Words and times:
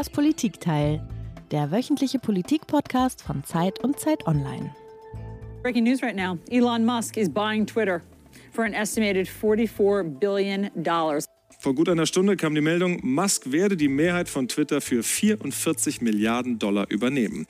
Das 0.00 0.08
Politikteil, 0.08 1.06
der 1.50 1.70
wöchentliche 1.70 2.18
Politik-Podcast 2.18 3.20
von 3.20 3.44
Zeit 3.44 3.84
und 3.84 4.00
Zeit 4.00 4.26
Online. 4.26 4.74
Breaking 5.60 5.84
news 5.84 6.02
right 6.02 6.16
now 6.16 6.38
Elon 6.48 6.86
Musk 6.86 7.18
is 7.18 7.28
buying 7.28 7.66
Twitter 7.66 8.00
for 8.50 8.64
an 8.64 8.72
estimated 8.72 9.28
$44 9.28 10.18
billion. 10.18 10.70
Vor 11.58 11.74
gut 11.74 11.90
einer 11.90 12.06
Stunde 12.06 12.38
kam 12.38 12.54
die 12.54 12.62
Meldung, 12.62 13.00
Musk 13.02 13.52
werde 13.52 13.76
die 13.76 13.88
Mehrheit 13.88 14.30
von 14.30 14.48
Twitter 14.48 14.80
für 14.80 15.02
44 15.02 16.00
Milliarden 16.00 16.58
Dollar 16.58 16.86
übernehmen. 16.88 17.46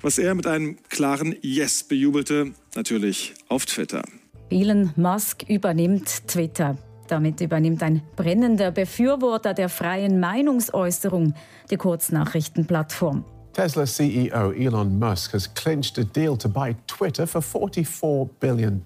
Was 0.00 0.18
er 0.18 0.36
mit 0.36 0.46
einem 0.46 0.76
klaren 0.90 1.34
Yes 1.42 1.82
bejubelte, 1.82 2.52
natürlich 2.76 3.34
auf 3.48 3.66
Twitter. 3.66 4.04
Elon 4.48 4.92
Musk 4.94 5.42
übernimmt 5.48 6.28
Twitter. 6.28 6.78
Damit 7.10 7.40
übernimmt 7.40 7.82
ein 7.82 8.02
brennender 8.14 8.70
Befürworter 8.70 9.52
der 9.52 9.68
freien 9.68 10.20
Meinungsäußerung 10.20 11.34
die 11.68 11.76
Kurznachrichtenplattform. 11.76 13.24
Tesla 13.52 13.84
CEO 13.84 14.52
Elon 14.52 14.96
Musk 14.96 15.32
has 15.32 15.52
clinched 15.52 15.98
a 15.98 16.04
deal 16.04 16.36
to 16.36 16.48
buy 16.48 16.76
Twitter 16.86 17.26
for 17.26 17.40
$44 17.40 18.28
billion. 18.38 18.84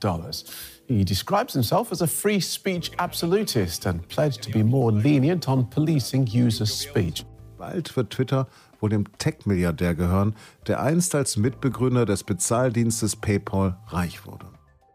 He 0.89 1.05
describes 1.05 1.53
himself 1.53 1.93
as 1.93 2.01
a 2.01 2.07
free 2.07 2.41
speech 2.41 2.93
absolutist 2.97 3.87
and 3.87 4.09
pledged 4.09 4.43
to 4.45 4.51
be 4.51 4.65
more 4.65 4.91
lenient 4.91 5.47
on 5.47 5.69
policing 5.69 6.27
user 6.27 6.65
speech. 6.65 7.27
Bald 7.59 7.95
wird 7.95 8.09
Twitter 8.09 8.49
wohl 8.81 8.89
dem 8.89 9.05
Tech-Milliardär 9.19 9.95
gehören, 9.95 10.35
der 10.67 10.81
einst 10.81 11.15
als 11.15 11.37
Mitbegründer 11.37 12.07
des 12.07 12.25
Bezahldienstes 12.25 13.17
PayPal 13.17 13.77
reich 13.89 14.27
wurde. 14.27 14.54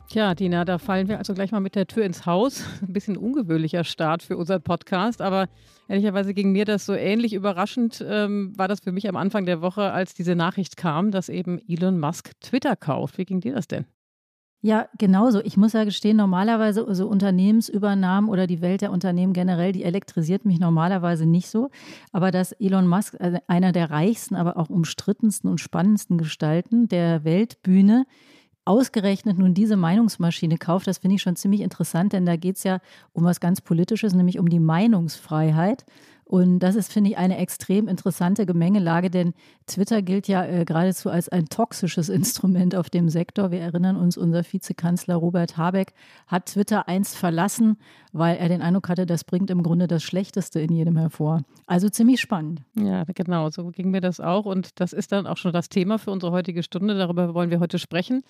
Tja, 0.10 0.34
Dina, 0.34 0.66
da 0.66 0.80
fallen 0.80 1.08
wir 1.08 1.20
also 1.20 1.36
gleich 1.36 1.52
mal 1.52 1.60
mit 1.60 1.76
der 1.76 1.86
Tür 1.86 2.04
ins 2.04 2.26
Haus. 2.26 2.64
Ein 2.82 2.94
bisschen 2.94 3.16
ungewöhnlicher 3.16 3.84
Start 3.84 4.24
für 4.24 4.38
unseren 4.38 4.64
Podcast, 4.64 5.22
aber 5.22 5.50
ehrlicherweise 5.88 6.34
ging 6.34 6.52
mir 6.52 6.66
das 6.66 6.88
so 6.88 6.94
ähnlich 6.94 7.34
überraschend, 7.34 8.04
ähm, 8.10 8.52
war 8.58 8.68
das 8.68 8.80
für 8.80 8.92
mich 8.92 9.08
am 9.08 9.16
Anfang 9.16 9.46
der 9.46 9.62
Woche, 9.62 9.92
als 9.92 10.16
diese 10.16 10.34
Nachricht 10.34 10.78
kam, 10.78 11.12
dass 11.12 11.30
eben 11.30 11.60
Elon 11.68 12.00
Musk 12.00 12.32
Twitter 12.42 12.76
kauft. 12.76 13.20
Wie 13.20 13.26
ging 13.26 13.40
dir 13.40 13.54
das 13.54 13.68
denn? 13.68 13.86
Ja, 14.62 14.88
genauso. 14.98 15.42
Ich 15.42 15.58
muss 15.58 15.74
ja 15.74 15.84
gestehen, 15.84 16.18
normalerweise 16.18 16.84
so 16.96 17.08
Unternehmensübernahmen 17.08 18.32
oder 18.32 18.48
die 18.48 18.62
Welt 18.62 18.82
der 18.82 18.92
Unternehmen 18.92 19.34
generell, 19.34 19.74
die 19.74 19.84
elektrisiert 19.84 20.44
mich 20.44 20.60
normalerweise 20.60 21.28
nicht 21.28 21.50
so. 21.50 21.70
Aber 22.12 22.32
dass 22.32 22.52
Elon 22.54 22.88
Musk, 22.88 23.16
also 23.20 23.38
einer 23.46 23.72
der 23.74 23.92
reichsten, 23.92 24.36
aber 24.36 24.58
auch 24.58 24.72
umstrittensten 24.72 25.50
und 25.50 25.62
spannendsten 25.62 26.18
Gestalten 26.18 26.88
der 26.88 27.24
Weltbühne, 27.24 28.06
ausgerechnet 28.70 29.40
nun 29.40 29.56
diese 29.56 29.78
Meinungsmaschine 29.78 30.60
kauft, 30.60 30.86
das 30.86 31.00
finde 31.00 31.16
ich 31.16 31.24
schon 31.24 31.36
ziemlich 31.36 31.62
interessant, 31.62 32.14
denn 32.14 32.28
da 32.28 32.36
geht 32.36 32.58
es 32.58 32.64
ja 32.64 32.80
um 33.14 33.24
was 33.24 33.40
ganz 33.40 33.62
Politisches, 33.62 34.14
nämlich 34.14 34.38
um 34.38 34.48
die 34.48 34.60
Meinungsfreiheit. 34.60 35.86
Und 36.24 36.60
das 36.60 36.76
ist, 36.76 36.94
finde 36.94 37.10
ich, 37.10 37.18
eine 37.18 37.40
extrem 37.40 37.88
interessante 37.88 38.46
Gemengelage, 38.46 39.10
denn 39.10 39.34
Twitter 39.66 40.04
gilt 40.04 40.28
ja 40.28 40.46
äh, 40.46 40.64
geradezu 40.66 41.10
als 41.10 41.30
ein 41.30 41.50
toxisches 41.50 42.10
Instrument 42.10 42.76
auf 42.76 42.92
dem 42.92 43.10
Sektor. 43.10 43.50
Wir 43.50 43.62
erinnern 43.62 43.96
uns, 43.96 44.16
unser 44.16 44.44
Vizekanzler 44.44 45.16
Robert 45.16 45.58
Habeck 45.58 45.96
hat 46.28 46.46
Twitter 46.46 46.88
einst 46.88 47.18
verlassen, 47.18 47.78
weil 48.12 48.38
er 48.38 48.50
den 48.50 48.62
Eindruck 48.62 48.90
hatte, 48.90 49.08
das 49.08 49.24
bringt 49.24 49.50
im 49.50 49.64
Grunde 49.64 49.88
das 49.88 50.04
Schlechteste 50.04 50.60
in 50.60 50.72
jedem 50.72 50.96
hervor. 50.96 51.42
Also 51.66 51.90
ziemlich 51.90 52.22
spannend. 52.22 52.62
Ja, 52.76 53.04
genau, 53.06 53.50
so 53.50 53.72
ging 53.72 53.90
mir 53.90 54.02
das 54.02 54.20
auch. 54.20 54.46
Und 54.46 54.80
das 54.80 54.94
ist 54.94 55.12
dann 55.12 55.26
auch 55.26 55.38
schon 55.38 55.54
das 55.54 55.70
Thema 55.70 55.98
für 55.98 56.12
unsere 56.12 56.32
heutige 56.32 56.62
Stunde. 56.62 56.96
Darüber 56.96 57.34
wollen 57.34 57.50
wir 57.50 57.60
heute 57.60 57.80
sprechen 57.80 58.22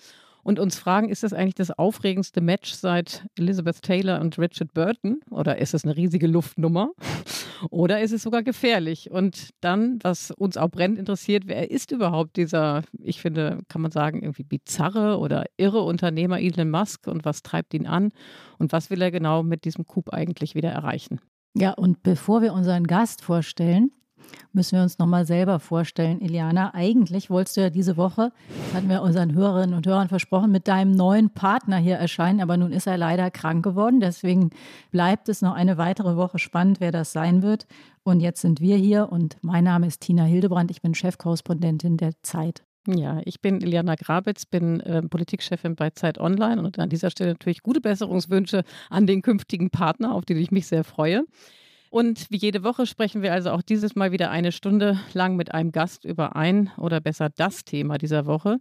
und 0.42 0.58
uns 0.58 0.78
fragen, 0.78 1.08
ist 1.08 1.22
das 1.22 1.32
eigentlich 1.32 1.54
das 1.54 1.70
aufregendste 1.70 2.40
Match 2.40 2.72
seit 2.72 3.26
Elizabeth 3.38 3.82
Taylor 3.82 4.20
und 4.20 4.38
Richard 4.38 4.72
Burton? 4.74 5.20
Oder 5.30 5.58
ist 5.58 5.74
es 5.74 5.84
eine 5.84 5.96
riesige 5.96 6.26
Luftnummer? 6.26 6.90
Oder 7.70 8.00
ist 8.00 8.12
es 8.12 8.22
sogar 8.22 8.42
gefährlich? 8.42 9.10
Und 9.10 9.50
dann, 9.60 9.98
was 10.02 10.30
uns 10.30 10.56
auch 10.56 10.70
brennend 10.70 10.98
interessiert, 10.98 11.44
wer 11.46 11.70
ist 11.70 11.90
überhaupt 11.90 12.36
dieser, 12.36 12.82
ich 12.98 13.20
finde, 13.20 13.58
kann 13.68 13.82
man 13.82 13.90
sagen, 13.90 14.22
irgendwie 14.22 14.44
bizarre 14.44 15.18
oder 15.18 15.44
irre 15.58 15.82
Unternehmer 15.82 16.40
Elon 16.40 16.70
Musk 16.70 17.06
und 17.06 17.24
was 17.24 17.42
treibt 17.42 17.74
ihn 17.74 17.86
an? 17.86 18.12
Und 18.58 18.72
was 18.72 18.90
will 18.90 19.02
er 19.02 19.10
genau 19.10 19.42
mit 19.42 19.64
diesem 19.64 19.86
Coup 19.86 20.10
eigentlich 20.10 20.54
wieder 20.54 20.70
erreichen? 20.70 21.20
Ja, 21.54 21.72
und 21.72 22.02
bevor 22.02 22.42
wir 22.42 22.54
unseren 22.54 22.86
Gast 22.86 23.22
vorstellen, 23.22 23.90
müssen 24.52 24.76
wir 24.76 24.82
uns 24.82 24.98
nochmal 24.98 25.26
selber 25.26 25.60
vorstellen, 25.60 26.20
Iliana. 26.20 26.74
Eigentlich 26.74 27.30
wolltest 27.30 27.56
du 27.56 27.62
ja 27.62 27.70
diese 27.70 27.96
Woche, 27.96 28.32
das 28.66 28.74
hatten 28.74 28.88
wir 28.88 29.02
unseren 29.02 29.34
Hörerinnen 29.34 29.74
und 29.74 29.86
Hörern 29.86 30.08
versprochen, 30.08 30.50
mit 30.50 30.68
deinem 30.68 30.92
neuen 30.92 31.30
Partner 31.30 31.76
hier 31.76 31.96
erscheinen, 31.96 32.40
aber 32.40 32.56
nun 32.56 32.72
ist 32.72 32.86
er 32.86 32.96
leider 32.96 33.30
krank 33.30 33.64
geworden. 33.64 34.00
Deswegen 34.00 34.50
bleibt 34.90 35.28
es 35.28 35.42
noch 35.42 35.54
eine 35.54 35.78
weitere 35.78 36.16
Woche 36.16 36.38
spannend, 36.38 36.80
wer 36.80 36.92
das 36.92 37.12
sein 37.12 37.42
wird. 37.42 37.66
Und 38.02 38.20
jetzt 38.20 38.40
sind 38.40 38.60
wir 38.60 38.76
hier 38.76 39.10
und 39.10 39.36
mein 39.42 39.64
Name 39.64 39.86
ist 39.86 40.00
Tina 40.00 40.24
Hildebrand. 40.24 40.70
Ich 40.70 40.82
bin 40.82 40.94
Chefkorrespondentin 40.94 41.96
der 41.96 42.12
Zeit. 42.22 42.62
Ja, 42.86 43.20
ich 43.24 43.40
bin 43.42 43.60
Iliana 43.60 43.94
Grabitz, 43.94 44.46
bin 44.46 44.80
äh, 44.80 45.02
Politikchefin 45.02 45.76
bei 45.76 45.90
Zeit 45.90 46.18
Online 46.18 46.62
und 46.62 46.78
an 46.78 46.88
dieser 46.88 47.10
Stelle 47.10 47.32
natürlich 47.32 47.62
gute 47.62 47.80
Besserungswünsche 47.80 48.64
an 48.88 49.06
den 49.06 49.20
künftigen 49.20 49.70
Partner, 49.70 50.14
auf 50.14 50.24
den 50.24 50.38
ich 50.38 50.50
mich 50.50 50.66
sehr 50.66 50.82
freue. 50.82 51.24
Und 51.90 52.30
wie 52.30 52.36
jede 52.36 52.62
Woche 52.62 52.86
sprechen 52.86 53.20
wir 53.20 53.32
also 53.32 53.50
auch 53.50 53.62
dieses 53.62 53.96
Mal 53.96 54.12
wieder 54.12 54.30
eine 54.30 54.52
Stunde 54.52 55.00
lang 55.12 55.34
mit 55.34 55.52
einem 55.52 55.72
Gast 55.72 56.04
über 56.04 56.36
ein 56.36 56.70
oder 56.76 57.00
besser 57.00 57.30
das 57.30 57.64
Thema 57.64 57.98
dieser 57.98 58.26
Woche. 58.26 58.58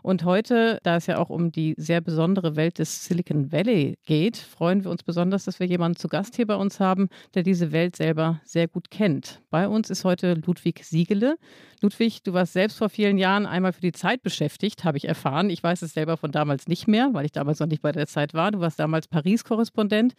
Und 0.00 0.24
heute, 0.24 0.78
da 0.84 0.94
es 0.94 1.06
ja 1.06 1.18
auch 1.18 1.28
um 1.28 1.50
die 1.50 1.74
sehr 1.76 2.00
besondere 2.00 2.54
Welt 2.54 2.78
des 2.78 3.04
Silicon 3.04 3.50
Valley 3.50 3.98
geht, 4.06 4.36
freuen 4.36 4.84
wir 4.84 4.92
uns 4.92 5.02
besonders, 5.02 5.44
dass 5.44 5.58
wir 5.58 5.66
jemanden 5.66 5.98
zu 5.98 6.06
Gast 6.06 6.36
hier 6.36 6.46
bei 6.46 6.54
uns 6.54 6.78
haben, 6.78 7.08
der 7.34 7.42
diese 7.42 7.72
Welt 7.72 7.96
selber 7.96 8.40
sehr 8.44 8.68
gut 8.68 8.92
kennt. 8.92 9.42
Bei 9.50 9.66
uns 9.66 9.90
ist 9.90 10.04
heute 10.04 10.34
Ludwig 10.34 10.84
Siegele. 10.84 11.36
Ludwig, 11.82 12.22
du 12.22 12.32
warst 12.32 12.52
selbst 12.52 12.78
vor 12.78 12.90
vielen 12.90 13.18
Jahren 13.18 13.44
einmal 13.44 13.72
für 13.72 13.80
die 13.80 13.92
Zeit 13.92 14.22
beschäftigt, 14.22 14.84
habe 14.84 14.98
ich 14.98 15.08
erfahren. 15.08 15.50
Ich 15.50 15.64
weiß 15.64 15.82
es 15.82 15.94
selber 15.94 16.16
von 16.16 16.30
damals 16.30 16.68
nicht 16.68 16.86
mehr, 16.86 17.10
weil 17.12 17.26
ich 17.26 17.32
damals 17.32 17.58
noch 17.58 17.66
nicht 17.66 17.82
bei 17.82 17.90
der 17.90 18.06
Zeit 18.06 18.34
war. 18.34 18.52
Du 18.52 18.60
warst 18.60 18.78
damals 18.78 19.08
Paris-Korrespondent 19.08 20.14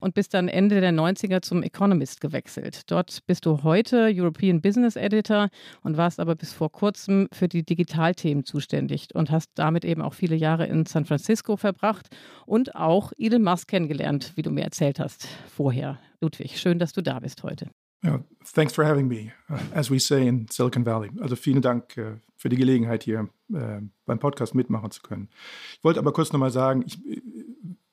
und 0.00 0.14
bist 0.14 0.34
dann 0.34 0.48
Ende 0.48 0.80
der 0.80 0.92
90er 0.92 1.42
zum 1.42 1.62
Economist 1.62 2.20
gewechselt. 2.20 2.90
Dort 2.90 3.24
bist 3.26 3.46
du 3.46 3.62
heute 3.62 4.10
European 4.12 4.60
Business 4.60 4.96
Editor 4.96 5.48
und 5.82 5.96
warst 5.96 6.18
aber 6.18 6.34
bis 6.34 6.52
vor 6.52 6.72
kurzem 6.72 7.28
für 7.32 7.48
die 7.48 7.62
Digitalthemen 7.62 8.44
zuständig 8.44 9.08
und 9.14 9.30
hast 9.30 9.50
damit 9.54 9.84
eben 9.84 10.02
auch 10.02 10.14
viele 10.14 10.36
Jahre 10.36 10.66
in 10.66 10.86
San 10.86 11.04
Francisco 11.04 11.56
verbracht 11.56 12.08
und 12.46 12.74
auch 12.74 13.12
Elon 13.18 13.42
Musk 13.42 13.68
kennengelernt, 13.68 14.32
wie 14.34 14.42
du 14.42 14.50
mir 14.50 14.64
erzählt 14.64 14.98
hast 14.98 15.28
vorher. 15.54 15.98
Ludwig, 16.20 16.58
schön, 16.58 16.78
dass 16.78 16.92
du 16.92 17.02
da 17.02 17.20
bist 17.20 17.42
heute. 17.42 17.68
Yeah, 18.02 18.20
thanks 18.54 18.72
for 18.72 18.84
having 18.84 19.08
me, 19.08 19.32
uh, 19.50 19.58
as 19.74 19.90
we 19.90 19.98
say 19.98 20.26
in 20.26 20.46
Silicon 20.50 20.86
Valley. 20.86 21.10
Also 21.20 21.36
vielen 21.36 21.60
Dank 21.60 21.98
uh, 21.98 22.16
für 22.34 22.48
die 22.48 22.56
Gelegenheit, 22.56 23.02
hier 23.02 23.28
uh, 23.52 23.80
beim 24.06 24.18
Podcast 24.18 24.54
mitmachen 24.54 24.90
zu 24.90 25.02
können. 25.02 25.28
Ich 25.76 25.84
wollte 25.84 26.00
aber 26.00 26.12
kurz 26.14 26.32
nochmal 26.32 26.50
sagen, 26.50 26.82
ich, 26.86 26.98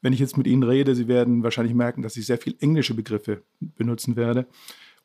wenn 0.01 0.13
ich 0.13 0.19
jetzt 0.19 0.37
mit 0.37 0.47
Ihnen 0.47 0.63
rede, 0.63 0.95
Sie 0.95 1.07
werden 1.07 1.43
wahrscheinlich 1.43 1.75
merken, 1.75 2.01
dass 2.01 2.17
ich 2.17 2.25
sehr 2.25 2.37
viel 2.37 2.55
englische 2.59 2.93
Begriffe 2.93 3.43
benutzen 3.59 4.15
werde. 4.15 4.47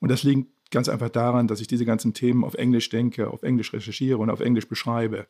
Und 0.01 0.11
das 0.11 0.23
liegt 0.23 0.49
ganz 0.71 0.89
einfach 0.89 1.11
daran, 1.11 1.47
dass 1.47 1.61
ich 1.61 1.69
diese 1.69 1.85
ganzen 1.85 2.15
Themen 2.15 2.45
auf 2.45 2.55
Englisch 2.55 2.89
denke, 2.89 3.31
auf 3.31 3.43
Englisch 3.43 3.73
recherchiere 3.73 4.19
und 4.19 4.31
auf 4.31 4.41
Englisch 4.41 4.69
beschreibe. 4.69 5.27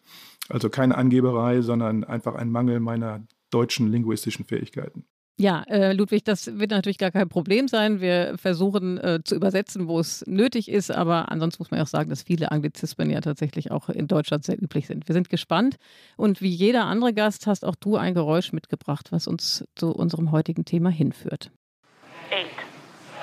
Also 0.48 0.70
keine 0.70 0.96
Angeberei, 0.96 1.60
sondern 1.60 2.04
einfach 2.04 2.34
ein 2.34 2.50
Mangel 2.50 2.80
meiner 2.80 3.26
deutschen 3.50 3.90
linguistischen 3.90 4.44
Fähigkeiten. 4.44 5.04
Ja, 5.38 5.62
äh, 5.66 5.92
Ludwig, 5.92 6.24
das 6.24 6.58
wird 6.58 6.70
natürlich 6.70 6.98
gar 6.98 7.10
kein 7.10 7.28
Problem 7.28 7.66
sein. 7.66 8.00
Wir 8.00 8.36
versuchen 8.36 8.98
äh, 8.98 9.20
zu 9.24 9.34
übersetzen, 9.34 9.88
wo 9.88 9.98
es 9.98 10.24
nötig 10.26 10.68
ist, 10.68 10.90
aber 10.90 11.32
ansonsten 11.32 11.62
muss 11.62 11.70
man 11.70 11.80
auch 11.80 11.86
sagen, 11.86 12.10
dass 12.10 12.22
viele 12.22 12.52
Anglizismen 12.52 13.10
ja 13.10 13.20
tatsächlich 13.20 13.70
auch 13.70 13.88
in 13.88 14.06
Deutschland 14.06 14.44
sehr 14.44 14.62
üblich 14.62 14.86
sind. 14.86 15.08
Wir 15.08 15.14
sind 15.14 15.30
gespannt 15.30 15.76
und 16.16 16.42
wie 16.42 16.50
jeder 16.50 16.84
andere 16.84 17.14
Gast 17.14 17.46
hast 17.46 17.64
auch 17.64 17.74
du 17.74 17.96
ein 17.96 18.14
Geräusch 18.14 18.52
mitgebracht, 18.52 19.10
was 19.10 19.26
uns 19.26 19.64
zu 19.74 19.92
unserem 19.92 20.32
heutigen 20.32 20.64
Thema 20.64 20.90
hinführt. 20.90 21.50
Eight, 22.30 22.46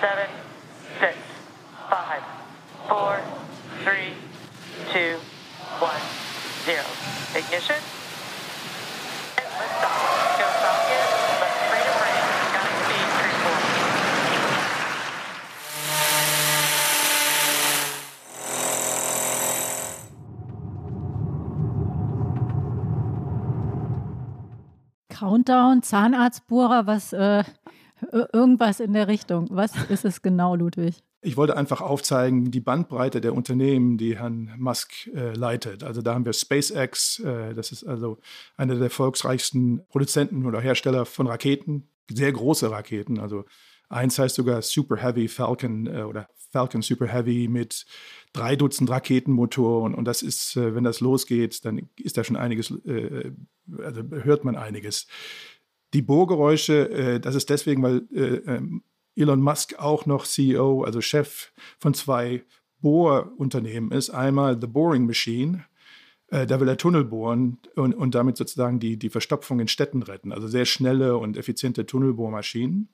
seven, 0.02 0.30
six, 1.00 1.16
five, 1.90 2.24
four, 2.88 3.18
three, 3.84 4.14
two, 4.92 5.18
one, 5.80 6.02
zero. 6.66 6.84
Ignition. 7.38 7.78
And 9.38 9.48
lift 9.60 9.82
Go 9.82 9.88
Falcon. 10.60 11.20
Countdown, 25.20 25.84
Zahnarztbohrer, 25.84 26.88
was 26.88 27.12
äh, 27.12 27.44
irgendwas 28.32 28.80
in 28.80 28.94
der 28.94 29.10
Richtung. 29.10 29.48
Was 29.52 29.74
ist 29.90 30.06
es 30.06 30.22
genau, 30.22 30.56
Ludwig? 30.56 31.04
Ich 31.22 31.36
wollte 31.36 31.58
einfach 31.58 31.82
aufzeigen, 31.82 32.52
die 32.52 32.62
Bandbreite 32.62 33.20
der 33.20 33.34
Unternehmen, 33.34 33.98
die 33.98 34.18
Herrn 34.18 34.54
Musk 34.58 35.08
äh, 35.08 35.34
leitet. 35.34 35.84
Also 35.84 36.02
da 36.02 36.14
haben 36.14 36.24
wir 36.24 36.32
SpaceX, 36.32 37.20
äh, 37.20 37.54
das 37.54 37.74
ist 37.74 37.84
also 37.84 38.20
einer 38.56 38.76
der 38.76 38.86
erfolgreichsten 38.86 39.86
Produzenten 39.90 40.46
oder 40.46 40.62
Hersteller 40.62 41.06
von 41.06 41.28
Raketen, 41.28 41.90
sehr 42.10 42.32
große 42.32 42.72
Raketen, 42.72 43.20
also 43.20 43.44
Eins 43.90 44.20
heißt 44.20 44.36
sogar 44.36 44.62
Super 44.62 44.98
Heavy 44.98 45.28
Falcon 45.28 45.88
äh, 45.88 46.04
oder 46.04 46.30
Falcon 46.52 46.82
Super 46.82 47.08
Heavy 47.08 47.48
mit 47.48 47.86
drei 48.34 48.56
Dutzend 48.56 48.90
Raketenmotoren. 48.90 49.94
Und 49.94 50.06
das 50.06 50.22
ist, 50.22 50.56
äh, 50.56 50.76
wenn 50.76 50.84
das 50.84 51.00
losgeht, 51.00 51.66
dann 51.66 51.90
ist 51.98 52.18
da 52.18 52.24
schon 52.24 52.38
einiges, 52.38 52.72
äh, 52.86 53.32
also 53.78 54.04
hört 54.12 54.46
man 54.46 54.56
einiges. 54.56 55.08
Die 55.94 56.02
Bohrgeräusche, 56.02 56.90
äh, 56.90 57.20
das 57.20 57.36
ist 57.36 57.50
deswegen, 57.50 57.82
weil 57.82 58.08
äh, 58.14 58.56
ähm, 58.56 58.84
Elon 59.16 59.42
Musk 59.42 59.78
auch 59.80 60.06
noch 60.06 60.26
CEO, 60.26 60.84
also 60.84 61.02
Chef 61.02 61.52
von 61.80 61.94
zwei 61.94 62.44
Bohrunternehmen 62.80 63.92
ist. 63.92 64.12
Einmal 64.12 64.58
The 64.60 64.68
Boring 64.68 65.06
Machine, 65.06 65.66
äh, 66.28 66.46
da 66.46 66.60
will 66.60 66.68
er 66.68 66.78
Tunnel 66.78 67.04
bohren 67.04 67.58
und, 67.76 67.94
und 67.94 68.16
damit 68.16 68.38
sozusagen 68.38 68.80
die, 68.80 68.98
die 68.98 69.10
Verstopfung 69.10 69.60
in 69.60 69.68
Städten 69.68 70.04
retten. 70.04 70.32
Also 70.32 70.48
sehr 70.48 70.66
schnelle 70.66 71.18
und 71.18 71.38
effiziente 71.38 71.86
Tunnelbohrmaschinen. 71.86 72.90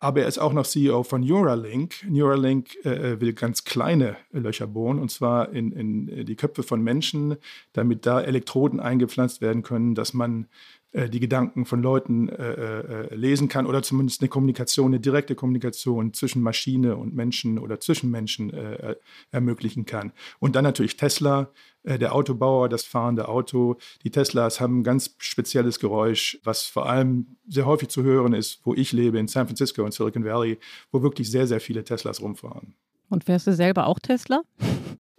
Aber 0.00 0.22
er 0.22 0.28
ist 0.28 0.38
auch 0.38 0.52
noch 0.52 0.66
CEO 0.66 1.02
von 1.02 1.22
Neuralink. 1.22 2.06
Neuralink 2.08 2.76
äh, 2.84 3.20
will 3.20 3.32
ganz 3.32 3.64
kleine 3.64 4.16
Löcher 4.30 4.68
bohren, 4.68 5.00
und 5.00 5.10
zwar 5.10 5.52
in, 5.52 5.72
in 5.72 6.24
die 6.24 6.36
Köpfe 6.36 6.62
von 6.62 6.82
Menschen, 6.82 7.36
damit 7.72 8.06
da 8.06 8.20
Elektroden 8.20 8.78
eingepflanzt 8.78 9.40
werden 9.40 9.62
können, 9.62 9.96
dass 9.96 10.14
man 10.14 10.46
äh, 10.92 11.10
die 11.10 11.20
Gedanken 11.20 11.66
von 11.66 11.82
Leuten 11.82 12.28
äh, 12.28 12.52
äh, 12.52 13.14
lesen 13.14 13.48
kann 13.48 13.66
oder 13.66 13.82
zumindest 13.82 14.22
eine 14.22 14.28
Kommunikation, 14.28 14.86
eine 14.86 15.00
direkte 15.00 15.34
Kommunikation 15.34 16.14
zwischen 16.14 16.42
Maschine 16.42 16.96
und 16.96 17.14
Menschen 17.14 17.58
oder 17.58 17.78
zwischen 17.78 18.10
Menschen 18.10 18.54
äh, 18.54 18.96
ermöglichen 19.30 19.84
kann. 19.84 20.12
Und 20.38 20.56
dann 20.56 20.64
natürlich 20.64 20.96
Tesla, 20.96 21.42
äh, 21.42 21.77
der 21.96 22.14
Autobauer, 22.14 22.68
das 22.68 22.84
fahrende 22.84 23.28
Auto. 23.28 23.76
Die 24.02 24.10
Teslas 24.10 24.60
haben 24.60 24.80
ein 24.80 24.84
ganz 24.84 25.14
spezielles 25.18 25.78
Geräusch, 25.78 26.38
was 26.44 26.64
vor 26.64 26.88
allem 26.88 27.38
sehr 27.48 27.64
häufig 27.64 27.88
zu 27.88 28.02
hören 28.02 28.34
ist, 28.34 28.60
wo 28.64 28.74
ich 28.74 28.92
lebe, 28.92 29.18
in 29.18 29.28
San 29.28 29.46
Francisco 29.46 29.82
und 29.82 29.94
Silicon 29.94 30.24
Valley, 30.24 30.58
wo 30.92 31.02
wirklich 31.02 31.30
sehr, 31.30 31.46
sehr 31.46 31.60
viele 31.60 31.84
Teslas 31.84 32.20
rumfahren. 32.20 32.74
Und 33.08 33.24
fährst 33.24 33.46
du 33.46 33.54
selber 33.54 33.86
auch 33.86 33.98
Tesla? 33.98 34.42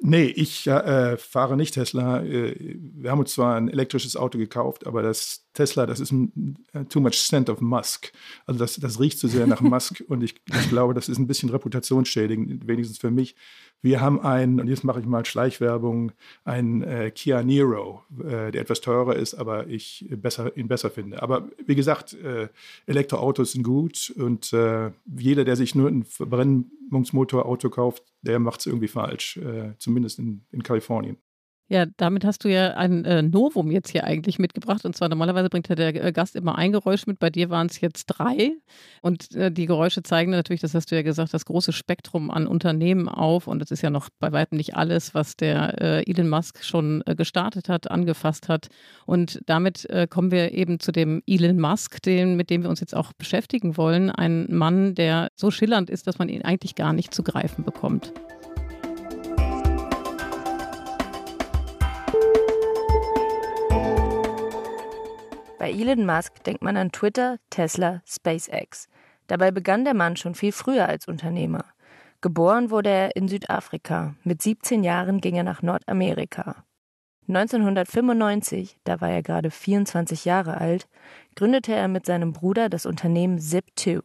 Nee, 0.01 0.27
ich 0.27 0.65
äh, 0.65 1.17
fahre 1.17 1.57
nicht 1.57 1.73
Tesla. 1.73 2.23
Äh, 2.23 2.55
wir 2.57 3.11
haben 3.11 3.19
uns 3.19 3.33
zwar 3.33 3.57
ein 3.57 3.67
elektrisches 3.67 4.15
Auto 4.15 4.37
gekauft, 4.37 4.87
aber 4.87 5.01
das 5.01 5.45
Tesla, 5.53 5.85
das 5.85 5.99
ist 5.99 6.11
ein 6.11 6.57
uh, 6.73 6.85
too 6.85 7.01
much 7.01 7.15
scent 7.15 7.49
of 7.49 7.59
Musk. 7.59 8.13
Also 8.45 8.59
das, 8.59 8.75
das 8.75 8.99
riecht 9.01 9.19
zu 9.19 9.27
sehr 9.27 9.45
nach 9.45 9.59
Musk 9.61 10.01
und 10.07 10.23
ich, 10.23 10.35
ich, 10.47 10.69
glaube, 10.69 10.93
das 10.93 11.09
ist 11.09 11.17
ein 11.17 11.27
bisschen 11.27 11.49
reputationsschädigend, 11.49 12.65
wenigstens 12.65 12.97
für 12.97 13.11
mich. 13.11 13.35
Wir 13.81 14.01
haben 14.01 14.19
einen, 14.19 14.59
und 14.59 14.67
jetzt 14.67 14.83
mache 14.83 14.99
ich 14.99 15.05
mal 15.05 15.25
Schleichwerbung, 15.25 16.11
einen 16.43 16.83
äh, 16.83 17.11
Kia 17.11 17.43
Niro, 17.43 18.03
äh, 18.19 18.51
der 18.51 18.61
etwas 18.61 18.81
teurer 18.81 19.15
ist, 19.15 19.35
aber 19.35 19.67
ich 19.67 20.05
besser, 20.09 20.55
ihn 20.57 20.67
besser 20.67 20.89
finde. 20.89 21.21
Aber 21.21 21.47
wie 21.65 21.75
gesagt, 21.75 22.13
äh, 22.13 22.49
Elektroautos 22.87 23.53
sind 23.53 23.63
gut 23.63 24.13
und 24.17 24.51
äh, 24.51 24.91
jeder, 25.17 25.45
der 25.45 25.55
sich 25.55 25.75
nur 25.75 25.87
ein 25.87 26.03
Verbrennungsmotorauto 26.03 27.69
kauft, 27.69 28.03
der 28.21 28.39
macht 28.39 28.59
es 28.59 28.65
irgendwie 28.65 28.89
falsch, 28.89 29.37
äh, 29.37 29.73
zumindest 29.77 30.19
in, 30.19 30.41
in 30.51 30.61
Kalifornien. 30.63 31.17
Ja, 31.71 31.85
damit 31.97 32.25
hast 32.25 32.43
du 32.43 32.49
ja 32.49 32.71
ein 32.73 33.05
äh, 33.05 33.21
Novum 33.21 33.69
jetzt 33.69 33.91
hier 33.91 34.03
eigentlich 34.03 34.39
mitgebracht. 34.39 34.85
Und 34.85 34.95
zwar 34.95 35.07
normalerweise 35.07 35.49
bringt 35.49 35.69
ja 35.69 35.75
der 35.75 36.03
äh, 36.03 36.11
Gast 36.11 36.35
immer 36.35 36.57
ein 36.57 36.71
Geräusch 36.71 37.05
mit. 37.05 37.19
Bei 37.19 37.29
dir 37.29 37.51
waren 37.51 37.67
es 37.67 37.79
jetzt 37.79 38.07
drei. 38.07 38.53
Und 39.03 39.35
äh, 39.35 39.51
die 39.51 39.67
Geräusche 39.67 40.01
zeigen 40.01 40.31
natürlich, 40.31 40.61
das 40.61 40.73
hast 40.73 40.89
du 40.89 40.95
ja 40.95 41.03
gesagt, 41.03 41.31
das 41.31 41.45
große 41.45 41.71
Spektrum 41.71 42.31
an 42.31 42.47
Unternehmen 42.47 43.07
auf. 43.07 43.45
Und 43.45 43.59
das 43.59 43.69
ist 43.69 43.83
ja 43.83 43.91
noch 43.91 44.09
bei 44.19 44.31
weitem 44.31 44.57
nicht 44.57 44.75
alles, 44.75 45.13
was 45.13 45.37
der 45.37 45.79
äh, 45.79 46.09
Elon 46.09 46.27
Musk 46.29 46.63
schon 46.63 47.03
äh, 47.05 47.13
gestartet 47.13 47.69
hat, 47.69 47.91
angefasst 47.91 48.49
hat. 48.49 48.69
Und 49.05 49.39
damit 49.45 49.87
äh, 49.91 50.07
kommen 50.09 50.31
wir 50.31 50.53
eben 50.53 50.79
zu 50.79 50.91
dem 50.91 51.21
Elon 51.27 51.59
Musk, 51.59 52.01
den, 52.01 52.35
mit 52.35 52.49
dem 52.49 52.63
wir 52.63 52.71
uns 52.71 52.79
jetzt 52.79 52.95
auch 52.95 53.13
beschäftigen 53.13 53.77
wollen. 53.77 54.09
Ein 54.09 54.47
Mann, 54.49 54.95
der 54.95 55.29
so 55.35 55.51
schillernd 55.51 55.91
ist, 55.91 56.07
dass 56.07 56.17
man 56.17 56.29
ihn 56.29 56.41
eigentlich 56.41 56.73
gar 56.73 56.93
nicht 56.93 57.13
zu 57.13 57.21
greifen 57.21 57.63
bekommt. 57.63 58.11
Bei 65.69 65.75
Elon 65.75 66.03
Musk 66.03 66.43
denkt 66.45 66.63
man 66.63 66.77
an 66.77 66.91
Twitter, 66.91 67.37
Tesla, 67.51 68.01
SpaceX. 68.03 68.87
Dabei 69.27 69.51
begann 69.51 69.85
der 69.85 69.93
Mann 69.93 70.15
schon 70.15 70.33
viel 70.33 70.51
früher 70.51 70.89
als 70.89 71.07
Unternehmer. 71.07 71.63
Geboren 72.21 72.71
wurde 72.71 72.89
er 72.89 73.15
in 73.15 73.27
Südafrika. 73.27 74.15
Mit 74.23 74.41
17 74.41 74.83
Jahren 74.83 75.21
ging 75.21 75.35
er 75.35 75.43
nach 75.43 75.61
Nordamerika. 75.61 76.65
1995, 77.27 78.79
da 78.83 78.99
war 78.99 79.11
er 79.11 79.21
gerade 79.21 79.51
24 79.51 80.25
Jahre 80.25 80.57
alt, 80.57 80.87
gründete 81.35 81.75
er 81.75 81.87
mit 81.87 82.07
seinem 82.07 82.33
Bruder 82.33 82.67
das 82.69 82.87
Unternehmen 82.87 83.37
Zip2. 83.37 84.01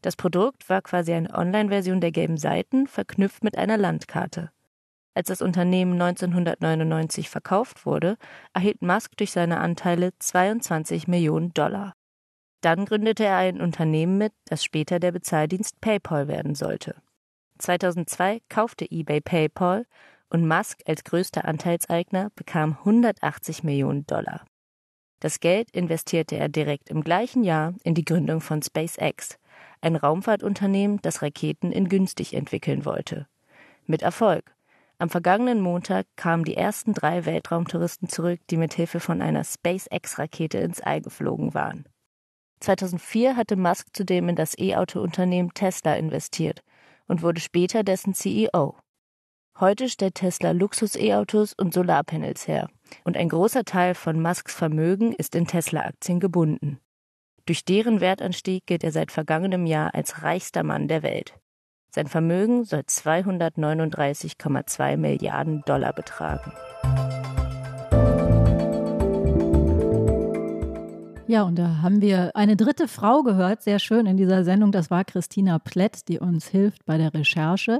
Das 0.00 0.16
Produkt 0.16 0.70
war 0.70 0.80
quasi 0.80 1.12
eine 1.12 1.34
Online-Version 1.34 2.00
der 2.00 2.12
gelben 2.12 2.38
Seiten, 2.38 2.86
verknüpft 2.86 3.44
mit 3.44 3.58
einer 3.58 3.76
Landkarte. 3.76 4.53
Als 5.14 5.28
das 5.28 5.42
Unternehmen 5.42 5.92
1999 6.00 7.30
verkauft 7.30 7.86
wurde, 7.86 8.16
erhielt 8.52 8.82
Musk 8.82 9.16
durch 9.16 9.30
seine 9.30 9.60
Anteile 9.60 10.12
22 10.18 11.06
Millionen 11.06 11.54
Dollar. 11.54 11.94
Dann 12.60 12.84
gründete 12.84 13.24
er 13.24 13.36
ein 13.36 13.60
Unternehmen 13.60 14.18
mit, 14.18 14.32
das 14.46 14.64
später 14.64 14.98
der 14.98 15.12
Bezahldienst 15.12 15.80
PayPal 15.80 16.28
werden 16.28 16.54
sollte. 16.54 16.96
2002 17.58 18.40
kaufte 18.48 18.90
eBay 18.90 19.20
PayPal 19.20 19.86
und 20.30 20.48
Musk 20.48 20.80
als 20.86 21.04
größter 21.04 21.44
Anteilseigner 21.44 22.30
bekam 22.34 22.78
180 22.80 23.62
Millionen 23.62 24.06
Dollar. 24.06 24.44
Das 25.20 25.40
Geld 25.40 25.70
investierte 25.70 26.36
er 26.36 26.48
direkt 26.48 26.90
im 26.90 27.02
gleichen 27.02 27.44
Jahr 27.44 27.74
in 27.84 27.94
die 27.94 28.04
Gründung 28.04 28.40
von 28.40 28.62
SpaceX, 28.62 29.38
ein 29.80 29.94
Raumfahrtunternehmen, 29.94 31.00
das 31.02 31.22
Raketen 31.22 31.70
in 31.70 31.88
günstig 31.88 32.34
entwickeln 32.34 32.84
wollte. 32.84 33.28
Mit 33.86 34.02
Erfolg. 34.02 34.53
Am 34.98 35.10
vergangenen 35.10 35.60
Montag 35.60 36.06
kamen 36.16 36.44
die 36.44 36.56
ersten 36.56 36.94
drei 36.94 37.24
Weltraumtouristen 37.24 38.08
zurück, 38.08 38.40
die 38.50 38.56
mit 38.56 38.74
Hilfe 38.74 39.00
von 39.00 39.20
einer 39.20 39.42
SpaceX-Rakete 39.42 40.58
ins 40.58 40.80
All 40.80 41.00
geflogen 41.00 41.52
waren. 41.52 41.84
2004 42.60 43.36
hatte 43.36 43.56
Musk 43.56 43.88
zudem 43.92 44.28
in 44.28 44.36
das 44.36 44.56
E-Auto-Unternehmen 44.56 45.52
Tesla 45.52 45.94
investiert 45.94 46.62
und 47.06 47.22
wurde 47.22 47.40
später 47.40 47.82
dessen 47.82 48.14
CEO. 48.14 48.76
Heute 49.58 49.88
stellt 49.88 50.14
Tesla 50.14 50.52
Luxus-E-Autos 50.52 51.52
und 51.52 51.74
Solarpanels 51.74 52.48
her, 52.48 52.68
und 53.04 53.16
ein 53.16 53.28
großer 53.28 53.64
Teil 53.64 53.94
von 53.94 54.20
Musks 54.20 54.54
Vermögen 54.54 55.12
ist 55.12 55.34
in 55.34 55.46
Tesla-Aktien 55.46 56.20
gebunden. 56.20 56.80
Durch 57.46 57.64
deren 57.64 58.00
Wertanstieg 58.00 58.66
gilt 58.66 58.82
er 58.84 58.92
seit 58.92 59.12
vergangenem 59.12 59.66
Jahr 59.66 59.94
als 59.94 60.22
reichster 60.22 60.62
Mann 60.62 60.88
der 60.88 61.02
Welt. 61.02 61.34
Sein 61.94 62.08
Vermögen 62.08 62.64
soll 62.64 62.80
239,2 62.80 64.96
Milliarden 64.96 65.62
Dollar 65.64 65.92
betragen. 65.92 66.52
Ja, 71.28 71.44
und 71.44 71.56
da 71.56 71.82
haben 71.82 72.00
wir 72.00 72.34
eine 72.34 72.56
dritte 72.56 72.88
Frau 72.88 73.22
gehört, 73.22 73.62
sehr 73.62 73.78
schön 73.78 74.06
in 74.06 74.16
dieser 74.16 74.42
Sendung. 74.42 74.72
Das 74.72 74.90
war 74.90 75.04
Christina 75.04 75.60
Plett, 75.60 76.08
die 76.08 76.18
uns 76.18 76.48
hilft 76.48 76.84
bei 76.84 76.98
der 76.98 77.14
Recherche 77.14 77.78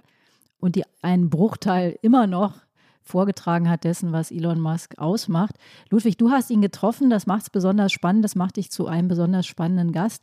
und 0.61 0.77
die 0.77 0.85
einen 1.03 1.29
Bruchteil 1.29 1.99
immer 2.01 2.29
noch 2.29 2.61
vorgetragen 3.03 3.69
hat 3.69 3.83
dessen, 3.83 4.13
was 4.13 4.31
Elon 4.31 4.61
Musk 4.61 4.97
ausmacht. 4.97 5.57
Ludwig, 5.91 6.19
du 6.19 6.31
hast 6.31 6.51
ihn 6.51 6.63
getroffen, 6.63 7.11
das 7.11 7.27
macht 7.27 7.43
es 7.43 7.51
besonders 7.51 7.91
spannend, 7.91 8.25
das 8.25 8.37
macht 8.37 8.59
dich 8.59 8.71
zu 8.71 8.87
einem 8.87 9.09
besonders 9.09 9.45
spannenden 9.45 9.91
Gast. 9.91 10.23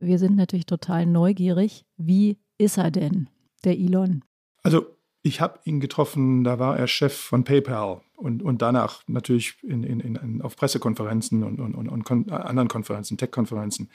Wir 0.00 0.18
sind 0.18 0.36
natürlich 0.36 0.64
total 0.64 1.04
neugierig. 1.04 1.84
Wie 1.98 2.38
ist 2.58 2.78
er 2.78 2.90
denn, 2.90 3.28
der 3.64 3.78
Elon? 3.78 4.24
Also 4.62 4.86
ich 5.22 5.40
habe 5.40 5.58
ihn 5.64 5.80
getroffen, 5.80 6.44
da 6.44 6.58
war 6.58 6.78
er 6.78 6.86
Chef 6.86 7.14
von 7.14 7.44
PayPal 7.44 8.00
und, 8.16 8.42
und 8.42 8.62
danach 8.62 9.02
natürlich 9.06 9.54
in, 9.62 9.82
in, 9.82 10.00
in, 10.00 10.42
auf 10.42 10.56
Pressekonferenzen 10.56 11.42
und, 11.42 11.58
und, 11.58 11.74
und, 11.74 11.88
und 11.88 12.30
anderen 12.30 12.68
Konferenzen, 12.68 13.18
Tech-Konferenzen. 13.18 13.90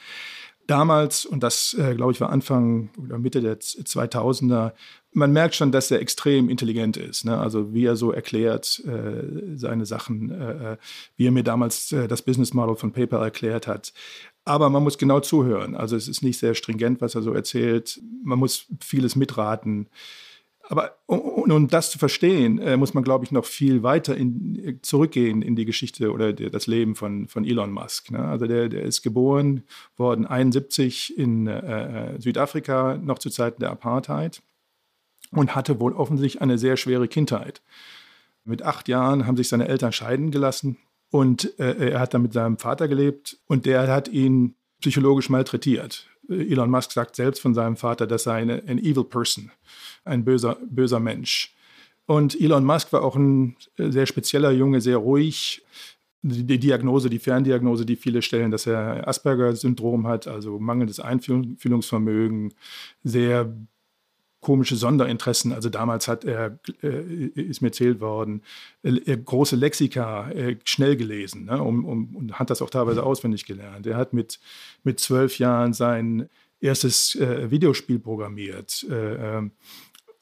Damals, 0.68 1.26
und 1.26 1.42
das 1.42 1.74
äh, 1.74 1.96
glaube 1.96 2.12
ich 2.12 2.22
war 2.22 2.30
Anfang 2.30 2.92
oder 2.98 3.18
Mitte 3.18 3.42
der 3.42 3.60
2000er, 3.60 4.74
man 5.12 5.34
merkt 5.34 5.56
schon, 5.56 5.72
dass 5.72 5.92
er 5.92 6.00
extrem 6.00 6.50
intelligent 6.50 6.98
ist. 6.98 7.26
Ne? 7.26 7.38
Also 7.38 7.74
wie 7.74 7.86
er 7.86 7.96
so 7.96 8.12
erklärt 8.12 8.82
äh, 8.86 9.58
seine 9.58 9.86
Sachen, 9.86 10.30
äh, 10.30 10.74
äh 10.74 10.78
wie 11.18 11.28
er 11.28 11.32
mir 11.32 11.44
damals 11.44 11.92
äh, 11.92 12.08
das 12.08 12.22
Business 12.22 12.54
Model 12.54 12.76
von 12.76 12.94
PayPal 12.94 13.24
erklärt 13.24 13.68
hat. 13.68 13.92
Aber 14.44 14.70
man 14.70 14.84
muss 14.84 14.98
genau 14.98 15.20
zuhören. 15.20 15.76
Also 15.76 15.96
es 15.96 16.08
ist 16.08 16.24
nicht 16.24 16.40
sehr 16.40 16.56
stringent, 16.56 17.02
was 17.02 17.16
er 17.16 17.22
so 17.22 17.34
erzählt. 17.34 18.02
Man 18.24 18.40
muss 18.40 18.66
vieles 18.80 19.16
mitraten. 19.16 19.88
Aber 20.72 20.98
um, 21.06 21.20
um 21.20 21.68
das 21.68 21.92
zu 21.92 22.00
verstehen, 22.00 22.58
äh, 22.60 22.78
muss 22.78 22.94
man, 22.94 23.04
glaube 23.04 23.26
ich, 23.26 23.32
noch 23.32 23.46
viel 23.46 23.84
weiter 23.84 24.16
in, 24.16 24.80
zurückgehen 24.82 25.42
in 25.42 25.56
die 25.56 25.66
Geschichte 25.66 26.12
oder 26.12 26.32
das 26.32 26.66
Leben 26.66 26.96
von, 26.96 27.28
von 27.28 27.44
Elon 27.44 27.72
Musk. 27.72 28.10
Ne? 28.10 28.20
Also 28.20 28.48
der, 28.48 28.70
der 28.70 28.84
ist 28.84 29.02
geboren 29.02 29.64
worden 29.98 30.26
71 30.26 31.18
in 31.18 31.48
äh, 31.48 32.20
Südafrika, 32.22 32.98
noch 32.98 33.20
zu 33.20 33.30
Zeiten 33.30 33.60
der 33.60 33.72
Apartheid 33.72 34.42
und 35.32 35.56
hatte 35.56 35.80
wohl 35.80 35.94
offensichtlich 35.94 36.42
eine 36.42 36.58
sehr 36.58 36.78
schwere 36.78 37.08
Kindheit. 37.08 37.62
Mit 38.44 38.64
acht 38.64 38.88
Jahren 38.88 39.28
haben 39.28 39.38
sich 39.38 39.50
seine 39.50 39.68
Eltern 39.68 39.92
scheiden 39.92 40.32
gelassen. 40.32 40.78
Und 41.12 41.60
äh, 41.60 41.92
er 41.92 42.00
hat 42.00 42.14
dann 42.14 42.24
mit 42.24 42.34
seinem 42.34 42.58
Vater 42.58 42.88
gelebt 42.88 43.38
und 43.48 43.66
der 43.66 43.88
hat 43.88 44.08
ihn 44.08 44.56
psychologisch 44.80 45.30
malträtiert. 45.30 46.08
Elon 46.30 46.70
Musk 46.70 46.92
sagt 46.94 47.16
selbst 47.16 47.42
von 47.42 47.54
seinem 47.54 47.76
Vater, 47.76 48.08
dass 48.08 48.26
er 48.26 48.34
eine 48.34 48.64
ein 48.66 48.80
evil 48.80 49.04
person, 49.04 49.52
ein 50.06 50.24
böser, 50.24 50.58
böser 50.70 51.00
Mensch. 51.00 51.54
Und 52.06 52.40
Elon 52.40 52.66
Musk 52.66 52.94
war 52.94 53.04
auch 53.04 53.16
ein 53.16 53.56
sehr 53.78 54.06
spezieller 54.06 54.52
Junge, 54.52 54.82
sehr 54.82 54.98
ruhig. 54.98 55.64
Die 56.24 56.60
Diagnose, 56.60 57.10
die 57.10 57.20
Ferndiagnose, 57.20 57.86
die 57.86 57.96
viele 57.96 58.22
stellen, 58.22 58.52
dass 58.52 58.68
er 58.68 59.08
Asperger-Syndrom 59.08 60.06
hat, 60.06 60.28
also 60.28 60.60
mangelndes 60.60 61.00
Einfühlungsvermögen, 61.00 62.54
sehr 63.04 63.52
komische 64.42 64.76
Sonderinteressen. 64.76 65.54
Also 65.54 65.70
damals 65.70 66.08
hat 66.08 66.26
er, 66.26 66.60
äh, 66.84 67.28
ist 67.36 67.62
mir 67.62 67.70
erzählt 67.70 68.02
worden, 68.02 68.42
äh, 68.84 69.18
große 69.18 69.56
Lexika 69.56 70.30
äh, 70.32 70.58
schnell 70.66 70.98
gelesen 70.98 71.46
ne, 71.46 71.62
um, 71.62 71.86
um, 71.86 72.16
und 72.16 72.40
hat 72.40 72.50
das 72.50 72.62
auch 72.62 72.70
teilweise 72.70 73.04
auswendig 73.04 73.46
gelernt. 73.46 73.88
Er 73.88 73.98
hat 73.98 74.14
mit, 74.14 74.40
mit 74.84 75.00
zwölf 75.00 75.38
Jahren 75.40 75.74
sein 75.74 76.28
erstes 76.60 77.16
äh, 77.16 77.50
Videospiel 77.50 78.00
programmiert. 78.00 78.86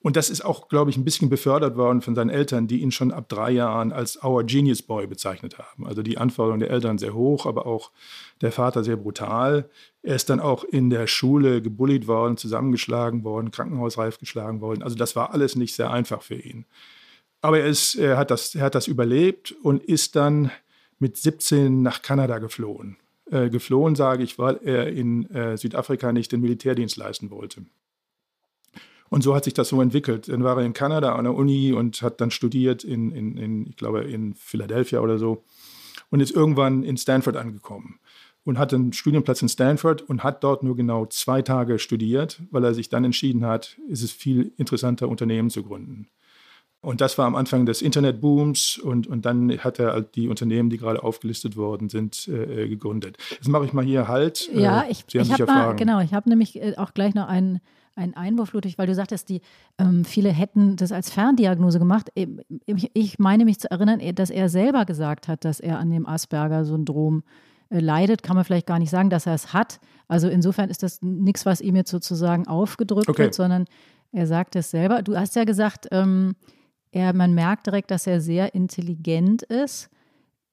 Und 0.02 0.16
das 0.16 0.30
ist 0.30 0.46
auch, 0.46 0.70
glaube 0.70 0.92
ich, 0.92 0.98
ein 0.98 1.04
bisschen 1.04 1.30
befördert 1.30 1.76
worden 1.76 2.02
von 2.02 2.16
seinen 2.16 2.30
Eltern, 2.30 2.68
die 2.68 2.82
ihn 2.82 2.92
schon 2.92 3.12
ab 3.12 3.28
drei 3.28 3.52
Jahren 3.52 3.92
als 3.92 4.24
Our 4.24 4.46
Genius 4.46 4.82
Boy 4.82 5.08
bezeichnet 5.08 5.58
haben. 5.58 5.86
Also 5.86 6.02
die 6.02 6.18
Anforderungen 6.18 6.62
der 6.62 6.70
Eltern 6.70 6.98
sehr 6.98 7.14
hoch, 7.14 7.46
aber 7.46 7.66
auch 7.66 7.92
der 8.40 8.54
Vater 8.54 8.86
sehr 8.86 8.96
brutal. 8.96 9.70
Er 10.02 10.16
ist 10.16 10.30
dann 10.30 10.40
auch 10.40 10.64
in 10.64 10.90
der 10.90 11.08
Schule 11.08 11.62
gebullied 11.62 12.08
worden, 12.08 12.38
zusammengeschlagen 12.38 13.26
worden, 13.26 13.52
krankenhausreif 13.52 14.20
geschlagen 14.20 14.62
worden. 14.62 14.84
Also 14.84 14.96
das 14.96 15.18
war 15.18 15.34
alles 15.34 15.58
nicht 15.58 15.76
sehr 15.76 15.92
einfach 15.92 16.22
für 16.22 16.36
ihn. 16.36 16.66
Aber 17.42 17.60
er, 17.60 17.68
ist, 17.68 17.96
er, 17.96 18.18
hat, 18.18 18.32
das, 18.32 18.56
er 18.56 18.64
hat 18.64 18.76
das 18.76 18.88
überlebt 18.88 19.52
und 19.64 19.84
ist 19.84 20.16
dann 20.16 20.50
mit 20.98 21.18
17 21.18 21.82
nach 21.82 22.02
Kanada 22.02 22.40
geflohen. 22.40 22.98
Äh, 23.32 23.50
geflohen, 23.50 23.96
sage 23.96 24.24
ich, 24.24 24.40
weil 24.40 24.60
er 24.64 24.88
in 24.88 25.30
äh, 25.32 25.58
Südafrika 25.58 26.14
nicht 26.14 26.32
den 26.32 26.42
Militärdienst 26.42 26.96
leisten 26.96 27.32
wollte. 27.32 27.66
Und 29.10 29.24
so 29.24 29.36
hat 29.36 29.44
sich 29.44 29.54
das 29.54 29.70
so 29.70 29.82
entwickelt. 29.82 30.30
Dann 30.30 30.44
war 30.44 30.58
er 30.58 30.66
in 30.66 30.74
Kanada 30.74 31.16
an 31.16 31.24
der 31.24 31.34
Uni 31.34 31.74
und 31.74 32.02
hat 32.02 32.22
dann 32.22 32.32
studiert 32.32 32.84
in, 32.84 33.12
in, 33.12 33.38
in 33.38 33.68
ich 33.68 33.76
glaube, 33.76 34.02
in 34.02 34.36
Philadelphia 34.36 35.00
oder 35.00 35.18
so 35.18 35.44
und 36.10 36.20
ist 36.20 36.32
irgendwann 36.32 36.84
in 36.84 36.98
Stanford 36.98 37.36
angekommen 37.36 38.00
und 38.44 38.58
hat 38.58 38.74
einen 38.74 38.94
Studienplatz 38.94 39.42
in 39.42 39.50
Stanford 39.50 40.02
und 40.02 40.24
hat 40.24 40.44
dort 40.44 40.64
nur 40.64 40.76
genau 40.76 41.06
zwei 41.06 41.42
Tage 41.42 41.80
studiert, 41.80 42.42
weil 42.52 42.64
er 42.64 42.74
sich 42.74 42.90
dann 42.90 43.04
entschieden 43.04 43.46
hat, 43.46 43.78
ist 43.88 44.04
es 44.04 44.12
viel 44.12 44.54
interessanter, 44.58 45.08
Unternehmen 45.08 45.50
zu 45.50 45.64
gründen. 45.64 46.08
Und 46.82 47.02
das 47.02 47.18
war 47.18 47.26
am 47.26 47.36
Anfang 47.36 47.66
des 47.66 47.82
Internetbooms 47.82 48.78
und, 48.78 49.06
und 49.06 49.26
dann 49.26 49.58
hat 49.60 49.80
er 49.80 49.92
halt 49.92 50.16
die 50.16 50.30
Unternehmen, 50.30 50.70
die 50.70 50.78
gerade 50.78 51.04
aufgelistet 51.04 51.58
worden 51.58 51.90
sind, 51.90 52.30
äh, 52.30 52.70
gegründet. 52.70 53.18
Jetzt 53.32 53.50
mache 53.50 53.66
ich 53.66 53.74
mal 53.74 53.84
hier 53.84 54.08
halt. 54.08 54.50
Ja, 54.54 54.86
ich, 54.90 55.04
Sie 55.10 55.18
ich 55.18 55.42
habe 55.42 55.76
genau, 55.76 56.00
ich 56.00 56.14
habe 56.14 56.30
nämlich 56.30 56.56
äh, 56.56 56.76
auch 56.78 56.94
gleich 56.94 57.14
noch 57.16 57.28
einen 57.28 57.60
ein 58.00 58.16
Einwurf, 58.16 58.54
Ludwig, 58.54 58.78
weil 58.78 58.88
du 58.88 58.96
sagtest, 58.96 59.30
die 59.30 59.42
ähm, 59.78 60.06
viele 60.06 60.30
hätten 60.30 60.78
das 60.78 60.92
als 60.92 61.12
Ferndiagnose 61.12 61.80
gemacht. 61.80 62.10
Ich, 62.94 63.20
meine 63.20 63.46
mich 63.46 63.60
zu 63.60 63.70
erinnern, 63.70 64.02
dass 64.16 64.30
er 64.30 64.50
selber 64.50 64.86
gesagt 64.86 65.28
hat, 65.28 65.46
dass 65.46 65.60
er 65.60 65.78
an 65.78 65.92
dem 65.92 66.08
Asperger-Syndrom 66.08 67.24
äh, 67.70 67.80
leidet. 67.80 68.24
Kann 68.24 68.36
man 68.36 68.46
vielleicht 68.46 68.68
gar 68.68 68.80
nicht 68.80 68.90
sagen, 68.90 69.10
dass 69.10 69.26
er 69.26 69.34
es 69.34 69.54
hat. 69.54 69.80
Also 70.08 70.30
insofern 70.30 70.70
ist 70.70 70.82
das 70.82 71.02
nichts, 71.02 71.46
was 71.46 71.62
ihm 71.62 71.76
jetzt 71.76 71.92
sozusagen 71.92 72.48
aufgedrückt 72.48 73.10
okay. 73.10 73.24
wird, 73.24 73.36
sondern 73.36 73.66
er 74.12 74.26
sagt 74.26 74.56
es 74.56 74.72
selber. 74.72 75.02
Du 75.02 75.16
hast 75.16 75.36
ja 75.36 75.44
gesagt, 75.44 75.88
ähm, 75.92 76.36
er, 76.92 77.14
man 77.14 77.34
merkt 77.34 77.68
direkt, 77.68 77.92
dass 77.92 78.08
er 78.08 78.22
sehr 78.22 78.56
intelligent 78.56 79.44
ist. 79.44 79.90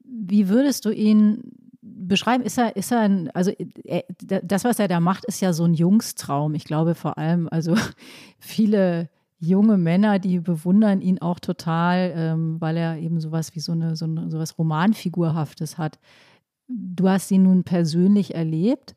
Wie 0.04 0.48
würdest 0.48 0.84
du 0.84 0.90
ihn 0.90 1.52
beschreiben, 1.86 2.44
ist 2.44 2.58
er, 2.58 2.76
ist 2.76 2.92
er 2.92 3.00
ein, 3.00 3.30
also 3.30 3.52
er, 3.84 4.04
das, 4.18 4.64
was 4.64 4.78
er 4.78 4.88
da 4.88 5.00
macht, 5.00 5.24
ist 5.24 5.40
ja 5.40 5.52
so 5.52 5.64
ein 5.64 5.74
Jungstraum. 5.74 6.54
Ich 6.54 6.64
glaube 6.64 6.94
vor 6.94 7.18
allem, 7.18 7.48
also 7.50 7.76
viele 8.38 9.08
junge 9.38 9.76
Männer, 9.76 10.18
die 10.18 10.40
bewundern 10.40 11.00
ihn 11.00 11.20
auch 11.20 11.38
total, 11.38 12.12
ähm, 12.16 12.60
weil 12.60 12.76
er 12.76 12.98
eben 12.98 13.20
sowas 13.20 13.54
wie 13.54 13.60
so 13.60 13.72
eine, 13.72 13.96
so 13.96 14.06
eine 14.06 14.30
sowas 14.30 14.58
Romanfigurhaftes 14.58 15.78
hat. 15.78 15.98
Du 16.68 17.08
hast 17.08 17.30
ihn 17.30 17.44
nun 17.44 17.64
persönlich 17.64 18.34
erlebt. 18.34 18.96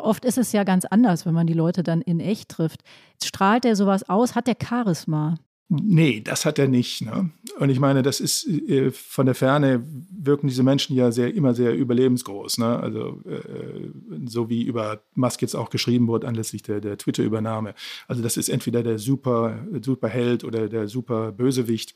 Oft 0.00 0.24
ist 0.24 0.38
es 0.38 0.52
ja 0.52 0.64
ganz 0.64 0.84
anders, 0.84 1.24
wenn 1.24 1.34
man 1.34 1.46
die 1.46 1.54
Leute 1.54 1.82
dann 1.82 2.02
in 2.02 2.20
echt 2.20 2.50
trifft. 2.50 2.82
Strahlt 3.22 3.64
er 3.64 3.76
sowas 3.76 4.08
aus? 4.08 4.34
Hat 4.34 4.48
er 4.48 4.56
Charisma? 4.62 5.36
Nee, 5.72 6.20
das 6.20 6.46
hat 6.46 6.58
er 6.58 6.66
nicht. 6.66 7.00
Ne? 7.02 7.30
Und 7.60 7.70
ich 7.70 7.78
meine, 7.78 8.02
das 8.02 8.18
ist 8.18 8.44
äh, 8.48 8.90
von 8.90 9.26
der 9.26 9.36
Ferne 9.36 9.86
wirken 10.10 10.48
diese 10.48 10.64
Menschen 10.64 10.96
ja 10.96 11.12
sehr, 11.12 11.32
immer 11.32 11.54
sehr 11.54 11.76
überlebensgroß. 11.76 12.58
Ne? 12.58 12.80
Also 12.80 13.22
äh, 13.24 13.88
so 14.26 14.48
wie 14.48 14.64
über 14.64 15.00
Musk 15.14 15.42
jetzt 15.42 15.54
auch 15.54 15.70
geschrieben 15.70 16.08
wurde 16.08 16.26
anlässlich 16.26 16.64
der, 16.64 16.80
der 16.80 16.98
Twitter-Übernahme. 16.98 17.74
Also 18.08 18.20
das 18.20 18.36
ist 18.36 18.48
entweder 18.48 18.82
der 18.82 18.98
super, 18.98 19.64
Superheld 19.80 20.42
oder 20.42 20.68
der 20.68 20.88
super 20.88 21.30
Bösewicht. 21.30 21.94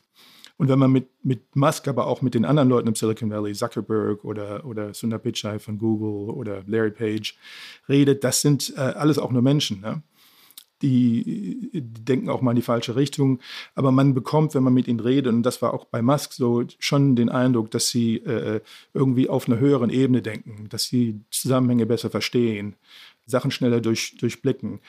Und 0.55 0.69
wenn 0.69 0.79
man 0.79 0.93
mit, 0.93 1.09
mit 1.21 1.57
Musk, 1.57 1.89
aber 1.89 2.07
auch 2.07 2.21
mit 2.21 2.33
den 2.33 2.45
anderen 2.45 2.69
Leuten 2.69 2.87
im 2.87 2.95
Silicon 2.95 3.29
Valley, 3.29 3.53
Zuckerberg 3.53 4.23
oder, 4.23 4.65
oder 4.65 4.93
Sundar 4.93 5.19
Pichai 5.19 5.59
von 5.59 5.77
Google 5.77 6.33
oder 6.33 6.63
Larry 6.65 6.91
Page 6.91 7.37
redet, 7.89 8.23
das 8.23 8.39
sind 8.39 8.73
äh, 8.77 8.79
alles 8.79 9.19
auch 9.19 9.31
nur 9.31 9.41
Menschen. 9.41 9.81
Ne? 9.81 10.01
Die, 10.85 11.69
die, 11.73 11.81
denken 11.81 12.29
auch 12.29 12.41
mal 12.41 12.51
in 12.51 12.57
die 12.57 12.61
falsche 12.61 12.95
Richtung. 12.95 13.39
Aber 13.73 13.91
man 13.91 14.13
bekommt, 14.13 14.53
wenn 14.53 14.63
man 14.63 14.73
mit 14.73 14.87
ihnen 14.87 14.99
redet, 14.99 15.33
und 15.33 15.43
das 15.43 15.61
war 15.61 15.73
auch 15.73 15.85
bei 15.85 16.01
Musk 16.01 16.33
so, 16.33 16.63
schon 16.79 17.15
den 17.15 17.29
Eindruck, 17.29 17.71
dass 17.71 17.89
sie 17.89 18.17
äh, 18.17 18.61
irgendwie 18.93 19.29
auf 19.29 19.47
einer 19.47 19.59
höheren 19.59 19.89
Ebene 19.89 20.21
denken, 20.21 20.67
dass 20.69 20.85
sie 20.85 21.21
Zusammenhänge 21.31 21.85
besser 21.85 22.09
verstehen, 22.09 22.75
Sachen 23.25 23.51
schneller 23.51 23.81
durch, 23.81 24.15
durchblicken. 24.17 24.79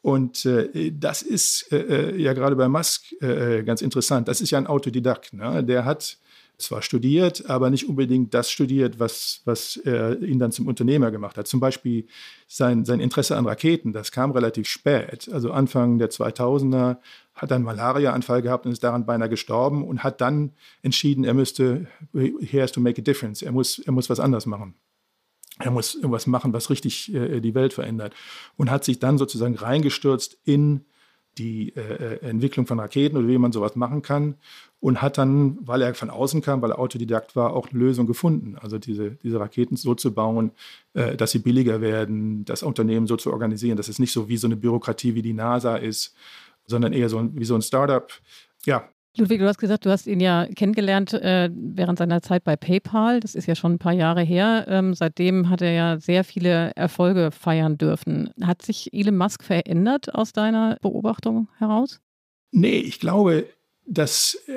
Und 0.00 0.46
äh, 0.46 0.90
das 0.90 1.22
ist 1.22 1.70
äh, 1.70 2.12
äh 2.12 2.20
ja 2.20 2.32
gerade 2.32 2.56
bei 2.56 2.68
Musk 2.68 3.04
äh, 3.20 3.58
äh, 3.58 3.62
ganz 3.62 3.82
interessant. 3.82 4.26
Das 4.26 4.40
ist 4.40 4.50
ja 4.50 4.58
ein 4.58 4.66
Autodidakt. 4.66 5.32
Ne? 5.32 5.62
Der 5.62 5.84
hat 5.84 6.18
zwar 6.62 6.82
studiert, 6.82 7.48
aber 7.50 7.70
nicht 7.70 7.88
unbedingt 7.88 8.32
das 8.34 8.50
studiert, 8.50 8.98
was, 8.98 9.42
was 9.44 9.76
er 9.76 10.20
ihn 10.22 10.38
dann 10.38 10.52
zum 10.52 10.66
Unternehmer 10.66 11.10
gemacht 11.10 11.36
hat. 11.36 11.46
Zum 11.46 11.60
Beispiel 11.60 12.06
sein, 12.46 12.84
sein 12.84 13.00
Interesse 13.00 13.36
an 13.36 13.46
Raketen, 13.46 13.92
das 13.92 14.12
kam 14.12 14.30
relativ 14.30 14.68
spät. 14.68 15.28
Also 15.32 15.52
Anfang 15.52 15.98
der 15.98 16.10
2000er 16.10 16.96
hat 17.34 17.50
er 17.50 17.56
einen 17.56 17.64
Malariaanfall 17.64 18.42
gehabt 18.42 18.66
und 18.66 18.72
ist 18.72 18.84
daran 18.84 19.06
beinahe 19.06 19.28
gestorben 19.28 19.86
und 19.86 20.04
hat 20.04 20.20
dann 20.20 20.52
entschieden, 20.82 21.24
er 21.24 21.34
müsste, 21.34 21.86
he 22.12 22.60
has 22.60 22.72
to 22.72 22.80
make 22.80 23.00
a 23.00 23.04
difference, 23.04 23.42
er 23.42 23.52
muss, 23.52 23.78
er 23.78 23.92
muss 23.92 24.08
was 24.08 24.20
anders 24.20 24.46
machen. 24.46 24.74
Er 25.58 25.70
muss 25.70 25.94
irgendwas 25.94 26.26
machen, 26.26 26.52
was 26.52 26.70
richtig 26.70 27.14
äh, 27.14 27.40
die 27.40 27.54
Welt 27.54 27.74
verändert. 27.74 28.14
Und 28.56 28.70
hat 28.70 28.84
sich 28.84 28.98
dann 28.98 29.18
sozusagen 29.18 29.54
reingestürzt 29.54 30.38
in 30.44 30.86
die 31.38 31.74
äh, 31.76 31.80
äh, 31.80 32.28
Entwicklung 32.28 32.66
von 32.66 32.78
Raketen 32.80 33.16
oder 33.16 33.28
wie 33.28 33.38
man 33.38 33.52
sowas 33.52 33.76
machen 33.76 34.02
kann 34.02 34.36
und 34.80 35.00
hat 35.00 35.16
dann, 35.16 35.58
weil 35.60 35.80
er 35.82 35.94
von 35.94 36.10
außen 36.10 36.42
kam, 36.42 36.60
weil 36.60 36.72
er 36.72 36.78
Autodidakt 36.78 37.36
war, 37.36 37.54
auch 37.54 37.70
eine 37.70 37.78
Lösung 37.78 38.06
gefunden. 38.06 38.56
Also 38.60 38.78
diese, 38.78 39.12
diese 39.22 39.40
Raketen 39.40 39.76
so 39.76 39.94
zu 39.94 40.12
bauen, 40.12 40.50
äh, 40.94 41.16
dass 41.16 41.30
sie 41.30 41.38
billiger 41.38 41.80
werden, 41.80 42.44
das 42.44 42.62
Unternehmen 42.62 43.06
so 43.06 43.16
zu 43.16 43.32
organisieren, 43.32 43.76
dass 43.76 43.88
es 43.88 43.98
nicht 43.98 44.12
so 44.12 44.28
wie 44.28 44.36
so 44.36 44.46
eine 44.46 44.56
Bürokratie 44.56 45.14
wie 45.14 45.22
die 45.22 45.32
NASA 45.32 45.76
ist, 45.76 46.14
sondern 46.66 46.92
eher 46.92 47.08
so 47.08 47.28
wie 47.34 47.44
so 47.44 47.54
ein 47.54 47.62
Startup. 47.62 48.12
Ja, 48.64 48.88
Ludwig, 49.18 49.40
du 49.40 49.46
hast 49.46 49.58
gesagt, 49.58 49.84
du 49.84 49.90
hast 49.90 50.06
ihn 50.06 50.20
ja 50.20 50.46
kennengelernt 50.46 51.12
äh, 51.12 51.50
während 51.52 51.98
seiner 51.98 52.22
Zeit 52.22 52.44
bei 52.44 52.56
PayPal. 52.56 53.20
Das 53.20 53.34
ist 53.34 53.46
ja 53.46 53.54
schon 53.54 53.72
ein 53.72 53.78
paar 53.78 53.92
Jahre 53.92 54.22
her. 54.22 54.64
Ähm, 54.68 54.94
seitdem 54.94 55.50
hat 55.50 55.60
er 55.60 55.72
ja 55.72 55.98
sehr 55.98 56.24
viele 56.24 56.72
Erfolge 56.76 57.30
feiern 57.30 57.76
dürfen. 57.76 58.30
Hat 58.42 58.62
sich 58.62 58.92
Elon 58.94 59.18
Musk 59.18 59.42
verändert 59.42 60.14
aus 60.14 60.32
deiner 60.32 60.78
Beobachtung 60.80 61.48
heraus? 61.58 62.00
Nee, 62.52 62.78
ich 62.78 63.00
glaube, 63.00 63.46
dass 63.84 64.38
äh, 64.46 64.52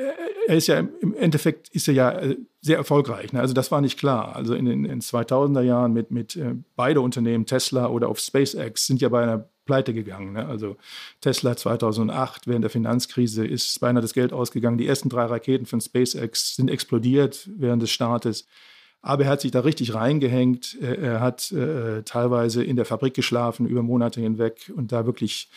er 0.47 0.55
ist 0.55 0.67
ja 0.67 0.79
im 0.79 1.15
Endeffekt 1.15 1.69
ist 1.69 1.88
er 1.88 1.93
ja 1.93 2.12
äh, 2.12 2.38
sehr 2.62 2.77
erfolgreich. 2.77 3.33
Ne? 3.33 3.41
Also 3.41 3.53
das 3.53 3.71
war 3.71 3.81
nicht 3.81 4.00
klar. 4.00 4.35
Also 4.35 4.53
in 4.53 4.65
den 4.65 5.01
2000er 5.01 5.62
Jahren 5.62 5.91
mit, 5.91 6.12
mit 6.12 6.35
äh, 6.38 6.55
beide 6.75 7.01
Unternehmen, 7.01 7.45
Tesla 7.45 7.88
oder 7.88 8.07
auf 8.07 8.19
SpaceX, 8.19 8.88
sind 8.88 9.01
ja 9.01 9.09
bei 9.09 9.24
einer 9.24 9.50
pleite 9.65 9.93
gegangen. 9.93 10.34
Ne? 10.34 10.45
Also 10.45 10.77
Tesla 11.22 11.57
2008 11.57 12.48
während 12.48 12.63
der 12.63 12.69
Finanzkrise 12.69 13.45
ist 13.45 13.79
beinahe 13.79 14.01
das 14.01 14.13
Geld 14.13 14.34
ausgegangen. 14.34 14.77
Die 14.77 14.88
ersten 14.88 15.10
drei 15.10 15.25
Raketen 15.25 15.65
von 15.65 15.81
SpaceX 15.81 16.55
sind 16.55 16.69
explodiert 16.69 17.50
während 17.57 17.81
des 17.81 17.91
Startes. 17.91 18.48
Aber 19.01 19.25
er 19.25 19.29
hat 19.29 19.41
sich 19.41 19.51
da 19.51 19.60
richtig 19.60 19.93
reingehängt. 19.93 20.81
Er 20.81 21.19
hat 21.19 21.51
äh, 21.51 22.01
teilweise 22.03 22.63
in 22.63 22.75
der 22.75 22.86
Fabrik 22.86 23.13
geschlafen 23.13 23.67
über 23.67 23.84
Monate 23.84 24.19
hinweg 24.19 24.72
und 24.75 24.91
da 24.91 25.05
wirklich 25.05 25.50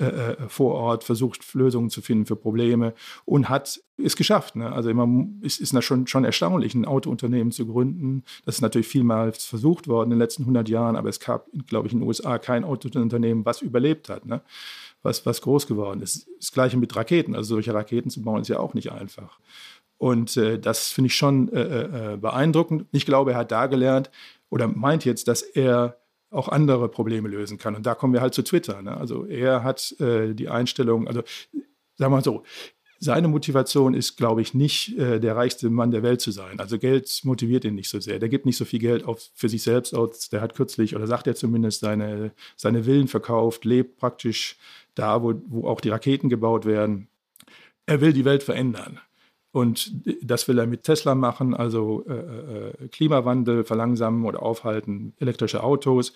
äh, 0.00 0.04
äh, 0.04 0.48
vor 0.48 0.74
Ort 0.74 1.04
versucht, 1.04 1.52
Lösungen 1.52 1.90
zu 1.90 2.00
finden 2.00 2.24
für 2.24 2.34
Probleme 2.34 2.94
und 3.26 3.50
hat 3.50 3.78
es 3.98 4.16
geschafft. 4.16 4.56
Ne? 4.56 4.72
Also 4.72 4.88
immer, 4.88 5.06
es 5.42 5.58
ist 5.60 5.84
schon, 5.84 6.06
schon 6.06 6.24
erstaunlich, 6.24 6.74
ein 6.74 6.86
Autounternehmen 6.86 7.52
zu 7.52 7.66
gründen. 7.66 8.24
Das 8.46 8.54
ist 8.54 8.60
natürlich 8.62 8.88
vielmals 8.88 9.44
versucht 9.44 9.88
worden 9.88 10.06
in 10.06 10.16
den 10.16 10.18
letzten 10.20 10.44
100 10.44 10.70
Jahren, 10.70 10.96
aber 10.96 11.10
es 11.10 11.20
gab, 11.20 11.46
glaube 11.66 11.88
ich, 11.88 11.92
in 11.92 12.00
den 12.00 12.08
USA 12.08 12.38
kein 12.38 12.64
Autounternehmen, 12.64 13.44
was 13.44 13.60
überlebt 13.60 14.08
hat. 14.08 14.24
Ne? 14.24 14.40
Was, 15.02 15.26
was 15.26 15.42
groß 15.42 15.66
geworden 15.66 16.00
ist. 16.00 16.26
Das 16.38 16.52
gleiche 16.52 16.78
mit 16.78 16.96
Raketen. 16.96 17.34
Also 17.34 17.54
solche 17.54 17.74
Raketen 17.74 18.08
zu 18.08 18.22
bauen 18.22 18.40
ist 18.40 18.48
ja 18.48 18.60
auch 18.60 18.72
nicht 18.72 18.92
einfach. 18.92 19.38
Und 19.98 20.38
äh, 20.38 20.58
das 20.58 20.88
finde 20.88 21.08
ich 21.08 21.16
schon 21.16 21.52
äh, 21.52 22.14
äh, 22.14 22.16
beeindruckend. 22.16 22.86
Ich 22.92 23.04
glaube, 23.04 23.32
er 23.32 23.38
hat 23.38 23.52
da 23.52 23.66
gelernt 23.66 24.10
oder 24.48 24.68
meint 24.68 25.04
jetzt, 25.04 25.28
dass 25.28 25.42
er 25.42 26.01
auch 26.32 26.48
andere 26.48 26.88
Probleme 26.88 27.28
lösen 27.28 27.58
kann. 27.58 27.74
Und 27.76 27.86
da 27.86 27.94
kommen 27.94 28.12
wir 28.12 28.20
halt 28.20 28.34
zu 28.34 28.42
Twitter. 28.42 28.82
Ne? 28.82 28.96
Also 28.96 29.26
er 29.26 29.62
hat 29.62 29.94
äh, 30.00 30.34
die 30.34 30.48
Einstellung, 30.48 31.06
also 31.06 31.22
sagen 31.96 32.12
wir 32.12 32.16
mal 32.16 32.24
so, 32.24 32.42
seine 32.98 33.26
Motivation 33.26 33.94
ist, 33.94 34.16
glaube 34.16 34.42
ich, 34.42 34.54
nicht 34.54 34.96
äh, 34.96 35.18
der 35.18 35.34
reichste 35.34 35.70
Mann 35.70 35.90
der 35.90 36.04
Welt 36.04 36.20
zu 36.20 36.30
sein. 36.30 36.60
Also 36.60 36.78
Geld 36.78 37.20
motiviert 37.24 37.64
ihn 37.64 37.74
nicht 37.74 37.88
so 37.88 37.98
sehr. 37.98 38.20
Der 38.20 38.28
gibt 38.28 38.46
nicht 38.46 38.56
so 38.56 38.64
viel 38.64 38.78
Geld 38.78 39.04
auf, 39.04 39.28
für 39.34 39.48
sich 39.48 39.64
selbst 39.64 39.92
aus. 39.92 40.28
Der 40.30 40.40
hat 40.40 40.54
kürzlich, 40.54 40.94
oder 40.94 41.08
sagt 41.08 41.26
er 41.26 41.34
zumindest, 41.34 41.80
seine, 41.80 42.30
seine 42.56 42.84
Villen 42.84 43.08
verkauft, 43.08 43.64
lebt 43.64 43.98
praktisch 43.98 44.56
da, 44.94 45.20
wo, 45.22 45.34
wo 45.48 45.66
auch 45.66 45.80
die 45.80 45.88
Raketen 45.88 46.28
gebaut 46.28 46.64
werden. 46.64 47.08
Er 47.86 48.00
will 48.00 48.12
die 48.12 48.24
Welt 48.24 48.44
verändern. 48.44 49.00
Und 49.52 49.92
das 50.22 50.48
will 50.48 50.58
er 50.58 50.66
mit 50.66 50.82
Tesla 50.82 51.14
machen, 51.14 51.54
also 51.54 52.04
äh, 52.08 52.14
äh, 52.14 52.88
Klimawandel 52.88 53.64
verlangsamen 53.64 54.24
oder 54.24 54.42
aufhalten, 54.42 55.12
elektrische 55.18 55.62
Autos. 55.62 56.12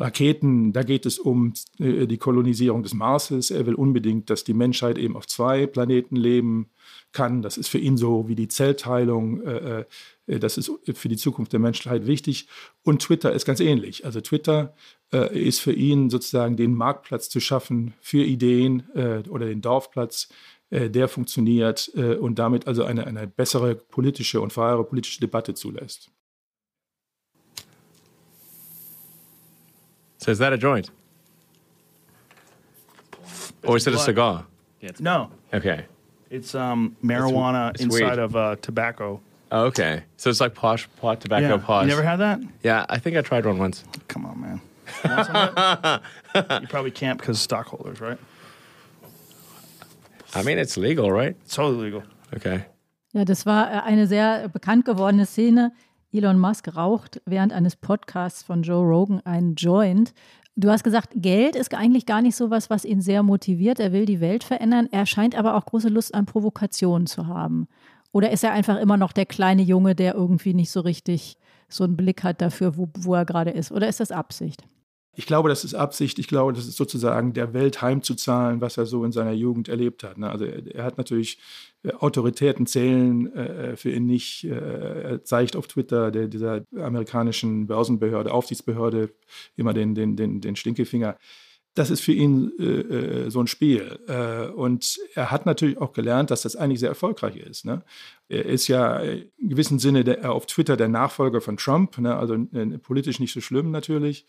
Raketen, 0.00 0.72
da 0.72 0.84
geht 0.84 1.06
es 1.06 1.18
um 1.18 1.54
äh, 1.80 2.06
die 2.06 2.18
Kolonisierung 2.18 2.84
des 2.84 2.94
Marses. 2.94 3.50
Er 3.50 3.66
will 3.66 3.74
unbedingt, 3.74 4.30
dass 4.30 4.44
die 4.44 4.54
Menschheit 4.54 4.96
eben 4.96 5.16
auf 5.16 5.26
zwei 5.26 5.66
Planeten 5.66 6.14
leben 6.14 6.70
kann. 7.10 7.42
Das 7.42 7.58
ist 7.58 7.66
für 7.66 7.78
ihn 7.78 7.96
so 7.96 8.28
wie 8.28 8.36
die 8.36 8.46
Zellteilung. 8.46 9.42
Äh, 9.42 9.84
äh, 10.28 10.38
das 10.38 10.56
ist 10.56 10.70
für 10.94 11.08
die 11.08 11.16
Zukunft 11.16 11.52
der 11.52 11.58
Menschheit 11.58 12.06
wichtig. 12.06 12.46
Und 12.84 13.02
Twitter 13.02 13.32
ist 13.32 13.44
ganz 13.44 13.58
ähnlich. 13.58 14.04
Also 14.04 14.20
Twitter 14.20 14.74
ist 15.32 15.60
für 15.60 15.72
ihn 15.72 16.10
sozusagen 16.10 16.58
den 16.58 16.74
Marktplatz 16.74 17.30
zu 17.30 17.40
schaffen 17.40 17.94
für 18.02 18.22
Ideen 18.22 18.82
oder 19.30 19.46
den 19.46 19.62
Dorfplatz, 19.62 20.28
der 20.70 21.08
funktioniert 21.08 21.88
und 21.88 22.38
damit 22.38 22.66
also 22.66 22.84
eine, 22.84 23.06
eine 23.06 23.26
bessere 23.26 23.74
politische 23.74 24.40
und 24.40 24.52
freiere 24.52 24.84
politische 24.84 25.20
Debatte 25.20 25.54
zulässt. 25.54 26.10
So 30.18 30.30
is 30.30 30.38
that 30.38 30.52
a 30.52 30.56
joint? 30.56 30.90
Or 33.64 33.76
is 33.76 33.86
it 33.86 33.94
a 33.94 33.98
cigar? 33.98 34.46
No, 35.00 35.30
Okay. 35.52 35.84
it's 36.30 36.54
um, 36.54 36.96
marijuana 37.02 37.70
it's 37.70 37.82
inside 37.82 38.10
weed. 38.10 38.18
of 38.18 38.36
uh, 38.36 38.56
tobacco. 38.60 39.20
Oh, 39.50 39.64
okay. 39.66 40.02
So 40.16 40.28
it's 40.30 40.40
like 40.40 40.54
posh 40.54 40.88
pot 41.00 41.20
tobacco 41.20 41.56
yeah. 41.56 41.56
posh. 41.56 41.84
You 41.84 41.88
never 41.88 42.02
had 42.02 42.16
that? 42.16 42.40
Yeah, 42.62 42.84
I 42.88 42.98
think 42.98 43.16
I 43.16 43.22
tried 43.22 43.46
one 43.46 43.58
once. 43.58 43.84
Come 44.08 44.26
on, 44.26 44.40
man. 44.40 44.60
You, 45.04 45.10
want 45.10 45.26
some 45.26 45.36
of 45.36 45.54
that? 45.54 46.02
you 46.62 46.68
probably 46.68 46.90
can't 46.90 47.18
because 47.18 47.40
stockholders, 47.40 48.00
right? 48.00 48.18
I 50.34 50.42
mean, 50.42 50.58
it's 50.58 50.76
legal, 50.76 51.10
right? 51.10 51.36
It's 51.42 51.54
totally 51.54 51.86
legal. 51.86 52.02
Okay. 52.34 52.60
Ja, 53.12 53.24
das 53.24 53.46
war 53.46 53.70
äh, 53.70 53.80
eine 53.80 54.06
sehr 54.06 54.48
bekannt 54.48 54.84
gewordene 54.84 55.26
Szene. 55.26 55.72
Elon 56.12 56.38
Musk 56.38 56.74
raucht 56.74 57.20
während 57.26 57.52
eines 57.52 57.76
Podcasts 57.76 58.42
von 58.42 58.62
Joe 58.62 58.84
Rogan 58.84 59.20
einen 59.24 59.54
Joint. 59.54 60.14
Du 60.56 60.70
hast 60.70 60.82
gesagt, 60.82 61.10
Geld 61.14 61.54
ist 61.54 61.72
eigentlich 61.74 62.06
gar 62.06 62.20
nicht 62.20 62.34
so 62.34 62.50
was, 62.50 62.68
was 62.68 62.84
ihn 62.84 63.00
sehr 63.00 63.22
motiviert. 63.22 63.78
Er 63.78 63.92
will 63.92 64.06
die 64.06 64.20
Welt 64.20 64.42
verändern. 64.42 64.88
Er 64.90 65.06
scheint 65.06 65.36
aber 65.36 65.54
auch 65.54 65.66
große 65.66 65.88
Lust 65.88 66.14
an 66.14 66.26
Provokationen 66.26 67.06
zu 67.06 67.26
haben. 67.26 67.68
Oder 68.12 68.30
ist 68.30 68.42
er 68.42 68.52
einfach 68.52 68.78
immer 68.78 68.96
noch 68.96 69.12
der 69.12 69.26
kleine 69.26 69.62
Junge, 69.62 69.94
der 69.94 70.14
irgendwie 70.14 70.54
nicht 70.54 70.70
so 70.70 70.80
richtig 70.80 71.36
so 71.68 71.84
einen 71.84 71.96
Blick 71.96 72.24
hat 72.24 72.40
dafür, 72.40 72.76
wo, 72.76 72.88
wo 72.98 73.14
er 73.14 73.24
gerade 73.24 73.50
ist? 73.50 73.70
Oder 73.70 73.88
ist 73.88 74.00
das 74.00 74.10
Absicht? 74.10 74.64
Ich 75.18 75.26
glaube, 75.26 75.48
das 75.48 75.64
ist 75.64 75.74
Absicht. 75.74 76.20
Ich 76.20 76.28
glaube, 76.28 76.52
das 76.52 76.68
ist 76.68 76.76
sozusagen 76.76 77.32
der 77.32 77.52
Welt 77.52 77.82
heimzuzahlen, 77.82 78.60
was 78.60 78.76
er 78.76 78.86
so 78.86 79.04
in 79.04 79.10
seiner 79.10 79.32
Jugend 79.32 79.68
erlebt 79.68 80.04
hat. 80.04 80.16
Ne? 80.16 80.30
Also 80.30 80.44
er, 80.44 80.84
hat 80.84 80.96
natürlich 80.96 81.40
äh, 81.82 81.90
Autoritäten 81.92 82.68
zählen 82.68 83.34
äh, 83.34 83.76
für 83.76 83.90
ihn 83.90 84.06
nicht. 84.06 84.44
Äh, 84.44 84.50
er 84.50 85.24
zeigt 85.24 85.56
auf 85.56 85.66
Twitter 85.66 86.12
der, 86.12 86.28
dieser 86.28 86.62
amerikanischen 86.72 87.66
Börsenbehörde, 87.66 88.32
Aufsichtsbehörde 88.32 89.10
immer 89.56 89.74
den, 89.74 89.96
den, 89.96 90.14
den, 90.14 90.40
den 90.40 90.54
Stinkefinger. 90.54 91.18
Das 91.74 91.90
ist 91.90 92.00
für 92.00 92.12
ihn 92.12 92.52
äh, 92.56 93.28
so 93.28 93.40
ein 93.40 93.48
Spiel. 93.48 93.98
Äh, 94.06 94.52
und 94.52 95.00
er 95.16 95.32
hat 95.32 95.46
natürlich 95.46 95.78
auch 95.78 95.94
gelernt, 95.94 96.30
dass 96.30 96.42
das 96.42 96.54
eigentlich 96.54 96.78
sehr 96.78 96.90
erfolgreich 96.90 97.38
ist. 97.38 97.64
Ne? 97.64 97.82
Er 98.28 98.44
ist 98.44 98.68
ja 98.68 98.98
in 98.98 99.30
gewissem 99.36 99.80
Sinne 99.80 100.04
der, 100.04 100.30
auf 100.30 100.46
Twitter 100.46 100.76
der 100.76 100.88
Nachfolger 100.88 101.40
von 101.40 101.56
Trump, 101.56 101.98
ne? 101.98 102.14
also 102.14 102.34
äh, 102.34 102.78
politisch 102.78 103.18
nicht 103.18 103.32
so 103.32 103.40
schlimm 103.40 103.72
natürlich. 103.72 104.26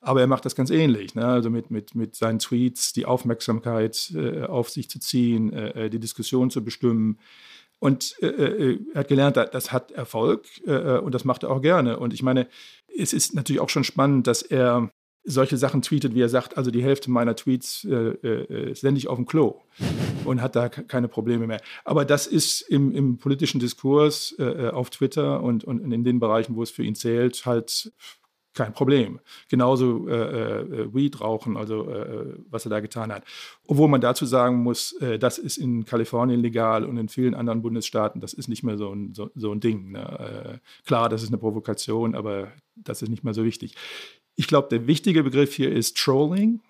Aber 0.00 0.20
er 0.20 0.26
macht 0.26 0.46
das 0.46 0.56
ganz 0.56 0.70
ähnlich, 0.70 1.14
ne? 1.14 1.26
also 1.26 1.50
mit, 1.50 1.70
mit, 1.70 1.94
mit 1.94 2.14
seinen 2.14 2.38
Tweets 2.38 2.92
die 2.94 3.04
Aufmerksamkeit 3.04 4.12
äh, 4.14 4.44
auf 4.44 4.70
sich 4.70 4.88
zu 4.88 4.98
ziehen, 4.98 5.52
äh, 5.52 5.90
die 5.90 6.00
Diskussion 6.00 6.50
zu 6.50 6.64
bestimmen. 6.64 7.18
Und 7.80 8.16
äh, 8.22 8.76
er 8.94 9.00
hat 9.00 9.08
gelernt, 9.08 9.36
das 9.36 9.72
hat 9.72 9.90
Erfolg 9.90 10.46
äh, 10.66 10.98
und 10.98 11.14
das 11.14 11.24
macht 11.24 11.42
er 11.42 11.50
auch 11.50 11.60
gerne. 11.60 11.98
Und 11.98 12.14
ich 12.14 12.22
meine, 12.22 12.46
es 12.96 13.12
ist 13.12 13.34
natürlich 13.34 13.60
auch 13.60 13.68
schon 13.68 13.84
spannend, 13.84 14.26
dass 14.26 14.42
er 14.42 14.90
solche 15.22 15.56
Sachen 15.56 15.82
tweetet, 15.82 16.14
wie 16.14 16.22
er 16.22 16.28
sagt, 16.28 16.56
also 16.56 16.70
die 16.70 16.82
Hälfte 16.82 17.10
meiner 17.10 17.36
Tweets 17.36 17.84
äh, 17.84 17.94
äh, 17.94 18.74
sende 18.74 18.98
ich 18.98 19.08
auf 19.08 19.16
dem 19.16 19.26
Klo 19.26 19.60
und 20.24 20.40
hat 20.40 20.56
da 20.56 20.68
keine 20.68 21.08
Probleme 21.08 21.46
mehr. 21.46 21.60
Aber 21.84 22.04
das 22.04 22.26
ist 22.26 22.62
im, 22.62 22.94
im 22.94 23.18
politischen 23.18 23.60
Diskurs 23.60 24.34
äh, 24.38 24.68
auf 24.68 24.90
Twitter 24.90 25.42
und, 25.42 25.64
und 25.64 25.92
in 25.92 26.04
den 26.04 26.20
Bereichen, 26.20 26.56
wo 26.56 26.62
es 26.62 26.70
für 26.70 26.82
ihn 26.82 26.94
zählt, 26.94 27.44
halt 27.44 27.92
kein 28.54 28.72
Problem. 28.72 29.20
Genauso 29.48 30.08
äh, 30.08 30.14
äh, 30.14 30.94
Weed 30.94 31.20
rauchen, 31.20 31.56
also 31.56 31.88
äh, 31.88 32.34
was 32.48 32.66
er 32.66 32.70
da 32.70 32.80
getan 32.80 33.12
hat. 33.12 33.24
Obwohl 33.66 33.88
man 33.88 34.00
dazu 34.00 34.26
sagen 34.26 34.62
muss, 34.62 34.92
äh, 35.00 35.18
das 35.18 35.38
ist 35.38 35.56
in 35.56 35.84
Kalifornien 35.84 36.40
legal 36.40 36.84
und 36.84 36.96
in 36.96 37.08
vielen 37.08 37.34
anderen 37.34 37.62
Bundesstaaten, 37.62 38.20
das 38.20 38.32
ist 38.32 38.48
nicht 38.48 38.62
mehr 38.62 38.76
so 38.76 38.92
ein, 38.92 39.14
so, 39.14 39.30
so 39.34 39.52
ein 39.52 39.60
Ding. 39.60 39.92
Ne? 39.92 40.60
Äh, 40.60 40.86
klar, 40.86 41.08
das 41.08 41.22
ist 41.22 41.28
eine 41.28 41.38
Provokation, 41.38 42.14
aber 42.14 42.52
das 42.74 43.02
ist 43.02 43.08
nicht 43.08 43.24
mehr 43.24 43.34
so 43.34 43.44
wichtig. 43.44 43.74
Ich 44.34 44.46
glaube, 44.46 44.68
der 44.68 44.86
wichtige 44.86 45.22
Begriff 45.22 45.54
hier 45.54 45.70
ist 45.70 45.96
Trolling. 45.96 46.60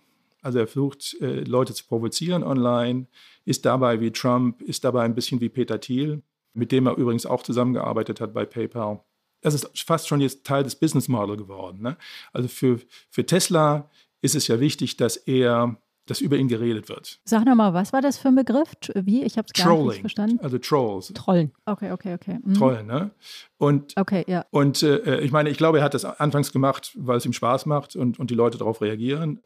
Also 0.42 0.58
er 0.58 0.66
versucht, 0.66 1.16
äh, 1.20 1.40
Leute 1.40 1.74
zu 1.74 1.86
provozieren 1.86 2.42
online, 2.42 3.06
ist 3.44 3.64
dabei 3.64 4.00
wie 4.00 4.10
Trump, 4.10 4.60
ist 4.62 4.84
dabei 4.84 5.02
ein 5.02 5.14
bisschen 5.14 5.40
wie 5.40 5.48
Peter 5.48 5.80
Thiel, 5.80 6.22
mit 6.52 6.72
dem 6.72 6.86
er 6.86 6.96
übrigens 6.96 7.26
auch 7.26 7.42
zusammengearbeitet 7.42 8.20
hat 8.20 8.34
bei 8.34 8.44
PayPal 8.44 9.00
das 9.40 9.54
ist 9.54 9.68
fast 9.80 10.08
schon 10.08 10.20
jetzt 10.20 10.44
Teil 10.44 10.64
des 10.64 10.76
Business 10.76 11.08
Model 11.08 11.36
geworden. 11.36 11.82
Ne? 11.82 11.96
Also 12.32 12.48
für, 12.48 12.80
für 13.10 13.24
Tesla 13.24 13.88
ist 14.22 14.34
es 14.34 14.46
ja 14.48 14.60
wichtig, 14.60 14.96
dass 14.96 15.16
er, 15.16 15.76
dass 16.06 16.20
über 16.20 16.36
ihn 16.36 16.48
geredet 16.48 16.88
wird. 16.88 17.20
Sag 17.24 17.44
nochmal, 17.44 17.72
was 17.72 17.92
war 17.92 18.02
das 18.02 18.18
für 18.18 18.28
ein 18.28 18.34
Begriff? 18.34 18.72
Wie? 18.94 19.22
Ich 19.24 19.38
habe 19.38 19.46
es 19.52 19.62
gar 19.62 19.82
nicht 19.84 20.00
verstanden. 20.00 20.40
Also 20.42 20.58
Trolls. 20.58 21.12
Trollen. 21.14 21.52
Okay, 21.64 21.92
okay, 21.92 22.14
okay. 22.14 22.38
Mhm. 22.42 22.54
Trollen, 22.54 22.86
ne? 22.86 23.10
Und, 23.58 23.96
okay, 23.96 24.24
ja. 24.26 24.44
Und 24.50 24.82
äh, 24.82 25.20
ich 25.20 25.32
meine, 25.32 25.50
ich 25.50 25.56
glaube, 25.56 25.78
er 25.78 25.84
hat 25.84 25.94
das 25.94 26.04
anfangs 26.04 26.52
gemacht, 26.52 26.92
weil 26.96 27.16
es 27.16 27.26
ihm 27.26 27.32
Spaß 27.32 27.66
macht 27.66 27.96
und, 27.96 28.18
und 28.18 28.30
die 28.30 28.34
Leute 28.34 28.58
darauf 28.58 28.82
reagieren. 28.82 29.40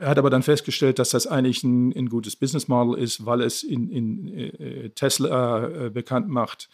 Er 0.00 0.10
hat 0.10 0.18
aber 0.18 0.30
dann 0.30 0.44
festgestellt, 0.44 1.00
dass 1.00 1.10
das 1.10 1.26
eigentlich 1.26 1.64
ein, 1.64 1.92
ein 1.92 2.08
gutes 2.08 2.36
Business 2.36 2.68
Model 2.68 2.96
ist, 3.02 3.26
weil 3.26 3.40
es 3.40 3.64
in, 3.64 3.90
in 3.90 4.28
äh, 4.28 4.90
Tesla 4.90 5.66
äh, 5.66 5.90
bekannt 5.90 6.28
macht, 6.28 6.68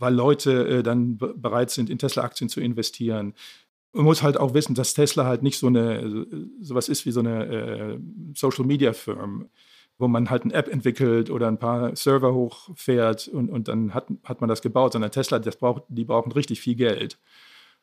weil 0.00 0.14
Leute 0.14 0.66
äh, 0.66 0.82
dann 0.82 1.18
bereit 1.18 1.70
sind, 1.70 1.90
in 1.90 1.98
Tesla-Aktien 1.98 2.48
zu 2.48 2.60
investieren. 2.60 3.34
Man 3.92 4.04
muss 4.04 4.22
halt 4.22 4.38
auch 4.38 4.54
wissen, 4.54 4.74
dass 4.74 4.94
Tesla 4.94 5.24
halt 5.26 5.42
nicht 5.42 5.58
so 5.58 5.66
eine 5.66 6.26
sowas 6.60 6.88
ist 6.88 7.06
wie 7.06 7.10
so 7.12 7.20
eine 7.20 7.46
äh, 7.46 7.98
Social 8.34 8.64
Media 8.64 8.92
Firm, 8.92 9.48
wo 9.98 10.08
man 10.08 10.30
halt 10.30 10.44
eine 10.44 10.54
App 10.54 10.68
entwickelt 10.68 11.30
oder 11.30 11.48
ein 11.48 11.58
paar 11.58 11.94
Server 11.94 12.32
hochfährt 12.32 13.28
und, 13.28 13.50
und 13.50 13.68
dann 13.68 13.92
hat, 13.94 14.08
hat 14.24 14.40
man 14.40 14.48
das 14.48 14.62
gebaut, 14.62 14.94
sondern 14.94 15.10
Tesla, 15.10 15.38
das 15.38 15.56
braucht, 15.56 15.82
die 15.88 16.04
brauchen 16.04 16.32
richtig 16.32 16.60
viel 16.60 16.76
Geld. 16.76 17.18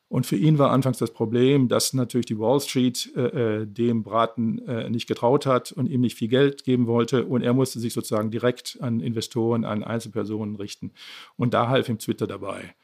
Und 0.09 0.25
für 0.25 0.37
ihn 0.37 0.57
war 0.57 0.71
anfangs 0.71 0.99
das 0.99 1.11
Problem, 1.11 1.67
dass 1.67 1.93
natürlich 1.93 2.27
die 2.27 2.39
Wall 2.39 2.61
Street 2.61 3.13
äh, 3.15 3.67
dem 3.67 4.03
Braten 4.03 4.59
äh, 4.65 4.89
nicht 4.89 5.07
getraut 5.07 5.45
hat 5.45 5.73
und 5.73 5.87
ihm 5.87 5.99
nicht 5.99 6.17
viel 6.17 6.29
Geld 6.29 6.63
geben 6.63 6.87
wollte. 6.87 7.25
Und 7.25 7.41
er 7.41 7.53
musste 7.53 7.79
sich 7.79 7.93
sozusagen 7.93 8.31
direkt 8.31 8.77
an 8.79 9.01
Investoren, 9.01 9.65
an 9.65 9.83
Einzelpersonen 9.83 10.55
richten. 10.55 10.93
Und 11.35 11.53
da 11.53 11.67
half 11.67 11.89
ihm 11.89 11.99
Twitter 11.99 12.25
dabei. 12.25 12.75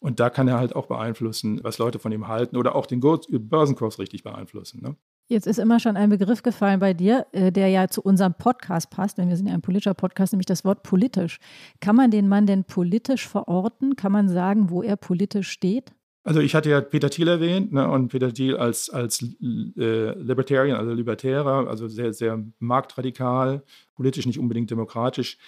Und 0.00 0.20
da 0.20 0.30
kann 0.30 0.46
er 0.46 0.58
halt 0.58 0.76
auch 0.76 0.86
beeinflussen, 0.86 1.60
was 1.64 1.78
Leute 1.78 1.98
von 1.98 2.12
ihm 2.12 2.28
halten 2.28 2.56
oder 2.56 2.76
auch 2.76 2.86
den 2.86 3.00
Börsenkurs 3.00 3.98
richtig 3.98 4.22
beeinflussen. 4.22 4.80
Ne? 4.80 4.94
Jetzt 5.26 5.46
ist 5.46 5.58
immer 5.58 5.80
schon 5.80 5.96
ein 5.96 6.08
Begriff 6.08 6.42
gefallen 6.42 6.78
bei 6.78 6.94
dir, 6.94 7.26
äh, 7.32 7.50
der 7.50 7.68
ja 7.68 7.88
zu 7.88 8.00
unserem 8.02 8.34
Podcast 8.34 8.90
passt, 8.90 9.18
denn 9.18 9.28
wir 9.28 9.36
sind 9.36 9.48
ja 9.48 9.54
ein 9.54 9.60
politischer 9.60 9.94
Podcast, 9.94 10.32
nämlich 10.32 10.46
das 10.46 10.64
Wort 10.64 10.84
politisch. 10.84 11.40
Kann 11.80 11.96
man 11.96 12.10
den 12.10 12.28
Mann 12.28 12.46
denn 12.46 12.64
politisch 12.64 13.26
verorten? 13.26 13.96
Kann 13.96 14.12
man 14.12 14.28
sagen, 14.28 14.70
wo 14.70 14.82
er 14.82 14.96
politisch 14.96 15.50
steht? 15.50 15.92
Also 16.28 16.40
ich 16.40 16.54
hatte 16.54 16.68
ja 16.68 16.82
Peter 16.82 17.08
Thiel 17.08 17.26
erwähnt 17.26 17.72
ne, 17.72 17.88
und 17.88 18.08
Peter 18.08 18.30
Thiel 18.30 18.54
als, 18.54 18.90
als 18.90 19.22
äh, 19.22 20.10
Libertarian, 20.12 20.76
also 20.76 20.92
Libertärer, 20.92 21.66
also 21.66 21.88
sehr, 21.88 22.12
sehr 22.12 22.44
marktradikal, 22.58 23.62
politisch 23.94 24.26
nicht 24.26 24.38
unbedingt 24.38 24.70
demokratisch. 24.70 25.38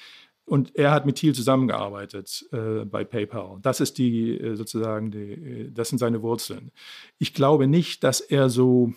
Und 0.46 0.74
er 0.74 0.92
hat 0.92 1.04
mit 1.04 1.16
Thiel 1.16 1.34
zusammengearbeitet 1.34 2.46
äh, 2.52 2.86
bei 2.86 3.04
PayPal. 3.04 3.58
Das 3.60 3.80
ist 3.80 3.98
die 3.98 4.38
äh, 4.38 4.56
sozusagen, 4.56 5.10
die, 5.10 5.70
das 5.70 5.90
sind 5.90 5.98
seine 5.98 6.22
Wurzeln. 6.22 6.70
Ich 7.18 7.34
glaube 7.34 7.66
nicht, 7.66 8.02
dass 8.02 8.22
er 8.22 8.48
so 8.48 8.94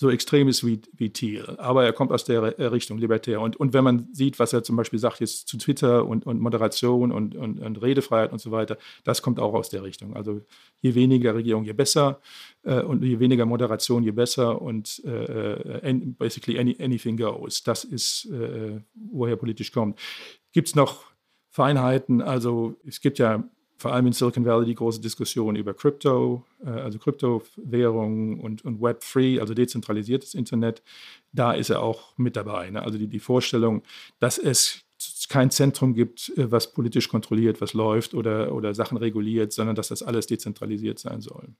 so 0.00 0.10
extrem 0.10 0.46
ist 0.46 0.64
wie, 0.64 0.80
wie 0.92 1.10
Thiel. 1.10 1.56
Aber 1.58 1.84
er 1.84 1.92
kommt 1.92 2.12
aus 2.12 2.22
der 2.22 2.56
Richtung 2.70 2.98
libertär. 2.98 3.40
Und, 3.40 3.56
und 3.56 3.72
wenn 3.72 3.82
man 3.82 4.08
sieht, 4.12 4.38
was 4.38 4.52
er 4.52 4.62
zum 4.62 4.76
Beispiel 4.76 5.00
sagt 5.00 5.18
jetzt 5.18 5.48
zu 5.48 5.58
Twitter 5.58 6.06
und, 6.06 6.24
und 6.24 6.40
Moderation 6.40 7.10
und, 7.10 7.34
und, 7.34 7.58
und 7.58 7.82
Redefreiheit 7.82 8.30
und 8.30 8.38
so 8.38 8.52
weiter, 8.52 8.78
das 9.02 9.22
kommt 9.22 9.40
auch 9.40 9.54
aus 9.54 9.70
der 9.70 9.82
Richtung. 9.82 10.14
Also 10.14 10.42
je 10.80 10.94
weniger 10.94 11.34
Regierung, 11.34 11.64
je 11.64 11.72
besser 11.72 12.20
äh, 12.62 12.80
und 12.80 13.02
je 13.02 13.18
weniger 13.18 13.44
Moderation, 13.44 14.04
je 14.04 14.12
besser 14.12 14.62
und 14.62 15.02
äh, 15.04 15.80
äh 15.80 15.92
basically 16.16 16.60
any, 16.60 16.76
anything 16.80 17.16
goes. 17.16 17.64
Das 17.64 17.82
ist, 17.82 18.26
äh, 18.26 18.80
woher 18.94 19.34
politisch 19.34 19.72
kommt. 19.72 19.98
Gibt 20.52 20.68
es 20.68 20.76
noch 20.76 21.06
Feinheiten? 21.50 22.22
Also 22.22 22.76
es 22.86 23.00
gibt 23.00 23.18
ja 23.18 23.42
vor 23.78 23.92
allem 23.92 24.08
in 24.08 24.12
Silicon 24.12 24.44
Valley 24.44 24.66
die 24.66 24.74
große 24.74 25.00
Diskussion 25.00 25.54
über 25.54 25.72
Crypto, 25.72 26.44
äh, 26.64 26.68
also 26.68 26.98
Kryptowährungen 26.98 28.40
und, 28.40 28.64
und 28.64 28.80
Web3, 28.80 29.40
also 29.40 29.54
dezentralisiertes 29.54 30.34
Internet. 30.34 30.82
Da 31.32 31.52
ist 31.52 31.70
er 31.70 31.80
auch 31.80 32.18
mit 32.18 32.36
dabei. 32.36 32.70
Ne? 32.70 32.82
Also 32.82 32.98
die, 32.98 33.06
die 33.06 33.20
Vorstellung, 33.20 33.82
dass 34.18 34.36
es 34.38 34.84
kein 35.28 35.50
Zentrum 35.52 35.94
gibt, 35.94 36.32
äh, 36.36 36.50
was 36.50 36.72
politisch 36.72 37.08
kontrolliert, 37.08 37.60
was 37.60 37.72
läuft 37.72 38.14
oder, 38.14 38.52
oder 38.52 38.74
Sachen 38.74 38.98
reguliert, 38.98 39.52
sondern 39.52 39.76
dass 39.76 39.88
das 39.88 40.02
alles 40.02 40.26
dezentralisiert 40.26 40.98
sein 40.98 41.20
soll. 41.20 41.54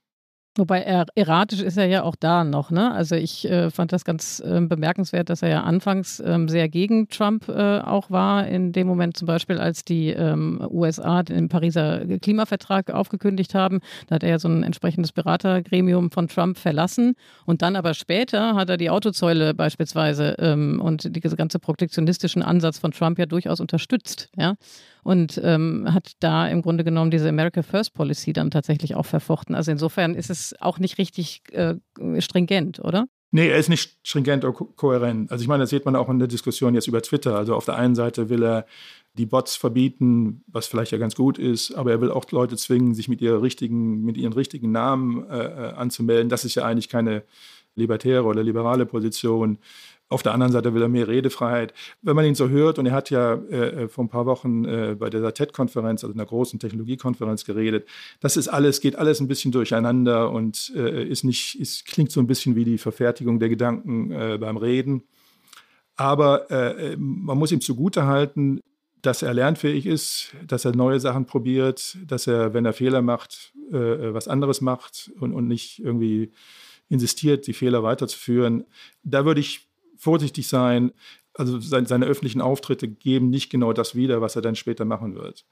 Wobei 0.59 0.81
er, 0.81 1.05
erratisch 1.15 1.61
ist 1.61 1.77
er 1.77 1.85
ja 1.85 2.03
auch 2.03 2.17
da 2.17 2.43
noch. 2.43 2.69
Ne? 2.69 2.91
Also 2.91 3.15
ich 3.15 3.49
äh, 3.49 3.71
fand 3.71 3.93
das 3.93 4.03
ganz 4.03 4.41
äh, 4.41 4.59
bemerkenswert, 4.59 5.29
dass 5.29 5.41
er 5.41 5.49
ja 5.49 5.63
anfangs 5.63 6.21
ähm, 6.25 6.49
sehr 6.49 6.67
gegen 6.67 7.07
Trump 7.07 7.47
äh, 7.47 7.79
auch 7.79 8.11
war. 8.11 8.45
In 8.45 8.73
dem 8.73 8.85
Moment 8.85 9.15
zum 9.15 9.25
Beispiel, 9.25 9.57
als 9.57 9.85
die 9.85 10.09
ähm, 10.09 10.61
USA 10.69 11.23
den 11.23 11.47
Pariser 11.47 12.01
Klimavertrag 12.21 12.91
aufgekündigt 12.91 13.55
haben, 13.55 13.79
da 14.07 14.15
hat 14.15 14.23
er 14.23 14.31
ja 14.31 14.39
so 14.39 14.49
ein 14.49 14.63
entsprechendes 14.63 15.13
Beratergremium 15.13 16.11
von 16.11 16.27
Trump 16.27 16.57
verlassen. 16.57 17.15
Und 17.45 17.61
dann 17.61 17.77
aber 17.77 17.93
später 17.93 18.55
hat 18.55 18.69
er 18.69 18.75
die 18.75 18.89
Autozäule 18.89 19.53
beispielsweise 19.53 20.35
ähm, 20.39 20.81
und 20.83 21.15
diese 21.15 21.37
ganze 21.37 21.59
protektionistischen 21.59 22.41
Ansatz 22.41 22.79
von 22.79 22.91
Trump 22.91 23.17
ja 23.17 23.25
durchaus 23.25 23.61
unterstützt. 23.61 24.29
Ja? 24.35 24.55
Und 25.03 25.39
ähm, 25.43 25.87
hat 25.93 26.13
da 26.19 26.47
im 26.47 26.61
Grunde 26.61 26.83
genommen 26.83 27.11
diese 27.11 27.29
America 27.29 27.61
First 27.61 27.93
Policy 27.93 28.33
dann 28.33 28.51
tatsächlich 28.51 28.95
auch 28.95 29.05
verfochten. 29.05 29.55
Also 29.55 29.71
insofern 29.71 30.15
ist 30.15 30.29
es 30.29 30.55
auch 30.59 30.79
nicht 30.79 30.97
richtig 30.97 31.41
äh, 31.51 31.75
stringent, 32.19 32.79
oder? 32.79 33.05
Nee, 33.31 33.49
er 33.49 33.57
ist 33.57 33.69
nicht 33.69 33.99
stringent 34.03 34.43
oder 34.43 34.53
ko 34.53 34.65
kohärent. 34.65 35.31
Also 35.31 35.43
ich 35.43 35.47
meine, 35.47 35.61
das 35.61 35.69
sieht 35.69 35.85
man 35.85 35.95
auch 35.95 36.09
in 36.09 36.17
der 36.17 36.27
Diskussion 36.27 36.73
jetzt 36.73 36.87
über 36.87 37.01
Twitter. 37.01 37.35
Also 37.35 37.55
auf 37.55 37.65
der 37.65 37.75
einen 37.75 37.93
Seite 37.93 38.29
will 38.29 38.43
er 38.43 38.65
die 39.13 39.27
Bots 39.27 39.55
verbieten, 39.55 40.43
was 40.47 40.65
vielleicht 40.65 40.91
ja 40.91 40.97
ganz 40.97 41.15
gut 41.15 41.37
ist, 41.37 41.73
aber 41.73 41.91
er 41.91 42.01
will 42.01 42.09
auch 42.09 42.29
Leute 42.31 42.57
zwingen, 42.57 42.95
sich 42.95 43.07
mit, 43.07 43.21
ihrer 43.21 43.41
richtigen, 43.41 44.03
mit 44.03 44.17
ihren 44.17 44.33
richtigen 44.33 44.71
Namen 44.71 45.29
äh, 45.29 45.37
äh 45.37 45.73
anzumelden. 45.73 46.29
Das 46.29 46.43
ist 46.43 46.55
ja 46.55 46.65
eigentlich 46.65 46.89
keine 46.89 47.23
libertäre 47.75 48.23
oder 48.23 48.43
liberale 48.43 48.85
Position. 48.85 49.59
Auf 50.09 50.23
der 50.23 50.33
anderen 50.33 50.51
Seite 50.51 50.73
will 50.73 50.81
er 50.81 50.89
mehr 50.89 51.07
Redefreiheit. 51.07 51.73
Wenn 52.01 52.15
man 52.15 52.25
ihn 52.25 52.33
so 52.33 52.49
hört, 52.49 52.79
und 52.79 52.87
er 52.87 52.93
hat 52.93 53.11
ja 53.11 53.35
äh, 53.35 53.87
vor 53.87 54.03
ein 54.03 54.09
paar 54.09 54.25
Wochen 54.25 54.65
äh, 54.65 54.95
bei 54.97 55.11
der 55.11 55.33
TED-Konferenz, 55.33 56.03
also 56.03 56.13
einer 56.13 56.25
großen 56.25 56.59
Technologiekonferenz, 56.59 57.45
geredet, 57.45 57.87
das 58.19 58.35
ist 58.35 58.47
alles, 58.47 58.81
geht 58.81 58.95
alles 58.95 59.19
ein 59.19 59.27
bisschen 59.27 59.51
durcheinander 59.51 60.31
und 60.31 60.73
äh, 60.75 61.03
ist 61.03 61.23
nicht, 61.23 61.59
ist, 61.59 61.85
klingt 61.85 62.11
so 62.11 62.19
ein 62.19 62.27
bisschen 62.27 62.55
wie 62.55 62.65
die 62.65 62.79
Verfertigung 62.79 63.39
der 63.39 63.49
Gedanken 63.49 64.11
äh, 64.11 64.37
beim 64.39 64.57
Reden. 64.57 65.03
Aber 65.95 66.49
äh, 66.49 66.95
man 66.97 67.37
muss 67.37 67.51
ihm 67.51 67.61
zugutehalten, 67.61 68.61
dass 69.01 69.21
er 69.21 69.33
lernfähig 69.33 69.85
ist, 69.85 70.33
dass 70.47 70.65
er 70.65 70.75
neue 70.75 70.99
Sachen 70.99 71.25
probiert, 71.25 71.97
dass 72.07 72.25
er, 72.25 72.53
wenn 72.53 72.65
er 72.65 72.73
Fehler 72.73 73.01
macht, 73.01 73.53
äh, 73.71 74.13
was 74.13 74.27
anderes 74.27 74.61
macht 74.61 75.11
und, 75.19 75.33
und 75.33 75.47
nicht 75.47 75.79
irgendwie 75.79 76.31
insistiert, 76.89 77.45
die 77.47 77.53
Fehler 77.53 77.83
weiterzuführen. 77.83 78.65
Da 79.03 79.25
würde 79.25 79.39
ich 79.39 79.68
vorsichtig 79.99 80.47
sein. 80.47 80.91
Also 81.33 81.59
seine, 81.59 81.87
seine 81.87 82.05
öffentlichen 82.05 82.41
Auftritte 82.41 82.87
geben 82.87 83.29
nicht 83.29 83.49
genau 83.49 83.73
das 83.73 83.93
wieder, 83.93 84.21
was 84.21 84.35
er 84.35 84.41
dann 84.41 84.55
später 84.55 84.85
machen 84.85 85.15
wird. 85.15 85.45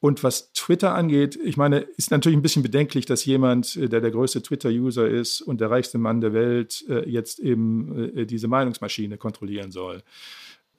Und 0.00 0.24
was 0.24 0.52
Twitter 0.52 0.96
angeht, 0.96 1.38
ich 1.44 1.56
meine, 1.56 1.78
ist 1.78 2.10
natürlich 2.10 2.36
ein 2.36 2.42
bisschen 2.42 2.64
bedenklich, 2.64 3.06
dass 3.06 3.24
jemand, 3.24 3.76
äh, 3.76 3.88
der 3.88 4.00
der 4.00 4.10
größte 4.10 4.42
Twitter-User 4.42 5.08
ist 5.08 5.42
und 5.42 5.60
der 5.60 5.70
reichste 5.70 5.98
Mann 5.98 6.20
der 6.20 6.32
Welt, 6.32 6.84
äh, 6.88 7.08
jetzt 7.08 7.38
eben 7.38 8.16
äh, 8.16 8.26
diese 8.26 8.48
Meinungsmaschine 8.48 9.16
kontrollieren 9.16 9.70
soll. 9.70 10.02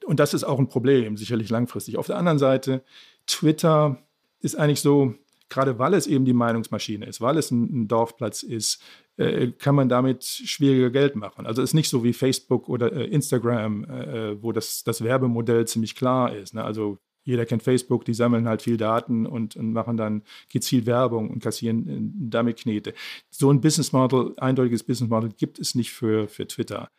Und 0.04 0.20
das 0.20 0.34
ist 0.34 0.44
auch 0.44 0.58
ein 0.58 0.68
Problem, 0.68 1.16
sicherlich 1.16 1.48
langfristig. 1.48 1.96
Auf 1.96 2.06
der 2.06 2.18
anderen 2.18 2.38
Seite, 2.38 2.82
Twitter 3.26 3.96
ist 4.40 4.56
eigentlich 4.56 4.82
so, 4.82 5.14
gerade 5.54 5.78
weil 5.78 5.94
es 5.94 6.06
eben 6.06 6.24
die 6.24 6.32
Meinungsmaschine 6.32 7.06
ist, 7.06 7.20
weil 7.20 7.38
es 7.38 7.50
ein, 7.50 7.86
Dorfplatz 7.86 8.42
ist, 8.42 8.82
äh, 9.16 9.52
kann 9.52 9.76
man 9.76 9.88
damit 9.88 10.24
schwieriger 10.24 10.90
Geld 10.90 11.14
machen. 11.14 11.46
Also 11.46 11.62
es 11.62 11.70
ist 11.70 11.74
nicht 11.74 11.88
so 11.88 12.02
wie 12.02 12.12
Facebook 12.12 12.68
oder 12.68 12.92
äh, 12.92 13.04
Instagram, 13.04 13.84
äh, 13.84 14.42
wo 14.42 14.52
das, 14.52 14.82
das 14.82 15.02
Werbemodell 15.04 15.66
ziemlich 15.66 15.94
klar 15.94 16.34
ist. 16.34 16.54
Ne? 16.54 16.64
Also 16.64 16.98
jeder 17.22 17.46
kennt 17.46 17.62
Facebook, 17.62 18.04
die 18.04 18.14
sammeln 18.14 18.48
halt 18.48 18.62
viel 18.62 18.76
Daten 18.76 19.26
und, 19.26 19.56
und 19.56 19.72
machen 19.72 19.96
dann 19.96 20.22
gezielt 20.52 20.86
Werbung 20.86 21.30
und 21.30 21.42
kassieren 21.42 22.12
damit 22.28 22.58
Knete. 22.58 22.92
So 23.30 23.50
ein 23.50 23.60
Business 23.60 23.92
Model, 23.92 24.34
eindeutiges 24.36 24.82
Business 24.82 25.08
Model 25.08 25.30
gibt 25.30 25.58
es 25.58 25.74
nicht 25.74 25.92
für, 25.92 26.28
für 26.28 26.46
Twitter. 26.46 26.90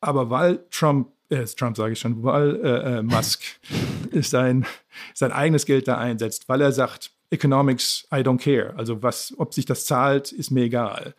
Aber 0.00 0.30
weil 0.30 0.64
Trump, 0.70 1.12
äh, 1.28 1.44
Trump 1.44 1.76
sage 1.76 1.92
ich 1.92 2.00
schon, 2.00 2.24
weil 2.24 2.56
äh, 2.56 2.98
äh, 2.98 3.02
Musk 3.02 3.42
sein, 4.20 4.66
sein 5.14 5.30
eigenes 5.30 5.66
Geld 5.66 5.86
da 5.86 5.98
einsetzt, 5.98 6.48
weil 6.48 6.60
er 6.60 6.72
sagt, 6.72 7.12
Economics, 7.32 8.06
I 8.12 8.18
don't 8.18 8.38
care. 8.38 8.74
Also 8.76 9.02
was, 9.02 9.34
ob 9.38 9.54
sich 9.54 9.64
das 9.64 9.86
zahlt, 9.86 10.32
ist 10.32 10.50
mir 10.50 10.64
egal 10.64 11.14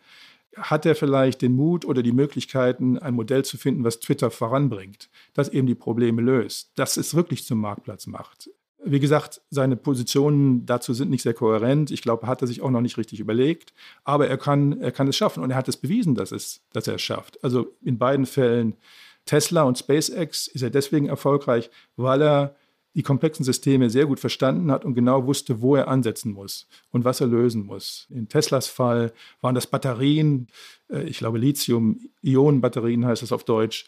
hat 0.56 0.86
er 0.86 0.94
vielleicht 0.94 1.42
den 1.42 1.54
Mut 1.54 1.84
oder 1.84 2.02
die 2.02 2.12
Möglichkeiten, 2.12 2.98
ein 2.98 3.14
Modell 3.14 3.44
zu 3.44 3.58
finden, 3.58 3.84
was 3.84 4.00
Twitter 4.00 4.30
voranbringt, 4.30 5.08
das 5.32 5.48
eben 5.48 5.66
die 5.66 5.74
Probleme 5.74 6.22
löst, 6.22 6.70
das 6.76 6.96
es 6.96 7.14
wirklich 7.14 7.44
zum 7.44 7.60
Marktplatz 7.60 8.06
macht. 8.06 8.50
Wie 8.86 9.00
gesagt, 9.00 9.40
seine 9.50 9.76
Positionen 9.76 10.66
dazu 10.66 10.92
sind 10.92 11.08
nicht 11.08 11.22
sehr 11.22 11.32
kohärent. 11.32 11.90
Ich 11.90 12.02
glaube, 12.02 12.26
hat 12.26 12.42
er 12.42 12.46
sich 12.46 12.60
auch 12.60 12.70
noch 12.70 12.82
nicht 12.82 12.98
richtig 12.98 13.18
überlegt. 13.18 13.72
Aber 14.04 14.28
er 14.28 14.36
kann, 14.36 14.78
er 14.78 14.92
kann 14.92 15.08
es 15.08 15.16
schaffen 15.16 15.42
und 15.42 15.50
er 15.50 15.56
hat 15.56 15.68
es 15.68 15.78
bewiesen, 15.78 16.14
dass, 16.14 16.32
es, 16.32 16.60
dass 16.74 16.86
er 16.86 16.96
es 16.96 17.02
schafft. 17.02 17.42
Also 17.42 17.74
in 17.82 17.96
beiden 17.96 18.26
Fällen 18.26 18.76
Tesla 19.24 19.62
und 19.62 19.78
SpaceX 19.78 20.48
ist 20.48 20.60
er 20.60 20.68
deswegen 20.68 21.06
erfolgreich, 21.06 21.70
weil 21.96 22.20
er 22.20 22.56
die 22.94 23.02
komplexen 23.02 23.44
Systeme 23.44 23.90
sehr 23.90 24.06
gut 24.06 24.20
verstanden 24.20 24.70
hat 24.70 24.84
und 24.84 24.94
genau 24.94 25.26
wusste, 25.26 25.60
wo 25.60 25.74
er 25.76 25.88
ansetzen 25.88 26.32
muss 26.32 26.68
und 26.90 27.04
was 27.04 27.20
er 27.20 27.26
lösen 27.26 27.66
muss. 27.66 28.06
In 28.10 28.28
Teslas 28.28 28.68
Fall 28.68 29.12
waren 29.40 29.54
das 29.54 29.66
Batterien, 29.66 30.48
äh, 30.88 31.02
ich 31.02 31.18
glaube 31.18 31.38
Lithium-Ionen-Batterien 31.38 33.04
heißt 33.04 33.22
das 33.22 33.32
auf 33.32 33.44
Deutsch, 33.44 33.86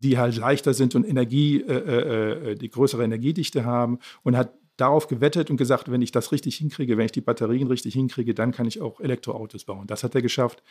die 0.00 0.18
halt 0.18 0.36
leichter 0.36 0.74
sind 0.74 0.94
und 0.94 1.04
Energie, 1.04 1.60
äh, 1.60 2.52
äh, 2.52 2.54
die 2.54 2.70
größere 2.70 3.04
Energiedichte 3.04 3.64
haben 3.64 3.98
und 4.22 4.36
hat 4.36 4.52
darauf 4.76 5.08
gewettet 5.08 5.50
und 5.50 5.56
gesagt, 5.56 5.90
wenn 5.90 6.02
ich 6.02 6.12
das 6.12 6.30
richtig 6.30 6.56
hinkriege, 6.56 6.96
wenn 6.96 7.06
ich 7.06 7.12
die 7.12 7.20
Batterien 7.20 7.66
richtig 7.66 7.94
hinkriege, 7.94 8.34
dann 8.34 8.52
kann 8.52 8.66
ich 8.66 8.80
auch 8.80 9.00
Elektroautos 9.00 9.64
bauen. 9.64 9.86
Das 9.86 10.04
hat 10.04 10.14
er 10.14 10.22
geschafft. 10.22 10.62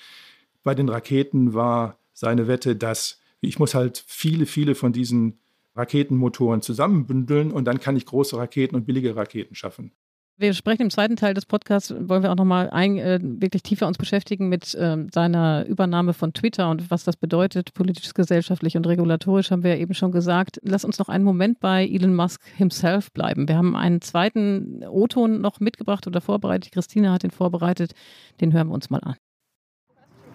Bei 0.63 0.76
den 0.76 0.89
Raketen 0.89 1.54
war 1.54 2.00
seine 2.13 2.47
Wette, 2.47 2.76
dass 2.76 3.19
ich 3.41 3.60
muss 3.60 3.76
halt 3.76 4.04
viele, 4.08 4.45
viele 4.45 4.76
von 4.76 4.93
diesen 4.93 5.39
Raketenmotoren 5.78 6.62
zusammenbündeln 6.62 7.52
und 7.52 7.66
dann 7.66 7.80
kann 7.80 7.96
ich 7.96 8.06
große 8.06 8.38
Raketen 8.38 8.76
und 8.76 8.86
billige 8.86 9.16
Raketen 9.16 9.56
schaffen. 9.56 9.92
Wir 10.40 10.54
sprechen 10.54 10.84
im 10.84 10.90
zweiten 10.92 11.16
Teil 11.16 11.34
des 11.34 11.48
Podcasts, 11.48 11.92
wollen 11.98 12.22
wir 12.22 12.32
auch 12.32 12.36
nochmal 12.36 12.70
äh, 12.72 13.20
wirklich 13.20 13.63
tiefer 13.63 13.88
uns 13.88 13.98
beschäftigen 13.98 14.50
mit 14.50 14.76
äh, 14.76 15.08
seiner 15.12 15.66
Übernahme 15.66 16.13
von 16.13 16.32
Twitter 16.32 16.70
und 16.70 16.92
was 16.92 17.04
das 17.04 17.18
bedeutet, 17.18 17.74
politisch, 17.74 18.13
gesellschaftlich 18.13 18.78
und 18.78 18.86
regulatorisch, 18.86 19.50
haben 19.50 19.63
wir 19.63 19.74
ja 19.74 19.82
eben 19.82 19.96
schon 19.96 20.12
gesagt. 20.12 20.60
Lass 20.62 20.86
uns 20.86 21.00
noch 21.00 21.10
einen 21.10 21.24
Moment 21.24 21.60
bei 21.60 21.88
Elon 21.88 22.13
Musk 22.13 22.46
himself 22.56 23.12
bleiben. 23.13 23.48
Wir 23.48 23.58
haben 23.58 23.76
einen 23.76 24.02
zweiten 24.02 24.84
O-Ton 24.88 25.42
noch 25.42 25.60
mitgebracht 25.60 26.06
oder 26.06 26.22
vorbereitet. 26.22 26.72
Christina 26.72 27.13
hat 27.13 27.24
den 27.24 27.32
vorbereitet. 27.32 27.94
Den 28.40 28.54
hören 28.54 28.68
wir 28.68 28.76
uns 28.76 28.92
mal 28.92 29.02
an. 29.02 29.16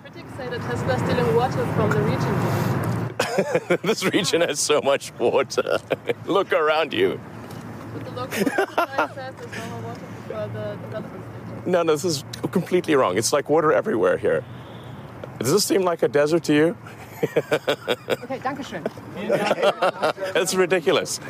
Critics 0.03 0.37
say 0.37 0.49
that 0.49 0.61
Tesla 0.69 0.95
is 0.95 1.03
stealing 1.03 1.37
water 1.37 1.65
from 1.77 1.93
the 1.93 1.99
region. 1.99 2.62
this 3.83 4.05
region 4.05 4.41
has 4.41 4.61
so 4.61 4.81
much 4.81 5.13
water. 5.19 5.79
Look 6.27 6.53
around 6.53 6.93
you. 6.93 7.21
no, 11.67 11.83
no, 11.83 11.93
this 11.93 12.05
is 12.05 12.25
completely 12.51 12.95
wrong. 12.95 13.17
It's 13.19 13.33
like 13.33 13.49
water 13.49 13.73
everywhere 13.73 14.17
here. 14.17 14.45
Does 15.39 15.53
this 15.53 15.65
seem 15.65 15.83
like 15.83 16.03
a 16.03 16.09
desert 16.09 16.45
to 16.45 16.55
you? 16.55 16.77
okay, 18.25 18.39
danke 18.43 18.65
schön. 18.65 18.83
It's 20.35 20.55
ridiculous. 20.55 21.21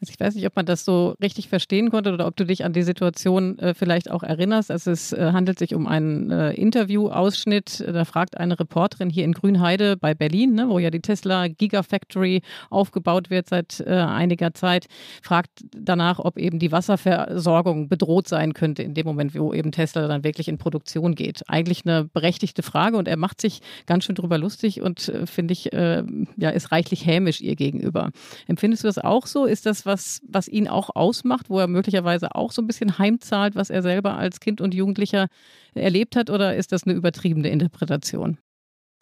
Also 0.00 0.12
ich 0.14 0.20
weiß 0.20 0.34
nicht, 0.34 0.46
ob 0.46 0.56
man 0.56 0.64
das 0.64 0.86
so 0.86 1.14
richtig 1.22 1.50
verstehen 1.50 1.90
konnte 1.90 2.14
oder 2.14 2.26
ob 2.26 2.34
du 2.34 2.46
dich 2.46 2.64
an 2.64 2.72
die 2.72 2.84
Situation 2.84 3.58
äh, 3.58 3.74
vielleicht 3.74 4.10
auch 4.10 4.22
erinnerst. 4.22 4.70
Also 4.70 4.92
es 4.92 5.12
äh, 5.12 5.32
handelt 5.32 5.58
sich 5.58 5.74
um 5.74 5.86
einen 5.86 6.30
äh, 6.30 6.52
Interviewausschnitt. 6.52 7.84
Da 7.86 8.06
fragt 8.06 8.38
eine 8.38 8.58
Reporterin 8.58 9.10
hier 9.10 9.24
in 9.24 9.32
Grünheide 9.32 9.98
bei 9.98 10.14
Berlin, 10.14 10.54
ne, 10.54 10.70
wo 10.70 10.78
ja 10.78 10.88
die 10.88 11.00
Tesla 11.00 11.48
Gigafactory 11.48 12.40
aufgebaut 12.70 13.28
wird 13.28 13.50
seit 13.50 13.80
äh, 13.80 13.90
einiger 13.90 14.54
Zeit, 14.54 14.86
fragt 15.22 15.50
danach, 15.76 16.18
ob 16.18 16.38
eben 16.38 16.58
die 16.58 16.72
Wasserversorgung 16.72 17.90
bedroht 17.90 18.26
sein 18.26 18.54
könnte 18.54 18.82
in 18.82 18.94
dem 18.94 19.04
Moment, 19.04 19.34
wo 19.34 19.52
eben 19.52 19.70
Tesla 19.70 20.08
dann 20.08 20.24
wirklich 20.24 20.48
in 20.48 20.56
Produktion 20.56 21.14
geht. 21.14 21.42
Eigentlich 21.46 21.84
eine 21.84 22.04
berechtigte 22.04 22.62
Frage 22.62 22.96
und 22.96 23.06
er 23.06 23.18
macht 23.18 23.42
sich 23.42 23.60
ganz 23.84 24.04
schön 24.04 24.14
drüber 24.14 24.38
lustig 24.38 24.80
und 24.80 25.10
äh, 25.10 25.26
finde 25.26 25.52
ich, 25.52 25.74
äh, 25.74 26.02
ja, 26.38 26.48
ist 26.48 26.72
reichlich 26.72 27.04
hämisch 27.04 27.42
ihr 27.42 27.54
gegenüber. 27.54 28.12
Empfindest 28.46 28.84
du 28.84 28.88
das 28.88 28.96
auch 28.96 29.26
so? 29.26 29.44
Ist 29.44 29.66
das 29.66 29.84
was, 29.84 29.89
was 29.96 30.48
ihn 30.48 30.68
auch 30.68 30.90
ausmacht, 30.94 31.50
wo 31.50 31.58
er 31.58 31.66
möglicherweise 31.66 32.34
auch 32.34 32.52
so 32.52 32.62
ein 32.62 32.66
bisschen 32.66 32.98
heimzahlt, 32.98 33.54
was 33.54 33.70
er 33.70 33.82
selber 33.82 34.16
als 34.16 34.40
Kind 34.40 34.60
und 34.60 34.74
Jugendlicher 34.74 35.28
erlebt 35.74 36.16
hat, 36.16 36.30
oder 36.30 36.56
ist 36.56 36.72
das 36.72 36.84
eine 36.84 36.94
übertriebene 36.94 37.48
Interpretation? 37.48 38.38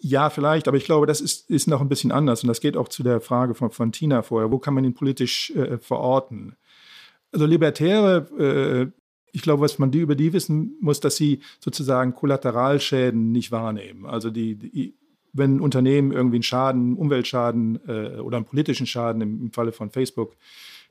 Ja, 0.00 0.30
vielleicht, 0.30 0.68
aber 0.68 0.76
ich 0.76 0.84
glaube, 0.84 1.06
das 1.06 1.20
ist, 1.20 1.50
ist 1.50 1.66
noch 1.66 1.80
ein 1.80 1.88
bisschen 1.88 2.12
anders. 2.12 2.42
Und 2.42 2.48
das 2.48 2.60
geht 2.60 2.76
auch 2.76 2.88
zu 2.88 3.02
der 3.02 3.20
Frage 3.20 3.54
von, 3.54 3.70
von 3.70 3.90
Tina 3.90 4.22
vorher. 4.22 4.52
Wo 4.52 4.58
kann 4.58 4.74
man 4.74 4.84
ihn 4.84 4.94
politisch 4.94 5.50
äh, 5.50 5.78
verorten? 5.78 6.54
Also 7.32 7.46
Libertäre, 7.46 8.28
äh, 8.38 8.98
ich 9.32 9.42
glaube, 9.42 9.62
was 9.62 9.78
man 9.78 9.90
die 9.90 9.98
über 9.98 10.14
die 10.14 10.32
wissen 10.32 10.76
muss, 10.80 11.00
dass 11.00 11.16
sie 11.16 11.40
sozusagen 11.58 12.14
Kollateralschäden 12.14 13.32
nicht 13.32 13.50
wahrnehmen. 13.50 14.06
Also 14.06 14.30
die, 14.30 14.54
die 14.54 14.94
wenn 15.32 15.56
ein 15.56 15.60
Unternehmen 15.60 16.12
irgendwie 16.12 16.36
einen 16.36 16.42
Schaden, 16.42 16.96
Umweltschaden 16.96 17.78
äh, 17.86 18.20
oder 18.20 18.38
einen 18.38 18.46
politischen 18.46 18.86
Schaden 18.86 19.20
im, 19.22 19.42
im 19.42 19.52
Falle 19.52 19.72
von 19.72 19.90
Facebook 19.90 20.36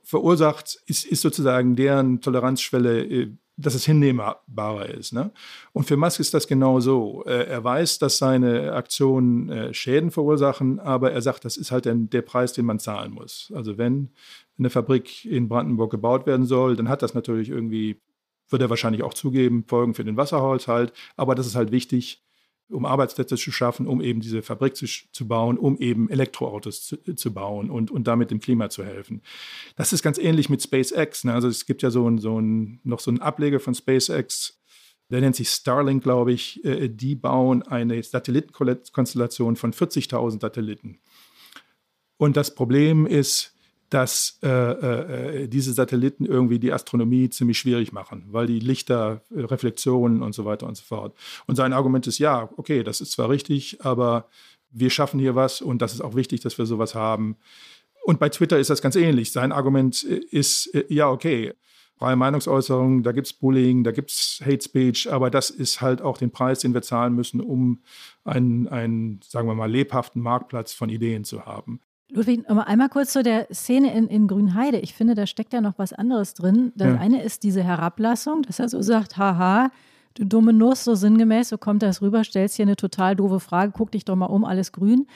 verursacht, 0.08 0.80
ist, 0.86 1.04
ist 1.04 1.20
sozusagen 1.20 1.76
deren 1.76 2.22
Toleranzschwelle, 2.22 3.04
äh, 3.04 3.36
dass 3.58 3.74
es 3.74 3.84
hinnehmbarer 3.84 4.88
ist. 4.88 5.12
Ne? 5.12 5.32
Und 5.74 5.84
für 5.84 5.98
Musk 5.98 6.18
ist 6.18 6.32
das 6.32 6.46
genau 6.46 6.80
so. 6.80 7.24
Äh, 7.26 7.44
er 7.44 7.62
weiß, 7.62 7.98
dass 7.98 8.16
seine 8.16 8.72
Aktionen 8.72 9.50
äh, 9.50 9.74
Schäden 9.74 10.10
verursachen, 10.10 10.80
aber 10.80 11.12
er 11.12 11.20
sagt, 11.20 11.44
das 11.44 11.58
ist 11.58 11.72
halt 11.72 11.84
der, 11.84 11.94
der 11.94 12.22
Preis, 12.22 12.54
den 12.54 12.64
man 12.64 12.78
zahlen 12.78 13.12
muss. 13.12 13.52
Also 13.54 13.76
wenn 13.76 14.08
eine 14.58 14.70
Fabrik 14.70 15.26
in 15.26 15.46
Brandenburg 15.46 15.90
gebaut 15.90 16.26
werden 16.26 16.46
soll, 16.46 16.74
dann 16.74 16.88
hat 16.88 17.02
das 17.02 17.12
natürlich 17.12 17.50
irgendwie, 17.50 18.00
wird 18.48 18.62
er 18.62 18.70
wahrscheinlich 18.70 19.02
auch 19.02 19.12
zugeben, 19.12 19.64
Folgen 19.66 19.92
für 19.92 20.04
den 20.04 20.16
Wasserhaushalt. 20.16 20.94
Aber 21.16 21.34
das 21.34 21.46
ist 21.46 21.54
halt 21.54 21.70
wichtig, 21.70 22.24
um 22.70 22.84
Arbeitsplätze 22.84 23.36
zu 23.36 23.50
schaffen, 23.52 23.86
um 23.86 24.00
eben 24.00 24.20
diese 24.20 24.42
Fabrik 24.42 24.76
zu, 24.76 24.86
zu 24.86 25.28
bauen, 25.28 25.58
um 25.58 25.78
eben 25.78 26.10
Elektroautos 26.10 26.86
zu, 26.86 27.14
zu, 27.14 27.32
bauen 27.32 27.70
und, 27.70 27.90
und 27.90 28.06
damit 28.06 28.30
dem 28.30 28.40
Klima 28.40 28.70
zu 28.70 28.84
helfen. 28.84 29.22
Das 29.76 29.92
ist 29.92 30.02
ganz 30.02 30.18
ähnlich 30.18 30.48
mit 30.48 30.62
SpaceX. 30.62 31.24
Ne? 31.24 31.34
Also 31.34 31.48
es 31.48 31.66
gibt 31.66 31.82
ja 31.82 31.90
so 31.90 32.08
ein, 32.08 32.18
so 32.18 32.40
ein, 32.40 32.80
noch 32.84 33.00
so 33.00 33.10
einen 33.10 33.20
Ableger 33.20 33.60
von 33.60 33.74
SpaceX, 33.74 34.58
der 35.10 35.20
nennt 35.20 35.36
sich 35.36 35.48
Starlink, 35.48 36.02
glaube 36.02 36.32
ich. 36.32 36.64
Äh, 36.64 36.88
die 36.88 37.14
bauen 37.14 37.62
eine 37.62 38.02
Satellitenkonstellation 38.02 39.56
von 39.56 39.72
40.000 39.72 40.40
Satelliten. 40.40 40.98
Und 42.18 42.36
das 42.36 42.54
Problem 42.54 43.06
ist, 43.06 43.54
dass 43.90 44.38
äh, 44.42 44.48
äh, 44.48 45.48
diese 45.48 45.72
Satelliten 45.72 46.26
irgendwie 46.26 46.58
die 46.58 46.72
Astronomie 46.72 47.30
ziemlich 47.30 47.58
schwierig 47.58 47.92
machen, 47.92 48.26
weil 48.30 48.46
die 48.46 48.60
Lichter, 48.60 49.22
äh, 49.34 49.40
Reflexionen 49.40 50.22
und 50.22 50.34
so 50.34 50.44
weiter 50.44 50.66
und 50.66 50.76
so 50.76 50.84
fort. 50.84 51.16
Und 51.46 51.56
sein 51.56 51.72
Argument 51.72 52.06
ist, 52.06 52.18
ja, 52.18 52.50
okay, 52.56 52.82
das 52.82 53.00
ist 53.00 53.12
zwar 53.12 53.30
richtig, 53.30 53.84
aber 53.84 54.28
wir 54.70 54.90
schaffen 54.90 55.18
hier 55.18 55.34
was 55.34 55.62
und 55.62 55.80
das 55.80 55.94
ist 55.94 56.02
auch 56.02 56.14
wichtig, 56.14 56.40
dass 56.40 56.58
wir 56.58 56.66
sowas 56.66 56.94
haben. 56.94 57.36
Und 58.04 58.20
bei 58.20 58.28
Twitter 58.28 58.58
ist 58.58 58.70
das 58.70 58.82
ganz 58.82 58.96
ähnlich. 58.96 59.32
Sein 59.32 59.52
Argument 59.52 60.02
ist, 60.02 60.74
äh, 60.74 60.84
ja, 60.88 61.08
okay, 61.10 61.54
freie 61.98 62.16
Meinungsäußerung, 62.16 63.02
da 63.02 63.12
gibt 63.12 63.26
es 63.26 63.32
Bullying, 63.32 63.84
da 63.84 63.90
gibt 63.90 64.10
es 64.10 64.40
Hate 64.44 64.62
Speech, 64.62 65.10
aber 65.12 65.30
das 65.30 65.50
ist 65.50 65.80
halt 65.80 66.00
auch 66.00 66.18
den 66.18 66.30
Preis, 66.30 66.60
den 66.60 66.74
wir 66.74 66.82
zahlen 66.82 67.14
müssen, 67.14 67.40
um 67.40 67.82
einen, 68.24 68.68
einen, 68.68 69.20
sagen 69.26 69.48
wir 69.48 69.54
mal, 69.54 69.70
lebhaften 69.70 70.22
Marktplatz 70.22 70.72
von 70.72 70.90
Ideen 70.90 71.24
zu 71.24 71.44
haben. 71.44 71.80
Ludwig, 72.10 72.48
aber 72.48 72.66
einmal 72.66 72.88
kurz 72.88 73.12
zu 73.12 73.22
der 73.22 73.48
Szene 73.52 73.94
in, 73.94 74.08
in 74.08 74.28
Grünheide. 74.28 74.78
Ich 74.78 74.94
finde, 74.94 75.14
da 75.14 75.26
steckt 75.26 75.52
ja 75.52 75.60
noch 75.60 75.74
was 75.76 75.92
anderes 75.92 76.34
drin. 76.34 76.72
Das 76.74 76.88
ja. 76.88 76.98
eine 76.98 77.22
ist 77.22 77.42
diese 77.42 77.62
Herablassung, 77.62 78.42
dass 78.42 78.58
er 78.58 78.68
so 78.68 78.80
sagt, 78.80 79.18
haha, 79.18 79.70
du 80.14 80.24
dumme 80.24 80.52
Nuss, 80.52 80.84
so 80.84 80.94
sinngemäß, 80.94 81.50
so 81.50 81.58
kommt 81.58 81.82
das 81.82 82.00
rüber, 82.00 82.24
stellst 82.24 82.56
hier 82.56 82.64
eine 82.64 82.76
total 82.76 83.14
doofe 83.14 83.40
Frage, 83.40 83.72
guck 83.74 83.90
dich 83.90 84.04
doch 84.06 84.16
mal 84.16 84.26
um, 84.26 84.44
alles 84.44 84.72
grün. 84.72 85.06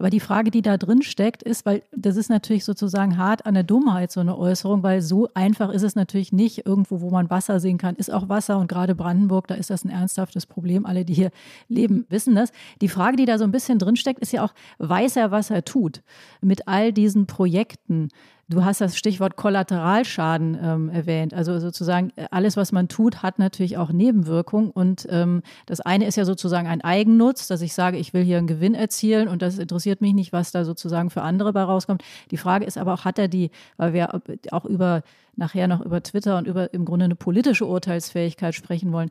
Aber 0.00 0.08
die 0.08 0.18
Frage, 0.18 0.50
die 0.50 0.62
da 0.62 0.78
drin 0.78 1.02
steckt, 1.02 1.42
ist, 1.42 1.66
weil 1.66 1.82
das 1.94 2.16
ist 2.16 2.30
natürlich 2.30 2.64
sozusagen 2.64 3.18
hart 3.18 3.44
an 3.44 3.52
der 3.52 3.64
Dummheit, 3.64 4.10
so 4.10 4.20
eine 4.20 4.38
Äußerung, 4.38 4.82
weil 4.82 5.02
so 5.02 5.28
einfach 5.34 5.68
ist 5.68 5.82
es 5.82 5.94
natürlich 5.94 6.32
nicht. 6.32 6.64
Irgendwo, 6.66 7.02
wo 7.02 7.10
man 7.10 7.28
Wasser 7.28 7.60
sehen 7.60 7.76
kann, 7.76 7.96
ist 7.96 8.10
auch 8.10 8.30
Wasser 8.30 8.58
und 8.58 8.66
gerade 8.66 8.94
Brandenburg, 8.94 9.46
da 9.46 9.56
ist 9.56 9.68
das 9.68 9.84
ein 9.84 9.90
ernsthaftes 9.90 10.46
Problem. 10.46 10.86
Alle, 10.86 11.04
die 11.04 11.12
hier 11.12 11.30
leben, 11.68 12.06
wissen 12.08 12.34
das. 12.34 12.50
Die 12.80 12.88
Frage, 12.88 13.18
die 13.18 13.26
da 13.26 13.36
so 13.36 13.44
ein 13.44 13.52
bisschen 13.52 13.78
drin 13.78 13.96
steckt, 13.96 14.20
ist 14.20 14.32
ja 14.32 14.42
auch, 14.42 14.54
weiß 14.78 15.16
er, 15.16 15.32
was 15.32 15.50
er 15.50 15.66
tut 15.66 16.00
mit 16.40 16.66
all 16.66 16.94
diesen 16.94 17.26
Projekten? 17.26 18.08
Du 18.50 18.64
hast 18.64 18.80
das 18.80 18.98
Stichwort 18.98 19.36
Kollateralschaden 19.36 20.58
ähm, 20.60 20.88
erwähnt. 20.88 21.32
Also 21.32 21.60
sozusagen 21.60 22.12
äh, 22.16 22.26
alles, 22.32 22.56
was 22.56 22.72
man 22.72 22.88
tut, 22.88 23.22
hat 23.22 23.38
natürlich 23.38 23.78
auch 23.78 23.92
Nebenwirkungen. 23.92 24.72
Und 24.72 25.06
ähm, 25.08 25.42
das 25.66 25.80
eine 25.80 26.06
ist 26.06 26.16
ja 26.16 26.24
sozusagen 26.24 26.66
ein 26.66 26.80
Eigennutz, 26.80 27.46
dass 27.46 27.60
ich 27.60 27.74
sage, 27.74 27.96
ich 27.96 28.12
will 28.12 28.24
hier 28.24 28.38
einen 28.38 28.48
Gewinn 28.48 28.74
erzielen 28.74 29.28
und 29.28 29.40
das 29.40 29.58
interessiert 29.58 30.00
mich 30.00 30.14
nicht, 30.14 30.32
was 30.32 30.50
da 30.50 30.64
sozusagen 30.64 31.10
für 31.10 31.22
andere 31.22 31.52
bei 31.52 31.62
rauskommt. 31.62 32.02
Die 32.32 32.38
Frage 32.38 32.64
ist 32.64 32.76
aber 32.76 32.92
auch, 32.92 33.04
hat 33.04 33.20
er 33.20 33.28
die, 33.28 33.52
weil 33.76 33.92
wir 33.92 34.20
auch 34.50 34.64
über 34.64 35.02
nachher 35.36 35.68
noch 35.68 35.80
über 35.80 36.02
Twitter 36.02 36.36
und 36.36 36.48
über 36.48 36.74
im 36.74 36.84
Grunde 36.84 37.04
eine 37.04 37.14
politische 37.14 37.66
Urteilsfähigkeit 37.66 38.56
sprechen 38.56 38.90
wollen 38.92 39.10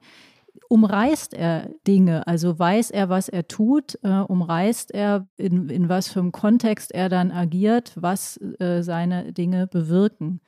umreißt 0.69 1.33
er 1.33 1.69
Dinge, 1.87 2.27
also 2.27 2.57
weiß 2.57 2.91
er, 2.91 3.09
was 3.09 3.29
er 3.29 3.47
tut, 3.47 3.97
äh, 4.03 4.19
umreißt 4.19 4.91
er, 4.91 5.27
in, 5.37 5.69
in 5.69 5.89
was 5.89 6.09
für 6.09 6.19
einem 6.19 6.31
Kontext 6.31 6.91
er 6.93 7.09
dann 7.09 7.31
agiert, 7.31 7.93
was 7.95 8.37
äh, 8.59 8.81
seine 8.81 9.33
Dinge 9.33 9.67
bewirken. 9.67 10.41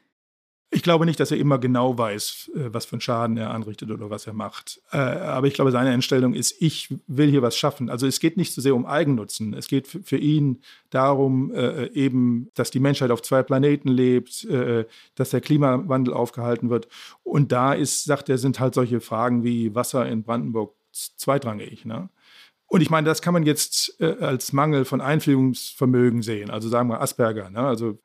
Ich 0.74 0.84
glaube 0.84 1.06
nicht, 1.06 1.20
dass 1.20 1.32
er 1.32 1.38
immer 1.38 1.60
genau 1.60 1.98
weiß, 1.98 2.52
äh, 2.56 2.74
was 2.74 2.86
für 2.86 2.94
einen 2.94 3.02
Schaden 3.02 3.36
er 3.36 3.52
anrichtet 3.52 3.92
oder 3.92 4.10
was 4.10 4.26
er 4.26 4.32
macht. 4.32 4.82
Äh, 4.94 4.98
aber 5.00 5.48
ich 5.48 5.54
glaube, 5.54 5.70
seine 5.70 5.90
Einstellung 5.90 6.34
ist, 6.34 6.56
ich 6.62 6.96
will 7.08 7.30
hier 7.30 7.42
was 7.42 7.58
schaffen. 7.58 7.90
Also 7.90 8.08
es 8.08 8.22
geht 8.22 8.38
nicht 8.38 8.54
so 8.54 8.62
sehr 8.62 8.74
um 8.74 8.86
Eigennutzen. 8.86 9.54
Es 9.54 9.68
geht 9.68 9.88
für 9.88 10.16
ihn 10.16 10.62
darum, 10.90 11.54
äh, 11.54 11.88
eben, 11.88 12.50
dass 12.54 12.72
die 12.72 12.80
Menschheit 12.80 13.12
auf 13.12 13.22
zwei 13.22 13.44
Planeten 13.44 13.90
lebt, 13.90 14.48
dass 15.16 15.30
der 15.32 15.42
Klimawandel 15.42 16.14
aufgehalten 16.14 16.70
wird. 16.70 16.88
Und 17.24 17.52
da 17.52 17.74
ist, 17.74 18.06
sagt 18.06 18.30
er, 18.30 18.38
sind 18.38 18.60
halt 18.60 18.74
solche 18.74 19.02
Fragen 19.02 19.44
wie 19.44 19.76
Wasser 19.76 20.08
in 20.08 20.24
Brandenburg 20.24 20.74
zweitrangig. 20.92 21.86
Ne? 21.86 22.10
Und 22.68 22.82
ich 22.82 22.90
meine, 22.90 23.06
das 23.06 23.22
kann 23.22 23.34
man 23.34 23.44
jetzt 23.44 24.02
als 24.02 24.54
Mangel 24.54 24.86
von 24.86 25.02
Einfühlungsvermögen 25.02 26.22
sehen. 26.22 26.50
Also 26.50 26.70
sagen 26.70 26.90
wir 26.90 27.02
Asperger. 27.02 27.50
Ne? 27.50 27.60
Also 27.60 28.00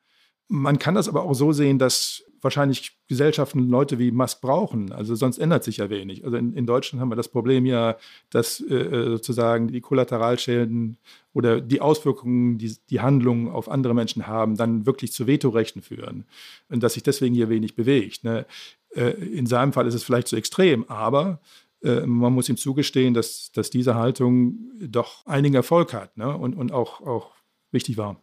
man 0.47 0.79
kann 0.79 0.95
das 0.95 1.07
aber 1.07 1.23
auch 1.23 1.33
so 1.33 1.51
sehen, 1.53 1.79
dass 1.79 2.23
wahrscheinlich 2.41 2.97
Gesellschaften 3.07 3.69
Leute 3.69 3.99
wie 3.99 4.11
Musk 4.11 4.41
brauchen. 4.41 4.91
Also 4.91 5.15
sonst 5.15 5.37
ändert 5.37 5.63
sich 5.63 5.77
ja 5.77 5.89
wenig. 5.89 6.25
Also 6.25 6.37
in, 6.37 6.53
in 6.53 6.65
Deutschland 6.65 7.01
haben 7.01 7.09
wir 7.09 7.15
das 7.15 7.29
Problem 7.29 7.65
ja, 7.65 7.97
dass 8.29 8.59
äh, 8.59 8.75
äh, 8.75 9.09
sozusagen 9.09 9.69
die 9.69 9.81
Kollateralschäden 9.81 10.97
oder 11.33 11.61
die 11.61 11.81
Auswirkungen, 11.81 12.57
die 12.57 12.75
die 12.89 13.01
Handlungen 13.01 13.49
auf 13.49 13.69
andere 13.69 13.93
Menschen 13.93 14.27
haben, 14.27 14.55
dann 14.55 14.85
wirklich 14.85 15.11
zu 15.11 15.27
Vetorechten 15.27 15.81
führen. 15.81 16.25
Und 16.69 16.83
dass 16.83 16.93
sich 16.93 17.03
deswegen 17.03 17.35
hier 17.35 17.49
wenig 17.49 17.75
bewegt. 17.75 18.23
Ne? 18.23 18.45
Äh, 18.95 19.11
in 19.11 19.45
seinem 19.45 19.73
Fall 19.73 19.87
ist 19.87 19.95
es 19.95 20.03
vielleicht 20.03 20.27
zu 20.27 20.35
extrem, 20.35 20.87
aber 20.89 21.39
äh, 21.83 22.01
man 22.05 22.33
muss 22.33 22.49
ihm 22.49 22.57
zugestehen, 22.57 23.13
dass, 23.13 23.51
dass 23.51 23.69
diese 23.69 23.95
Haltung 23.95 24.71
doch 24.79 25.25
einigen 25.25 25.55
Erfolg 25.55 25.93
hat 25.93 26.17
ne? 26.17 26.35
und, 26.35 26.55
und 26.55 26.71
auch, 26.71 27.01
auch 27.01 27.31
wichtig 27.71 27.97
war. 27.97 28.21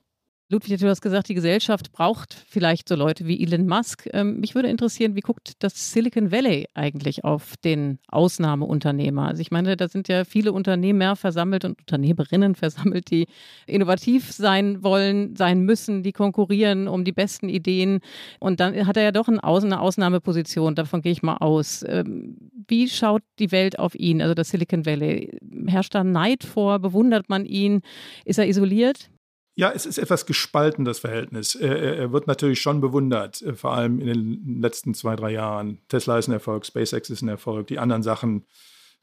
Ludwig, 0.50 0.78
du 0.78 0.88
hast 0.90 1.00
gesagt, 1.00 1.30
die 1.30 1.35
Gesellschaft 1.35 1.90
braucht 1.90 2.35
vielleicht 2.46 2.87
so 2.90 2.96
Leute 2.96 3.26
wie 3.26 3.42
Elon 3.42 3.66
Musk. 3.66 4.07
Ähm, 4.12 4.40
mich 4.40 4.54
würde 4.54 4.68
interessieren, 4.68 5.16
wie 5.16 5.22
guckt 5.22 5.52
das 5.61 5.92
Silicon 5.92 6.30
Valley 6.30 6.66
eigentlich 6.74 7.24
auf 7.24 7.57
den 7.64 7.98
Ausnahmeunternehmer? 8.09 9.28
Also 9.28 9.40
ich 9.40 9.50
meine, 9.50 9.74
da 9.78 9.88
sind 9.88 10.07
ja 10.09 10.24
viele 10.24 10.52
Unternehmer 10.52 11.16
versammelt 11.16 11.64
und 11.64 11.78
Unternehmerinnen 11.78 12.54
versammelt, 12.57 13.11
die 13.11 13.26
innovativ 13.66 14.33
sein 14.33 14.83
wollen, 14.83 15.35
sein 15.35 15.61
müssen, 15.61 16.02
die 16.02 16.12
konkurrieren 16.12 16.88
um 16.88 17.04
die 17.04 17.12
besten 17.12 17.48
Ideen. 17.48 18.00
Und 18.38 18.61
dann 18.61 18.87
hat 18.87 18.98
er 18.98 19.02
ja 19.02 19.12
doch 19.12 19.28
eine 19.28 19.42
Ausnahmeposition, 19.42 20.74
davon 20.74 21.00
gehe 21.00 21.12
ich 21.12 21.22
mal 21.22 21.38
aus. 21.38 21.83
Ähm, 21.88 22.37
wie 22.68 22.90
schaut 22.90 23.22
die 23.38 23.50
Welt 23.50 23.78
auf 23.78 23.94
ihn, 23.94 24.20
also 24.20 24.35
das 24.35 24.50
Silicon 24.50 24.85
Valley? 24.85 25.38
Herrscht 25.66 25.94
da 25.94 26.04
Neid 26.04 26.44
vor? 26.44 26.80
Bewundert 26.80 27.30
man 27.30 27.46
ihn? 27.46 27.80
Ist 28.26 28.38
er 28.38 28.46
isoliert? 28.46 29.09
Ja, 29.56 29.70
es 29.70 29.86
ist 29.86 29.98
etwas 29.98 30.26
gespalten, 30.26 30.84
das 30.84 30.98
Verhältnis. 30.98 31.54
Er, 31.54 32.10
wird 32.12 32.26
natürlich 32.26 32.60
schon 32.60 32.80
bewundert, 32.80 33.40
äh, 33.42 33.54
vor 33.54 33.72
allem 33.72 34.00
in 34.00 34.06
den 34.06 34.60
letzten 34.60 34.94
zwei, 34.94 35.14
drei 35.14 35.30
Jahren. 35.30 35.78
Tesla 35.88 36.18
ist 36.18 36.28
ein 36.28 36.32
Erfolg, 36.32 36.66
SpaceX 36.66 37.08
ist 37.10 37.22
ein 37.22 37.28
Erfolg. 37.28 37.68
Die 37.68 37.78
anderen 37.78 38.02
Sachen 38.02 38.44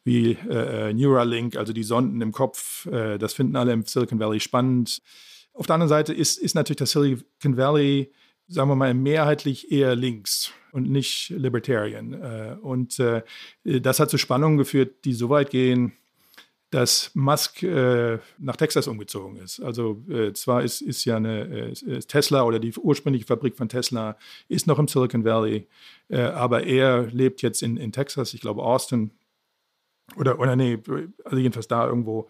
wie 0.03 0.31
äh, 0.49 0.89
äh, 0.89 0.93
Neuralink, 0.93 1.55
also 1.55 1.71
die 1.71 1.83
Sonden 1.83 2.21
im 2.21 2.31
Kopf, 2.31 2.87
das 2.89 3.33
finden 3.33 3.55
alle 3.55 3.71
im 3.71 3.85
Silicon 3.85 4.19
Valley 4.19 4.39
spannend. 4.39 5.01
Auf 5.53 5.67
der 5.67 5.75
anderen 5.75 5.89
Seite 5.89 6.13
ist, 6.13 6.37
ist 6.37 6.55
natürlich 6.55 6.79
das 6.79 6.91
Silicon 6.91 7.55
Valley 7.55 8.11
sagen 8.47 8.67
wir 8.67 8.75
mal, 8.75 8.93
mehrheitlich 8.93 9.71
eher 9.71 9.95
links 9.95 10.51
und 10.73 10.89
nicht 10.89 11.29
libertarian. 11.29 12.59
Und 12.61 13.01
das 13.63 13.99
hat 13.99 14.09
zu 14.09 14.17
Spannungen 14.17 14.57
geführt, 14.57 15.05
die 15.05 15.13
so 15.13 15.29
weit 15.29 15.51
gehen, 15.51 15.93
dass 16.71 17.11
Musk 17.13 17.63
äh, 17.63 18.17
nach 18.39 18.55
Texas 18.55 18.87
umgezogen 18.87 19.37
ist. 19.37 19.59
Also 19.59 20.03
äh, 20.09 20.33
zwar 20.33 20.63
ist, 20.63 20.81
ist 20.81 21.05
ja 21.05 21.17
eine 21.17 21.71
äh, 21.71 21.99
Tesla 21.99 22.43
oder 22.43 22.59
die 22.59 22.73
ursprüngliche 22.73 23.25
Fabrik 23.25 23.57
von 23.57 23.69
Tesla 23.69 24.17
ist 24.47 24.67
noch 24.67 24.79
im 24.79 24.87
Silicon 24.87 25.25
Valley, 25.25 25.67
äh, 26.07 26.21
aber 26.21 26.63
er 26.63 27.07
lebt 27.07 27.41
jetzt 27.41 27.61
in, 27.61 27.77
in 27.77 27.91
Texas, 27.91 28.33
ich 28.33 28.41
glaube 28.41 28.63
Austin 28.63 29.11
oder, 30.15 30.39
oder 30.39 30.55
nee, 30.55 30.79
also 31.23 31.37
jedenfalls 31.37 31.67
da 31.67 31.85
irgendwo. 31.85 32.29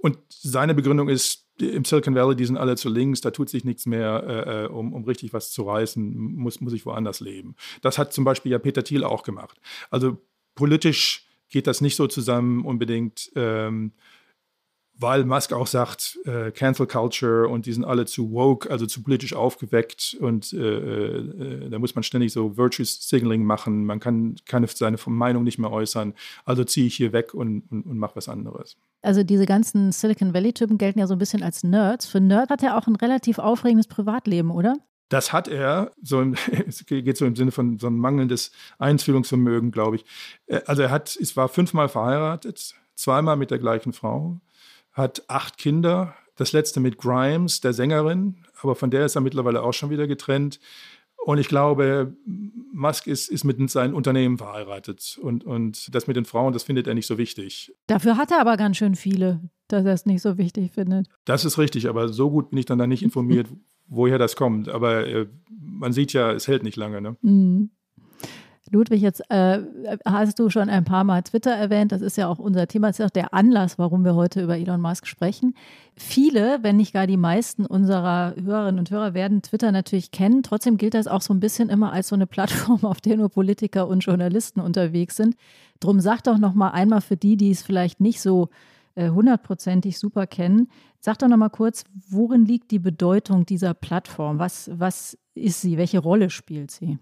Und 0.00 0.18
seine 0.28 0.74
Begründung 0.74 1.08
ist, 1.08 1.46
im 1.60 1.84
Silicon 1.84 2.16
Valley, 2.16 2.34
die 2.34 2.44
sind 2.44 2.56
alle 2.56 2.74
zu 2.76 2.88
links, 2.88 3.20
da 3.20 3.30
tut 3.30 3.48
sich 3.48 3.64
nichts 3.64 3.86
mehr, 3.86 4.24
äh, 4.26 4.64
äh, 4.64 4.66
um, 4.66 4.92
um 4.92 5.04
richtig 5.04 5.32
was 5.32 5.52
zu 5.52 5.62
reißen, 5.62 6.34
muss, 6.34 6.60
muss 6.60 6.72
ich 6.72 6.84
woanders 6.84 7.20
leben. 7.20 7.54
Das 7.82 7.98
hat 7.98 8.12
zum 8.12 8.24
Beispiel 8.24 8.50
ja 8.50 8.58
Peter 8.58 8.82
Thiel 8.82 9.04
auch 9.04 9.22
gemacht. 9.22 9.60
Also 9.90 10.18
politisch 10.56 11.28
geht 11.52 11.66
das 11.66 11.80
nicht 11.80 11.96
so 11.96 12.06
zusammen 12.08 12.64
unbedingt, 12.64 13.30
ähm, 13.36 13.92
weil 14.98 15.24
Musk 15.24 15.52
auch 15.52 15.66
sagt, 15.66 16.18
äh, 16.24 16.50
Cancel 16.50 16.86
Culture 16.86 17.48
und 17.48 17.66
die 17.66 17.72
sind 17.72 17.84
alle 17.84 18.04
zu 18.06 18.30
woke, 18.32 18.70
also 18.70 18.86
zu 18.86 19.02
politisch 19.02 19.34
aufgeweckt 19.34 20.16
und 20.20 20.52
äh, 20.52 21.18
äh, 21.18 21.70
da 21.70 21.78
muss 21.78 21.94
man 21.94 22.02
ständig 22.04 22.32
so 22.32 22.56
Virtue 22.56 22.84
Signaling 22.84 23.44
machen, 23.44 23.84
man 23.84 24.00
kann, 24.00 24.36
kann 24.46 24.66
seine 24.66 24.98
Meinung 25.06 25.44
nicht 25.44 25.58
mehr 25.58 25.70
äußern, 25.70 26.14
also 26.44 26.64
ziehe 26.64 26.86
ich 26.86 26.96
hier 26.96 27.12
weg 27.12 27.34
und, 27.34 27.64
und, 27.70 27.84
und 27.84 27.98
mache 27.98 28.16
was 28.16 28.28
anderes. 28.28 28.76
Also 29.02 29.24
diese 29.24 29.46
ganzen 29.46 29.92
Silicon 29.92 30.34
Valley-Typen 30.34 30.78
gelten 30.78 31.00
ja 31.00 31.06
so 31.06 31.14
ein 31.14 31.18
bisschen 31.18 31.42
als 31.42 31.64
Nerds. 31.64 32.06
Für 32.06 32.20
Nerd 32.20 32.50
hat 32.50 32.62
er 32.62 32.76
auch 32.76 32.86
ein 32.86 32.96
relativ 32.96 33.38
aufregendes 33.38 33.88
Privatleben, 33.88 34.50
oder? 34.50 34.76
Das 35.12 35.30
hat 35.30 35.46
er, 35.46 35.92
so 36.02 36.22
es 36.66 36.86
geht 36.86 37.18
so 37.18 37.26
im 37.26 37.36
Sinne 37.36 37.52
von 37.52 37.78
so 37.78 37.86
ein 37.86 37.96
mangelndes 37.96 38.50
Einfühlungsvermögen, 38.78 39.70
glaube 39.70 39.96
ich. 39.96 40.04
Äh, 40.46 40.62
also 40.64 40.82
er 40.82 40.90
hat, 40.90 41.14
es 41.16 41.36
war 41.36 41.48
fünfmal 41.48 41.90
verheiratet, 41.90 42.74
zweimal 42.94 43.36
mit 43.36 43.50
der 43.50 43.58
gleichen 43.58 43.92
Frau, 43.92 44.40
hat 44.92 45.24
acht 45.28 45.58
Kinder, 45.58 46.14
das 46.36 46.52
letzte 46.52 46.80
mit 46.80 46.96
Grimes, 46.96 47.60
der 47.60 47.74
Sängerin, 47.74 48.38
aber 48.62 48.74
von 48.74 48.90
der 48.90 49.04
ist 49.04 49.14
er 49.14 49.20
mittlerweile 49.20 49.62
auch 49.62 49.74
schon 49.74 49.90
wieder 49.90 50.06
getrennt. 50.06 50.60
Und 51.24 51.38
ich 51.38 51.46
glaube, 51.46 52.16
Musk 52.72 53.06
ist, 53.06 53.28
ist 53.28 53.44
mit 53.44 53.70
seinen 53.70 53.94
Unternehmen 53.94 54.38
verheiratet. 54.38 55.18
Und, 55.22 55.44
und 55.44 55.94
das 55.94 56.06
mit 56.06 56.16
den 56.16 56.24
Frauen, 56.24 56.52
das 56.52 56.64
findet 56.64 56.86
er 56.86 56.94
nicht 56.94 57.06
so 57.06 57.18
wichtig. 57.18 57.72
Dafür 57.86 58.16
hat 58.16 58.30
er 58.30 58.40
aber 58.40 58.56
ganz 58.56 58.78
schön 58.78 58.96
viele, 58.96 59.40
dass 59.68 59.84
er 59.84 59.92
es 59.92 60.06
nicht 60.06 60.22
so 60.22 60.36
wichtig 60.38 60.72
findet. 60.72 61.06
Das 61.24 61.44
ist 61.44 61.58
richtig, 61.58 61.88
aber 61.88 62.08
so 62.08 62.30
gut 62.30 62.50
bin 62.50 62.58
ich 62.58 62.66
dann 62.66 62.78
da 62.78 62.86
nicht 62.86 63.02
informiert, 63.02 63.46
woher 63.92 64.18
das 64.18 64.36
kommt. 64.36 64.68
Aber 64.68 65.06
äh, 65.06 65.26
man 65.50 65.92
sieht 65.92 66.12
ja, 66.12 66.32
es 66.32 66.48
hält 66.48 66.62
nicht 66.62 66.76
lange. 66.76 67.00
Ne? 67.00 67.16
Mhm. 67.22 67.70
Ludwig, 68.70 69.02
jetzt 69.02 69.22
äh, 69.28 69.60
hast 70.06 70.38
du 70.38 70.48
schon 70.48 70.70
ein 70.70 70.84
paar 70.84 71.04
Mal 71.04 71.22
Twitter 71.22 71.50
erwähnt. 71.50 71.92
Das 71.92 72.00
ist 72.00 72.16
ja 72.16 72.26
auch 72.26 72.38
unser 72.38 72.66
Thema. 72.66 72.86
Das 72.86 72.98
ist 72.98 73.04
auch 73.04 73.10
der 73.10 73.34
Anlass, 73.34 73.78
warum 73.78 74.02
wir 74.02 74.14
heute 74.14 74.42
über 74.42 74.56
Elon 74.56 74.80
Musk 74.80 75.06
sprechen. 75.06 75.54
Viele, 75.94 76.60
wenn 76.62 76.78
nicht 76.78 76.94
gar 76.94 77.06
die 77.06 77.18
meisten 77.18 77.66
unserer 77.66 78.34
Hörerinnen 78.42 78.78
und 78.78 78.90
Hörer 78.90 79.12
werden 79.12 79.42
Twitter 79.42 79.72
natürlich 79.72 80.10
kennen. 80.10 80.42
Trotzdem 80.42 80.78
gilt 80.78 80.94
das 80.94 81.06
auch 81.06 81.20
so 81.20 81.34
ein 81.34 81.40
bisschen 81.40 81.68
immer 81.68 81.92
als 81.92 82.08
so 82.08 82.14
eine 82.14 82.26
Plattform, 82.26 82.80
auf 82.84 83.02
der 83.02 83.18
nur 83.18 83.28
Politiker 83.28 83.88
und 83.88 84.00
Journalisten 84.00 84.60
unterwegs 84.60 85.16
sind. 85.16 85.36
Drum 85.78 86.00
sag 86.00 86.22
doch 86.22 86.38
noch 86.38 86.54
mal 86.54 86.70
einmal 86.70 87.02
für 87.02 87.18
die, 87.18 87.36
die 87.36 87.50
es 87.50 87.62
vielleicht 87.62 88.00
nicht 88.00 88.22
so 88.22 88.48
äh, 88.94 89.10
hundertprozentig 89.10 89.98
super 89.98 90.26
kennen. 90.26 90.68
Sag 91.04 91.18
doch 91.18 91.26
noch 91.26 91.36
mal 91.36 91.48
kurz, 91.48 91.82
worin 92.08 92.46
liegt 92.46 92.70
die 92.70 92.78
Bedeutung 92.78 93.44
dieser 93.44 93.74
Plattform? 93.74 94.38
Was, 94.38 94.70
was 94.72 95.18
ist 95.34 95.60
sie? 95.60 95.76
Welche 95.76 95.98
Rolle 95.98 96.30
spielt 96.30 96.70
sie? 96.70 96.96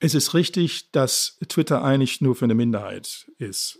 Es 0.00 0.16
ist 0.16 0.34
richtig, 0.34 0.90
dass 0.90 1.38
Twitter 1.48 1.84
eigentlich 1.84 2.20
nur 2.20 2.34
für 2.34 2.46
eine 2.46 2.56
Minderheit 2.56 3.30
ist. 3.38 3.78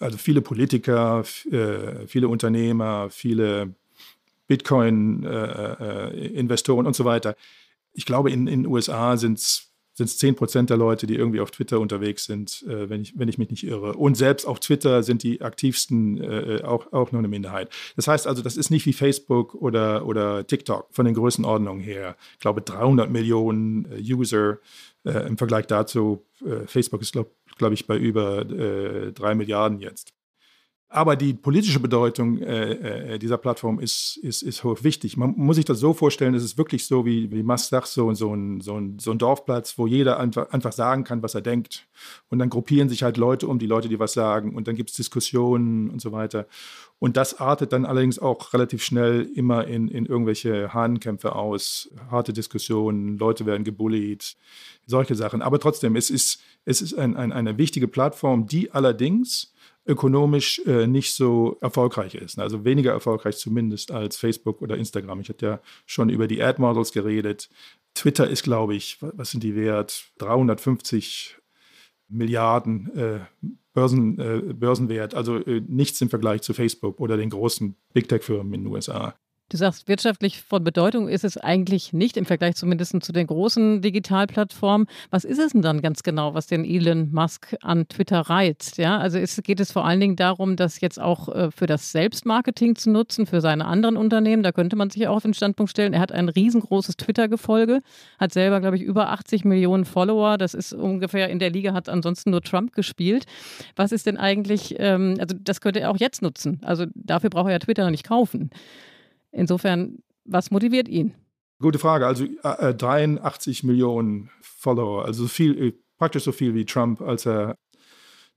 Also 0.00 0.18
viele 0.18 0.42
Politiker, 0.42 1.22
äh, 1.52 2.08
viele 2.08 2.26
Unternehmer, 2.26 3.10
viele 3.10 3.76
Bitcoin-Investoren 4.48 6.84
äh, 6.84 6.88
und 6.88 6.96
so 6.96 7.04
weiter. 7.04 7.36
Ich 7.92 8.06
glaube, 8.06 8.32
in 8.32 8.46
den 8.46 8.66
USA 8.66 9.16
sind 9.16 9.38
es 9.38 9.69
sind 9.92 10.06
es 10.06 10.18
10 10.18 10.36
Prozent 10.36 10.70
der 10.70 10.76
Leute, 10.76 11.06
die 11.06 11.16
irgendwie 11.16 11.40
auf 11.40 11.50
Twitter 11.50 11.80
unterwegs 11.80 12.24
sind, 12.24 12.64
äh, 12.68 12.88
wenn, 12.88 13.02
ich, 13.02 13.18
wenn 13.18 13.28
ich 13.28 13.38
mich 13.38 13.50
nicht 13.50 13.64
irre. 13.64 13.94
Und 13.94 14.16
selbst 14.16 14.46
auf 14.46 14.60
Twitter 14.60 15.02
sind 15.02 15.22
die 15.22 15.42
aktivsten 15.42 16.22
äh, 16.22 16.62
auch, 16.64 16.92
auch 16.92 17.12
nur 17.12 17.18
eine 17.18 17.28
Minderheit. 17.28 17.70
Das 17.96 18.08
heißt 18.08 18.26
also, 18.26 18.42
das 18.42 18.56
ist 18.56 18.70
nicht 18.70 18.86
wie 18.86 18.92
Facebook 18.92 19.54
oder, 19.54 20.06
oder 20.06 20.46
TikTok 20.46 20.88
von 20.90 21.04
den 21.04 21.14
Größenordnungen 21.14 21.82
her. 21.82 22.16
Ich 22.34 22.40
glaube, 22.40 22.62
300 22.62 23.10
Millionen 23.10 23.90
äh, 23.92 24.00
User 24.00 24.58
äh, 25.04 25.26
im 25.26 25.38
Vergleich 25.38 25.66
dazu. 25.66 26.24
Äh, 26.44 26.66
Facebook 26.66 27.02
ist, 27.02 27.12
glaube 27.12 27.30
glaub 27.58 27.72
ich, 27.72 27.86
bei 27.86 27.96
über 27.96 28.40
äh, 28.50 29.12
3 29.12 29.34
Milliarden 29.34 29.80
jetzt. 29.80 30.12
Aber 30.92 31.14
die 31.14 31.34
politische 31.34 31.78
Bedeutung 31.78 32.38
äh, 32.38 33.14
äh, 33.14 33.18
dieser 33.20 33.38
Plattform 33.38 33.78
ist, 33.78 34.16
ist, 34.16 34.42
ist 34.42 34.64
hoch 34.64 34.82
wichtig. 34.82 35.16
Man 35.16 35.34
muss 35.36 35.54
sich 35.54 35.64
das 35.64 35.78
so 35.78 35.94
vorstellen, 35.94 36.34
es 36.34 36.42
ist 36.42 36.58
wirklich 36.58 36.84
so, 36.84 37.06
wie, 37.06 37.30
wie 37.30 37.44
Musk 37.44 37.68
sagt, 37.68 37.86
so, 37.86 38.12
so, 38.12 38.34
ein, 38.34 38.60
so, 38.60 38.76
ein, 38.76 38.98
so 38.98 39.12
ein 39.12 39.18
Dorfplatz, 39.18 39.78
wo 39.78 39.86
jeder 39.86 40.18
einfach, 40.18 40.50
einfach 40.50 40.72
sagen 40.72 41.04
kann, 41.04 41.22
was 41.22 41.36
er 41.36 41.42
denkt. 41.42 41.86
Und 42.28 42.40
dann 42.40 42.50
gruppieren 42.50 42.88
sich 42.88 43.04
halt 43.04 43.18
Leute 43.18 43.46
um, 43.46 43.60
die 43.60 43.68
Leute, 43.68 43.88
die 43.88 44.00
was 44.00 44.14
sagen. 44.14 44.56
Und 44.56 44.66
dann 44.66 44.74
gibt 44.74 44.90
es 44.90 44.96
Diskussionen 44.96 45.90
und 45.90 46.02
so 46.02 46.10
weiter. 46.10 46.48
Und 46.98 47.16
das 47.16 47.38
artet 47.38 47.72
dann 47.72 47.84
allerdings 47.84 48.18
auch 48.18 48.52
relativ 48.52 48.82
schnell 48.82 49.30
immer 49.32 49.68
in, 49.68 49.86
in 49.86 50.06
irgendwelche 50.06 50.74
Hahnenkämpfe 50.74 51.36
aus, 51.36 51.88
harte 52.10 52.32
Diskussionen, 52.32 53.16
Leute 53.16 53.46
werden 53.46 53.62
gebullied, 53.62 54.34
solche 54.86 55.14
Sachen. 55.14 55.40
Aber 55.40 55.60
trotzdem, 55.60 55.94
es 55.94 56.10
ist, 56.10 56.42
es 56.64 56.82
ist 56.82 56.94
ein, 56.94 57.16
ein, 57.16 57.30
eine 57.30 57.58
wichtige 57.58 57.86
Plattform, 57.86 58.48
die 58.48 58.72
allerdings 58.72 59.52
ökonomisch 59.86 60.60
äh, 60.66 60.86
nicht 60.86 61.14
so 61.14 61.56
erfolgreich 61.60 62.14
ist. 62.14 62.38
Also 62.38 62.64
weniger 62.64 62.92
erfolgreich 62.92 63.36
zumindest 63.36 63.90
als 63.90 64.16
Facebook 64.16 64.62
oder 64.62 64.76
Instagram. 64.76 65.20
Ich 65.20 65.28
hatte 65.28 65.46
ja 65.46 65.60
schon 65.86 66.10
über 66.10 66.26
die 66.26 66.42
Ad-Models 66.42 66.92
geredet. 66.92 67.48
Twitter 67.94 68.28
ist, 68.28 68.42
glaube 68.42 68.74
ich, 68.74 68.98
was 69.00 69.30
sind 69.30 69.42
die 69.42 69.56
wert? 69.56 70.04
350 70.18 71.36
Milliarden 72.08 72.96
äh, 72.96 73.20
Börsen, 73.72 74.18
äh, 74.18 74.52
Börsenwert, 74.52 75.14
also 75.14 75.36
äh, 75.36 75.62
nichts 75.66 76.00
im 76.00 76.10
Vergleich 76.10 76.42
zu 76.42 76.54
Facebook 76.54 77.00
oder 77.00 77.16
den 77.16 77.30
großen 77.30 77.76
Big 77.92 78.08
Tech-Firmen 78.08 78.52
in 78.52 78.64
den 78.64 78.72
USA. 78.72 79.14
Du 79.50 79.56
sagst, 79.56 79.88
wirtschaftlich 79.88 80.42
von 80.42 80.62
Bedeutung 80.62 81.08
ist 81.08 81.24
es 81.24 81.36
eigentlich 81.36 81.92
nicht 81.92 82.16
im 82.16 82.24
Vergleich 82.24 82.54
zumindest 82.54 83.02
zu 83.02 83.10
den 83.10 83.26
großen 83.26 83.82
Digitalplattformen. 83.82 84.86
Was 85.10 85.24
ist 85.24 85.40
es 85.40 85.50
denn 85.50 85.60
dann 85.60 85.82
ganz 85.82 86.04
genau, 86.04 86.34
was 86.34 86.46
den 86.46 86.64
Elon 86.64 87.10
Musk 87.10 87.56
an 87.60 87.88
Twitter 87.88 88.20
reizt? 88.20 88.78
Ja, 88.78 88.98
also 88.98 89.18
ist, 89.18 89.42
geht 89.42 89.58
es 89.58 89.72
vor 89.72 89.84
allen 89.84 89.98
Dingen 89.98 90.14
darum, 90.14 90.54
das 90.54 90.80
jetzt 90.80 91.00
auch 91.00 91.28
äh, 91.28 91.50
für 91.50 91.66
das 91.66 91.90
Selbstmarketing 91.90 92.76
zu 92.76 92.90
nutzen, 92.90 93.26
für 93.26 93.40
seine 93.40 93.64
anderen 93.64 93.96
Unternehmen. 93.96 94.44
Da 94.44 94.52
könnte 94.52 94.76
man 94.76 94.88
sich 94.88 95.08
auch 95.08 95.16
auf 95.16 95.24
den 95.24 95.34
Standpunkt 95.34 95.70
stellen. 95.70 95.94
Er 95.94 96.00
hat 96.00 96.12
ein 96.12 96.28
riesengroßes 96.28 96.96
Twitter-Gefolge, 96.96 97.80
hat 98.20 98.32
selber, 98.32 98.60
glaube 98.60 98.76
ich, 98.76 98.82
über 98.82 99.10
80 99.10 99.44
Millionen 99.44 99.84
Follower. 99.84 100.38
Das 100.38 100.54
ist 100.54 100.72
ungefähr 100.72 101.28
in 101.28 101.40
der 101.40 101.50
Liga, 101.50 101.72
hat 101.72 101.88
ansonsten 101.88 102.30
nur 102.30 102.42
Trump 102.42 102.72
gespielt. 102.72 103.24
Was 103.74 103.90
ist 103.90 104.06
denn 104.06 104.16
eigentlich, 104.16 104.76
ähm, 104.78 105.16
also 105.18 105.34
das 105.36 105.60
könnte 105.60 105.80
er 105.80 105.90
auch 105.90 105.98
jetzt 105.98 106.22
nutzen. 106.22 106.60
Also 106.62 106.86
dafür 106.94 107.30
braucht 107.30 107.46
er 107.46 107.52
ja 107.54 107.58
Twitter 107.58 107.82
noch 107.82 107.90
nicht 107.90 108.06
kaufen. 108.06 108.50
Insofern, 109.32 110.02
was 110.24 110.50
motiviert 110.50 110.88
ihn? 110.88 111.14
Gute 111.60 111.78
Frage. 111.78 112.06
Also 112.06 112.24
äh, 112.24 112.74
83 112.74 113.64
Millionen 113.64 114.30
Follower, 114.40 115.04
also 115.04 115.26
viel, 115.28 115.62
äh, 115.62 115.72
praktisch 115.98 116.24
so 116.24 116.32
viel 116.32 116.54
wie 116.54 116.64
Trump, 116.64 117.00
als 117.00 117.26
er 117.26 117.56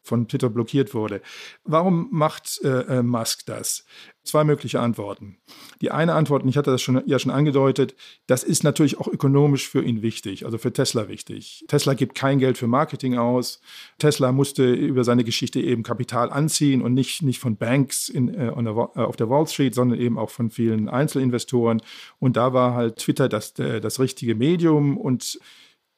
von 0.04 0.28
Twitter 0.28 0.50
blockiert 0.50 0.94
wurde. 0.94 1.22
Warum 1.64 2.10
macht 2.12 2.62
äh, 2.64 3.00
äh, 3.00 3.04
Musk 3.04 3.46
das? 3.46 3.86
Zwei 4.26 4.46
mögliche 4.46 4.80
Antworten. 4.80 5.38
Die 5.82 5.92
eine 5.92 6.14
Antwort, 6.14 6.44
und 6.44 6.50
ich 6.50 6.56
hatte 6.56 6.72
das 6.72 6.82
schon, 6.82 7.02
ja 7.06 7.20
schon 7.20 7.32
angedeutet, 7.32 7.94
das 8.26 8.44
ist 8.44 8.64
natürlich 8.64 8.98
auch 8.98 9.08
ökonomisch 9.08 9.68
für 9.68 9.84
ihn 9.84 10.02
wichtig, 10.02 10.46
also 10.46 10.58
für 10.58 10.72
Tesla 10.72 11.10
wichtig. 11.10 11.66
Tesla 11.68 11.94
gibt 11.94 12.16
kein 12.16 12.40
Geld 12.40 12.58
für 12.58 12.68
Marketing 12.68 13.18
aus. 13.18 13.60
Tesla 13.98 14.32
musste 14.32 14.72
über 14.72 15.04
seine 15.04 15.26
Geschichte 15.26 15.60
eben 15.60 15.84
Kapital 15.84 16.32
anziehen 16.32 16.82
und 16.82 16.94
nicht, 16.94 17.22
nicht 17.22 17.40
von 17.40 17.58
Banks 17.58 18.08
in, 18.08 18.30
äh, 18.34 18.64
der, 18.64 18.92
äh, 18.96 19.00
auf 19.00 19.18
der 19.18 19.30
Wall 19.30 19.48
Street, 19.48 19.76
sondern 19.76 20.00
eben 20.00 20.18
auch 20.18 20.30
von 20.30 20.50
vielen 20.50 20.88
Einzelinvestoren. 20.88 21.82
Und 22.20 22.38
da 22.38 22.54
war 22.54 22.76
halt 22.76 22.98
Twitter 22.98 23.28
das, 23.28 23.60
äh, 23.60 23.82
das 23.82 24.00
richtige 24.00 24.36
Medium 24.36 24.98
und 24.98 25.38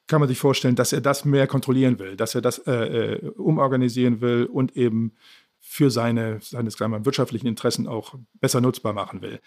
kann 0.08 0.20
man 0.20 0.30
sich 0.30 0.38
vorstellen, 0.38 0.76
dass 0.76 0.94
er 0.94 1.02
das 1.02 1.26
mehr 1.26 1.48
kontrollieren 1.48 2.00
will, 2.00 2.16
dass 2.16 2.36
er 2.36 2.42
das 2.42 2.60
äh, 2.60 2.72
äh, 2.74 3.30
umorganisieren 3.32 4.22
will 4.22 4.46
und 4.46 4.76
eben 4.78 5.14
für 5.60 5.90
seine, 5.90 6.40
seine 6.42 6.70
wir, 6.70 7.06
wirtschaftlichen 7.06 7.48
Interessen 7.48 7.88
auch 7.88 8.16
besser 8.36 8.62
nutzbar 8.62 8.94
machen 8.94 9.22
will. 9.22 9.40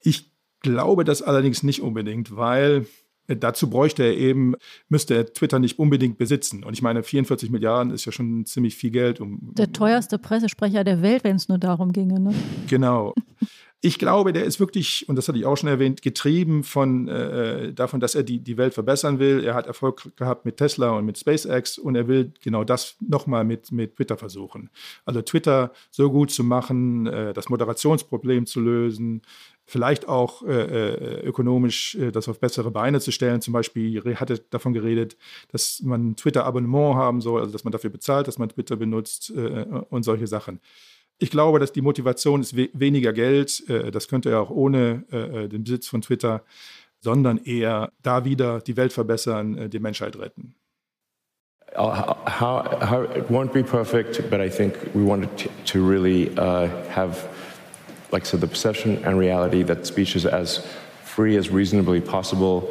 Ich 0.00 0.32
glaube 0.60 1.04
das 1.04 1.22
allerdings 1.22 1.62
nicht 1.62 1.82
unbedingt, 1.82 2.34
weil 2.34 2.86
dazu 3.26 3.68
bräuchte 3.68 4.02
er 4.02 4.16
eben, 4.16 4.54
müsste 4.88 5.14
er 5.14 5.32
Twitter 5.32 5.58
nicht 5.58 5.78
unbedingt 5.78 6.16
besitzen. 6.18 6.64
Und 6.64 6.72
ich 6.72 6.82
meine, 6.82 7.02
44 7.02 7.50
Milliarden 7.50 7.92
ist 7.92 8.04
ja 8.06 8.12
schon 8.12 8.46
ziemlich 8.46 8.74
viel 8.74 8.90
Geld. 8.90 9.20
Um, 9.20 9.52
der 9.54 9.72
teuerste 9.72 10.18
Pressesprecher 10.18 10.84
der 10.84 11.02
Welt, 11.02 11.24
wenn 11.24 11.36
es 11.36 11.48
nur 11.48 11.58
darum 11.58 11.92
ginge. 11.92 12.18
Ne? 12.18 12.34
Genau. 12.68 13.14
Ich 13.80 14.00
glaube, 14.00 14.32
der 14.32 14.44
ist 14.44 14.58
wirklich, 14.58 15.08
und 15.08 15.14
das 15.14 15.28
hatte 15.28 15.38
ich 15.38 15.46
auch 15.46 15.56
schon 15.56 15.68
erwähnt, 15.68 16.02
getrieben 16.02 16.64
von 16.64 17.06
äh, 17.06 17.72
davon, 17.72 18.00
dass 18.00 18.16
er 18.16 18.24
die, 18.24 18.40
die 18.40 18.56
Welt 18.56 18.74
verbessern 18.74 19.20
will. 19.20 19.44
Er 19.44 19.54
hat 19.54 19.68
Erfolg 19.68 20.16
gehabt 20.16 20.44
mit 20.44 20.56
Tesla 20.56 20.90
und 20.90 21.04
mit 21.04 21.16
SpaceX 21.16 21.78
und 21.78 21.94
er 21.94 22.08
will 22.08 22.32
genau 22.42 22.64
das 22.64 22.96
nochmal 22.98 23.44
mit, 23.44 23.70
mit 23.70 23.94
Twitter 23.94 24.16
versuchen. 24.16 24.70
Also 25.04 25.22
Twitter 25.22 25.72
so 25.92 26.10
gut 26.10 26.32
zu 26.32 26.42
machen, 26.42 27.06
äh, 27.06 27.32
das 27.32 27.50
Moderationsproblem 27.50 28.46
zu 28.46 28.58
lösen, 28.60 29.22
vielleicht 29.64 30.08
auch 30.08 30.42
äh, 30.42 30.62
äh 30.64 31.20
ökonomisch 31.24 31.94
äh, 31.94 32.10
das 32.10 32.28
auf 32.28 32.40
bessere 32.40 32.72
Beine 32.72 32.98
zu 32.98 33.12
stellen. 33.12 33.40
Zum 33.42 33.52
Beispiel 33.52 34.02
hat 34.16 34.30
er 34.30 34.38
davon 34.50 34.72
geredet, 34.72 35.16
dass 35.52 35.82
man 35.82 36.16
Twitter-Abonnement 36.16 36.96
haben 36.96 37.20
soll, 37.20 37.42
also 37.42 37.52
dass 37.52 37.62
man 37.62 37.70
dafür 37.70 37.90
bezahlt, 37.90 38.26
dass 38.26 38.38
man 38.38 38.48
Twitter 38.48 38.74
benutzt 38.74 39.30
äh, 39.36 39.66
und 39.90 40.02
solche 40.02 40.26
Sachen. 40.26 40.60
Ich 41.18 41.30
glaube, 41.30 41.58
dass 41.58 41.72
die 41.72 41.82
Motivation 41.82 42.40
ist 42.40 42.56
we 42.56 42.68
weniger 42.72 43.12
Geld. 43.12 43.68
Äh, 43.68 43.90
das 43.90 44.08
könnte 44.08 44.30
er 44.30 44.40
auch 44.40 44.50
ohne 44.50 45.04
äh, 45.10 45.48
den 45.48 45.64
Besitz 45.64 45.88
von 45.88 46.00
Twitter, 46.00 46.42
sondern 47.00 47.38
eher 47.38 47.92
da 48.02 48.24
wieder 48.24 48.60
die 48.60 48.76
Welt 48.76 48.92
verbessern, 48.92 49.58
äh, 49.58 49.68
die 49.68 49.80
Menschheit 49.80 50.16
retten. 50.18 50.54
How, 51.76 52.16
how, 52.26 53.04
it 53.14 53.28
won't 53.28 53.52
be 53.52 53.62
perfect, 53.62 54.30
but 54.30 54.40
I 54.40 54.48
think 54.48 54.74
we 54.94 55.02
wanted 55.02 55.28
to, 55.36 55.50
to 55.66 55.86
really 55.86 56.30
uh, 56.38 56.66
have, 56.88 57.28
like 58.10 58.22
I 58.22 58.26
said, 58.26 58.40
the 58.40 58.46
perception 58.46 59.04
and 59.04 59.18
reality 59.18 59.62
that 59.64 59.86
speech 59.86 60.16
is 60.16 60.24
as 60.24 60.66
free 61.04 61.36
as 61.36 61.50
reasonably 61.50 62.00
possible. 62.00 62.66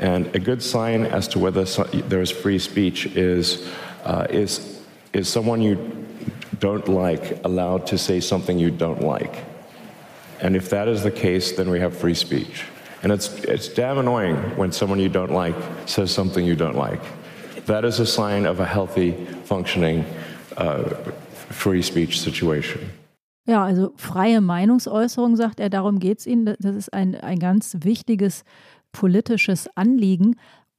And 0.00 0.34
a 0.34 0.40
good 0.40 0.62
sign 0.62 1.06
as 1.06 1.28
to 1.28 1.38
whether 1.38 1.64
so, 1.64 1.84
there 2.08 2.20
is 2.20 2.30
free 2.32 2.58
speech 2.58 3.06
is, 3.14 3.68
uh, 4.04 4.26
is, 4.30 4.80
is 5.12 5.28
someone 5.28 5.62
you 5.62 5.76
don't 6.60 6.88
like 6.88 7.44
allowed 7.44 7.86
to 7.88 7.98
say 7.98 8.20
something 8.20 8.58
you 8.58 8.70
don't 8.70 9.00
like. 9.00 9.44
And 10.40 10.56
if 10.56 10.70
that 10.70 10.88
is 10.88 11.02
the 11.02 11.10
case, 11.10 11.52
then 11.52 11.70
we 11.70 11.80
have 11.80 11.96
free 11.96 12.14
speech. 12.14 12.64
And 13.02 13.12
it's, 13.12 13.28
it's 13.44 13.68
damn 13.68 13.98
annoying 13.98 14.36
when 14.56 14.72
someone 14.72 15.00
you 15.00 15.08
don't 15.08 15.32
like 15.32 15.56
says 15.86 16.10
something 16.10 16.44
you 16.44 16.54
don't 16.54 16.76
like. 16.76 17.00
That 17.66 17.84
is 17.84 18.00
a 18.00 18.06
sign 18.06 18.46
of 18.46 18.60
a 18.60 18.66
healthy, 18.66 19.12
functioning 19.44 20.04
uh, 20.56 20.82
free 21.50 21.82
speech 21.82 22.20
situation. 22.20 22.90
Ja, 23.46 23.64
also 23.64 23.92
freie 23.96 24.40
Meinungsäußerung, 24.40 25.36
sagt 25.36 25.60
er, 25.60 25.70
darum 25.70 25.98
geht 25.98 26.20
es 26.20 26.26
Ihnen. 26.26 26.54
Das 26.60 26.76
ist 26.76 26.92
ein, 26.92 27.14
ein 27.16 27.38
ganz 27.38 27.76
wichtiges 27.80 28.44
politisches 28.92 29.68
Anliegen. 29.76 30.36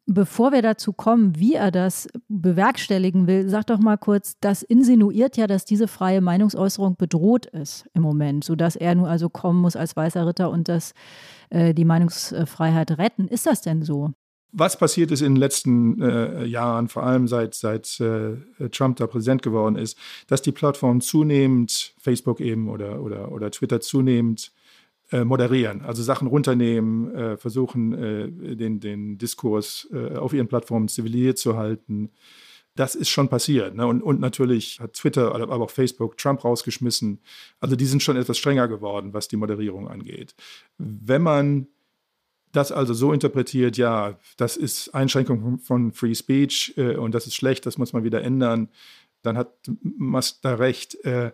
Bevor 0.08 0.52
wir 0.52 0.64
dazu 0.64 0.94
kommen, 0.94 1.38
wie 1.38 1.54
er 1.54 1.70
das 1.70 2.08
bewerkstelligen 2.28 3.28
will, 3.28 3.48
sag 3.48 3.68
doch 3.68 3.80
mal 3.80 3.98
kurz, 3.98 4.36
das 4.42 4.64
insinuiert 4.64 5.38
ja, 5.38 5.46
dass 5.46 5.64
diese 5.64 5.88
freie 5.88 6.22
Meinungsäußerung 6.22 6.96
bedroht 6.96 7.46
ist 7.46 7.86
im 7.94 8.02
Moment, 8.02 8.44
sodass 8.44 8.76
er 8.76 8.96
nur 8.96 9.08
also 9.08 9.30
kommen 9.30 9.62
muss 9.62 9.76
als 9.76 9.96
weißer 9.96 10.26
Ritter 10.26 10.50
und 10.50 10.68
das, 10.68 10.94
äh, 11.52 11.76
die 11.76 11.86
Meinungsfreiheit 11.86 12.98
retten. 12.98 13.28
Ist 13.28 13.46
das 13.46 13.62
denn 13.62 13.84
so? 13.84 14.12
Was 14.54 14.78
passiert 14.78 15.12
ist 15.12 15.22
in 15.22 15.36
den 15.36 15.40
letzten 15.40 16.02
äh, 16.02 16.46
Jahren, 16.46 16.90
vor 16.90 17.04
allem 17.04 17.28
seit, 17.28 17.54
seit 17.54 18.00
äh, 18.02 18.70
Trump 18.70 18.98
da 18.98 19.08
Präsident 19.08 19.44
geworden 19.44 19.78
ist, 19.78 19.98
dass 20.28 20.42
die 20.42 20.52
Plattformen 20.52 21.00
zunehmend, 21.00 21.94
Facebook 22.00 22.42
eben 22.42 22.70
oder, 22.70 23.02
oder, 23.02 23.32
oder 23.32 23.50
Twitter 23.52 23.80
zunehmend 23.80 24.52
moderieren, 25.12 25.82
also 25.82 26.04
Sachen 26.04 26.28
runternehmen, 26.28 27.14
äh, 27.14 27.38
versuchen, 27.38 27.94
äh, 27.94 28.56
den, 28.56 28.80
den 28.80 29.18
Diskurs 29.18 29.88
äh, 29.92 30.16
auf 30.16 30.34
ihren 30.34 30.48
Plattformen 30.48 30.88
zivilisiert 30.88 31.38
zu 31.38 31.58
halten. 31.58 32.12
Das 32.76 32.96
ist 32.96 33.10
schon 33.10 33.28
passiert. 33.28 33.76
Ne? 33.76 33.86
Und, 33.86 34.02
und 34.02 34.22
natürlich 34.22 34.80
hat 34.80 34.94
Twitter, 34.94 35.36
aber 35.36 35.56
auch 35.56 35.70
Facebook 35.70 36.18
Trump 36.18 36.44
rausgeschmissen. 36.46 37.20
Also 37.60 37.76
die 37.76 37.86
sind 37.86 38.02
schon 38.02 38.16
etwas 38.16 38.38
strenger 38.38 38.70
geworden, 38.70 39.14
was 39.14 39.28
die 39.28 39.36
Moderierung 39.36 39.90
angeht. 39.90 40.34
Wenn 40.78 41.22
man 41.22 41.68
das 42.54 42.72
also 42.72 42.94
so 42.94 43.14
interpretiert, 43.14 43.78
ja, 43.78 44.18
das 44.38 44.58
ist 44.58 44.94
Einschränkung 44.96 45.60
von 45.60 45.92
Free 45.92 46.16
Speech 46.16 46.74
äh, 46.78 46.96
und 46.96 47.14
das 47.14 47.28
ist 47.28 47.36
schlecht, 47.36 47.66
das 47.66 47.78
muss 47.78 47.94
man 47.94 48.04
wieder 48.04 48.22
ändern, 48.22 48.70
dann 49.22 49.38
hat 49.38 49.54
Musk 49.82 50.42
da 50.42 50.56
recht. 50.56 50.96
Äh, 51.06 51.32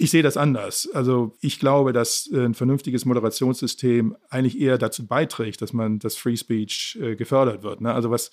ich 0.00 0.10
sehe 0.10 0.22
das 0.22 0.38
anders. 0.38 0.88
Also 0.94 1.36
ich 1.40 1.60
glaube, 1.60 1.92
dass 1.92 2.28
äh, 2.32 2.44
ein 2.44 2.54
vernünftiges 2.54 3.04
Moderationssystem 3.04 4.16
eigentlich 4.30 4.58
eher 4.58 4.78
dazu 4.78 5.06
beiträgt, 5.06 5.60
dass 5.60 5.74
man 5.74 5.98
das 5.98 6.16
Free 6.16 6.36
Speech 6.36 6.98
äh, 7.00 7.16
gefördert 7.16 7.62
wird. 7.62 7.82
Ne? 7.82 7.92
Also 7.92 8.10
was, 8.10 8.30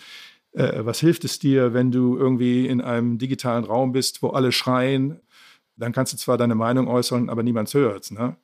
äh, 0.53 0.85
was 0.85 1.01
hilft 1.01 1.25
es 1.25 1.39
dir, 1.39 1.73
wenn 1.73 1.91
du 1.91 2.17
irgendwie 2.17 2.67
in 2.67 2.79
einem 2.79 3.17
digitalen 3.17 3.65
Raum 3.65 3.91
bist, 3.91 4.23
wo 4.23 4.29
alle 4.29 4.53
schreien? 4.53 5.19
Dann 5.77 5.91
kannst 5.91 6.13
du 6.13 6.17
zwar 6.17 6.37
deine 6.37 6.55
Meinung 6.55 6.87
äußern, 6.87 7.29
aber 7.29 7.43
niemand 7.43 7.73
hört. 7.73 8.11
Ne? 8.11 8.35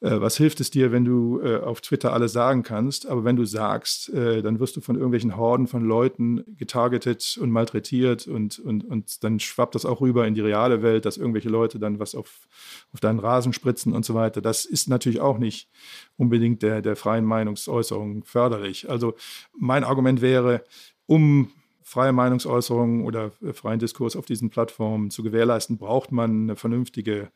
Äh, 0.00 0.20
was 0.20 0.36
hilft 0.36 0.60
es 0.60 0.70
dir, 0.70 0.92
wenn 0.92 1.04
du 1.04 1.40
äh, 1.40 1.58
auf 1.58 1.80
Twitter 1.80 2.12
alles 2.12 2.32
sagen 2.32 2.62
kannst, 2.62 3.06
aber 3.06 3.24
wenn 3.24 3.36
du 3.36 3.44
sagst, 3.44 4.08
äh, 4.10 4.42
dann 4.42 4.58
wirst 4.58 4.76
du 4.76 4.80
von 4.80 4.96
irgendwelchen 4.96 5.36
Horden 5.36 5.66
von 5.66 5.84
Leuten 5.84 6.44
getargetet 6.56 7.38
und 7.40 7.50
malträtiert 7.50 8.26
und, 8.26 8.58
und, 8.58 8.84
und 8.84 9.22
dann 9.22 9.38
schwappt 9.38 9.74
das 9.74 9.84
auch 9.84 10.00
rüber 10.00 10.26
in 10.26 10.34
die 10.34 10.40
reale 10.40 10.82
Welt, 10.82 11.04
dass 11.04 11.18
irgendwelche 11.18 11.50
Leute 11.50 11.78
dann 11.78 11.98
was 11.98 12.14
auf, 12.14 12.48
auf 12.92 13.00
deinen 13.00 13.18
Rasen 13.18 13.52
spritzen 13.52 13.92
und 13.92 14.04
so 14.04 14.14
weiter. 14.14 14.40
Das 14.40 14.64
ist 14.64 14.88
natürlich 14.88 15.20
auch 15.20 15.38
nicht 15.38 15.68
unbedingt 16.16 16.62
der, 16.62 16.80
der 16.80 16.96
freien 16.96 17.24
Meinungsäußerung 17.24 18.24
förderlich. 18.24 18.88
Also 18.88 19.14
mein 19.58 19.84
Argument 19.84 20.22
wäre, 20.22 20.64
um 21.06 21.52
freie 21.90 22.12
Meinungsäußerung 22.12 23.04
oder 23.04 23.32
freien 23.52 23.80
Diskurs 23.80 24.16
auf 24.16 24.26
diesen 24.26 24.50
Plattformen 24.50 25.10
zu 25.10 25.22
gewährleisten, 25.22 25.76
braucht 25.76 26.12
man 26.12 26.42
eine 26.42 26.56
vernünftige 26.56 27.30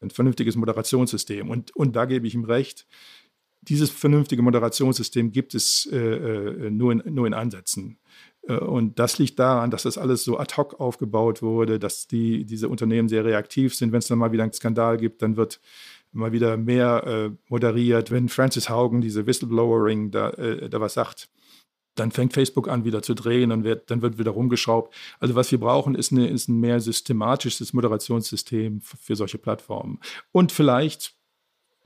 ein 0.00 0.10
vernünftiges 0.10 0.56
Moderationssystem. 0.56 1.48
Und, 1.50 1.74
und 1.74 1.96
da 1.96 2.04
gebe 2.04 2.26
ich 2.26 2.34
ihm 2.34 2.44
recht. 2.44 2.86
Dieses 3.62 3.90
vernünftige 3.90 4.42
Moderationssystem 4.42 5.32
gibt 5.32 5.54
es 5.54 5.88
äh, 5.90 5.96
äh, 5.96 6.70
nur, 6.70 6.92
in, 6.92 7.02
nur 7.06 7.26
in 7.26 7.34
Ansätzen. 7.34 7.98
Äh, 8.46 8.54
und 8.56 8.98
das 8.98 9.18
liegt 9.18 9.38
daran, 9.38 9.70
dass 9.70 9.82
das 9.82 9.98
alles 9.98 10.22
so 10.22 10.38
ad 10.38 10.54
hoc 10.56 10.78
aufgebaut 10.78 11.42
wurde, 11.42 11.78
dass 11.78 12.06
die, 12.06 12.44
diese 12.44 12.68
Unternehmen 12.68 13.08
sehr 13.08 13.24
reaktiv 13.24 13.74
sind. 13.74 13.92
Wenn 13.92 13.98
es 13.98 14.06
dann 14.06 14.18
mal 14.18 14.32
wieder 14.32 14.44
einen 14.44 14.52
Skandal 14.52 14.98
gibt, 14.98 15.22
dann 15.22 15.36
wird 15.36 15.60
mal 16.12 16.32
wieder 16.32 16.56
mehr 16.56 17.04
äh, 17.06 17.30
moderiert. 17.48 18.10
Wenn 18.10 18.28
Francis 18.28 18.68
Haugen, 18.68 19.00
diese 19.00 19.26
Whistleblowering, 19.26 20.10
da, 20.10 20.30
äh, 20.30 20.68
da 20.68 20.80
was 20.80 20.94
sagt, 20.94 21.28
dann 21.98 22.12
fängt 22.12 22.32
Facebook 22.32 22.68
an, 22.68 22.84
wieder 22.84 23.02
zu 23.02 23.14
drehen 23.14 23.52
und 23.52 23.64
wird, 23.64 23.90
dann 23.90 24.02
wird 24.02 24.18
wieder 24.18 24.32
rumgeschraubt. 24.32 24.94
Also 25.18 25.34
was 25.34 25.50
wir 25.50 25.60
brauchen, 25.60 25.94
ist, 25.94 26.12
eine, 26.12 26.28
ist 26.28 26.48
ein 26.48 26.60
mehr 26.60 26.80
systematisches 26.80 27.72
Moderationssystem 27.72 28.80
für 28.80 29.16
solche 29.16 29.38
Plattformen. 29.38 30.00
Und 30.32 30.52
vielleicht 30.52 31.14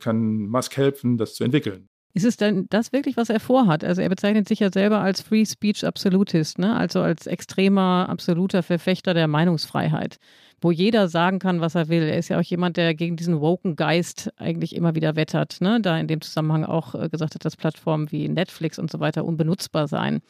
kann 0.01 0.49
Musk 0.49 0.77
helfen, 0.77 1.19
das 1.19 1.35
zu 1.35 1.45
entwickeln. 1.45 1.90
Ist 2.13 2.25
es 2.25 2.37
denn 2.37 2.67
das 2.71 2.93
wirklich, 2.93 3.17
was 3.17 3.31
er 3.31 3.39
vorhat? 3.39 3.85
Also 3.85 4.03
er 4.03 4.09
bezeichnet 4.09 4.49
sich 4.49 4.59
ja 4.59 4.73
selber 4.73 5.01
als 5.01 5.21
Free 5.21 5.45
Speech 5.45 5.85
Absolutist, 5.85 6.59
ne? 6.59 6.75
also 6.75 7.01
als 7.01 7.27
extremer, 7.27 8.07
absoluter 8.09 8.63
Verfechter 8.63 9.15
der 9.15 9.29
Meinungsfreiheit 9.29 10.19
wo 10.61 10.71
jeder 10.71 11.09
sagen 11.09 11.39
kann, 11.39 11.61
was 11.61 11.75
er 11.75 11.89
will. 11.89 12.03
Er 12.03 12.19
ist 12.19 12.29
ja 12.29 12.39
auch 12.39 12.43
jemand, 12.43 12.77
der 12.77 12.95
gegen 12.95 13.17
diesen 13.17 13.41
woken 13.41 13.77
Geist 13.77 14.31
eigentlich 14.37 14.77
immer 14.77 14.95
wieder 14.95 15.17
wettert. 15.17 15.61
Ne? 15.61 15.81
Da 15.81 15.99
in 15.99 16.07
dem 16.07 16.21
Zusammenhang 16.21 16.65
auch 16.65 16.95
äh, 16.95 17.09
gesagt 17.09 17.35
hat, 17.35 17.45
dass 17.45 17.57
Plattformen 17.57 18.13
wie 18.13 18.29
Netflix 18.29 18.79
und 18.79 18.91
so 18.91 19.01
weiter 19.01 19.25
unbenutzbar 19.25 19.89
seien. 19.89 20.21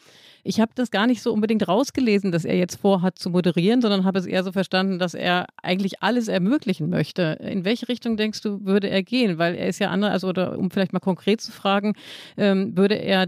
Ich 0.42 0.60
habe 0.60 0.72
das 0.74 0.90
gar 0.90 1.06
nicht 1.06 1.22
so 1.22 1.32
unbedingt 1.32 1.66
rausgelesen, 1.68 2.32
dass 2.32 2.44
er 2.44 2.56
jetzt 2.56 2.76
vorhat 2.76 3.18
zu 3.18 3.30
moderieren, 3.30 3.82
sondern 3.82 4.04
habe 4.04 4.18
es 4.18 4.26
eher 4.26 4.42
so 4.42 4.52
verstanden, 4.52 4.98
dass 4.98 5.14
er 5.14 5.46
eigentlich 5.62 6.02
alles 6.02 6.28
ermöglichen 6.28 6.88
möchte. 6.88 7.38
In 7.40 7.64
welche 7.64 7.88
Richtung 7.88 8.16
denkst 8.16 8.40
du, 8.42 8.64
würde 8.64 8.88
er 8.88 9.02
gehen? 9.02 9.38
Weil 9.38 9.54
er 9.54 9.68
ist 9.68 9.78
ja 9.78 9.90
andere, 9.90 10.10
also 10.10 10.28
oder 10.28 10.58
um 10.58 10.70
vielleicht 10.70 10.92
mal 10.92 11.00
konkret 11.00 11.40
zu 11.40 11.52
fragen, 11.52 11.94
ähm, 12.36 12.76
würde 12.76 12.94
er 12.94 13.26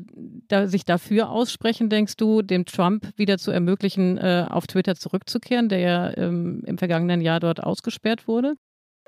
da, 0.48 0.66
sich 0.66 0.84
dafür 0.84 1.30
aussprechen, 1.30 1.88
denkst 1.88 2.16
du, 2.16 2.42
dem 2.42 2.64
Trump 2.64 3.08
wieder 3.16 3.38
zu 3.38 3.50
ermöglichen, 3.50 4.18
äh, 4.18 4.46
auf 4.48 4.66
Twitter 4.66 4.94
zurückzukehren, 4.94 5.68
der 5.68 5.78
ja 5.78 6.16
ähm, 6.16 6.62
im 6.66 6.78
vergangenen 6.78 7.20
Jahr 7.20 7.40
dort 7.40 7.62
ausgesperrt 7.62 8.26
wurde? 8.28 8.54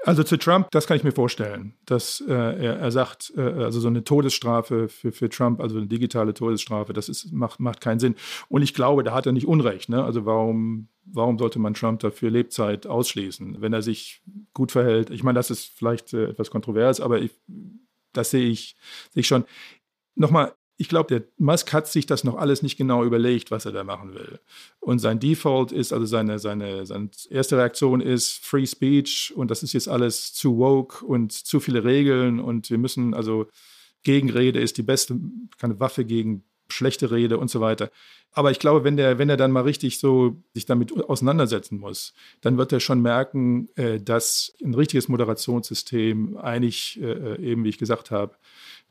Also 0.07 0.23
zu 0.23 0.37
Trump, 0.37 0.71
das 0.71 0.87
kann 0.87 0.99
ich 0.99 1.05
mir 1.05 1.13
vorstellen, 1.13 1.73
dass 1.87 2.23
äh, 2.29 2.33
er, 2.33 2.77
er, 2.79 2.91
sagt, 2.91 3.33
äh, 3.37 3.41
also 3.41 3.81
so 3.81 3.89
eine 3.89 4.05
Todesstrafe 4.05 4.89
für, 4.89 5.13
für 5.13 5.31
Trump, 5.31 5.61
also 5.61 5.79
eine 5.79 5.87
digitale 5.87 6.35
Todesstrafe, 6.35 6.93
das 6.93 7.09
ist, 7.09 7.33
macht, 7.33 7.59
macht 7.59 7.81
keinen 7.81 7.99
Sinn. 7.99 8.15
Und 8.51 8.61
ich 8.61 8.75
glaube, 8.75 9.03
da 9.03 9.15
hat 9.15 9.25
er 9.25 9.33
nicht 9.33 9.47
Unrecht. 9.47 9.89
Ne? 9.89 10.05
Also 10.05 10.27
warum, 10.27 10.89
warum 11.07 11.39
sollte 11.39 11.59
man 11.59 11.73
Trump 11.73 12.01
dafür 12.01 12.31
Lebzeit 12.31 12.87
ausschließen, 12.87 13.63
wenn 13.63 13.73
er 13.73 13.81
sich 13.81 14.23
gut 14.53 14.73
verhält? 14.73 15.09
Ich 15.09 15.23
meine, 15.23 15.39
das 15.39 15.51
ist 15.51 15.73
vielleicht 15.75 16.13
äh, 16.13 16.27
etwas 16.27 16.51
kontrovers, 16.51 17.01
aber 17.01 17.21
ich, 17.23 17.31
das 18.13 18.31
sehe 18.31 18.51
ich, 18.51 18.77
sehe 19.11 19.23
ich 19.23 19.27
schon. 19.27 19.45
Nochmal, 20.17 20.53
ich 20.77 20.89
glaube, 20.89 21.09
der 21.09 21.25
Musk 21.39 21.73
hat 21.73 21.87
sich 21.87 22.07
das 22.07 22.25
noch 22.25 22.37
alles 22.37 22.63
nicht 22.63 22.77
genau 22.77 23.05
überlegt, 23.05 23.51
was 23.51 23.65
er 23.65 23.73
da 23.73 23.85
machen 23.85 24.15
will. 24.15 24.41
Und 24.81 24.99
sein 24.99 25.21
Default 25.21 25.71
ist, 25.71 25.93
also 25.93 26.05
seine, 26.05 26.39
seine, 26.39 26.85
seine 26.85 27.11
erste 27.31 27.57
Reaktion 27.57 28.01
ist 28.01 28.45
Free 28.45 28.67
Speech 28.67 29.33
und 29.37 29.51
das 29.51 29.63
ist 29.63 29.73
jetzt 29.73 29.89
alles 29.89 30.35
zu 30.35 30.59
woke 30.59 31.05
und 31.05 31.33
zu 31.33 31.61
viele 31.61 31.85
Regeln 31.85 32.41
und 32.41 32.71
wir 32.71 32.79
müssen, 32.79 33.15
also 33.15 33.47
Gegenrede 34.03 34.61
ist 34.61 34.77
die 34.77 34.83
beste 34.83 35.19
keine 35.59 35.79
Waffe 35.81 36.05
gegen 36.05 36.45
schlechte 36.69 37.11
Rede 37.11 37.39
und 37.39 37.51
so 37.51 37.61
weiter. 37.61 37.91
Aber 38.33 38.51
ich 38.51 38.59
glaube, 38.59 38.83
wenn 38.83 38.97
der, 38.97 39.19
wenn 39.19 39.31
er 39.31 39.37
dann 39.37 39.53
mal 39.53 39.63
richtig 39.63 40.01
so 40.01 40.43
sich 40.55 40.67
damit 40.67 40.93
auseinandersetzen 41.09 41.79
muss, 41.79 42.15
dann 42.41 42.59
wird 42.59 42.73
er 42.73 42.81
schon 42.81 43.01
merken, 43.01 43.69
äh, 43.77 44.01
dass 44.01 44.55
ein 44.63 44.75
richtiges 44.75 45.09
Moderationssystem 45.09 46.37
eigentlich 46.37 47.01
äh, 47.01 47.41
eben, 47.41 47.63
wie 47.63 47.69
ich 47.69 47.79
gesagt 47.79 48.11
habe, 48.11 48.35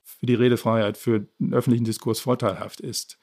für 0.04 0.26
die 0.26 0.36
Redefreiheit, 0.36 0.98
für 0.98 1.28
den 1.40 1.54
öffentlichen 1.54 1.86
Diskurs 1.86 2.20
vorteilhaft 2.20 2.80
ist. 2.80 3.18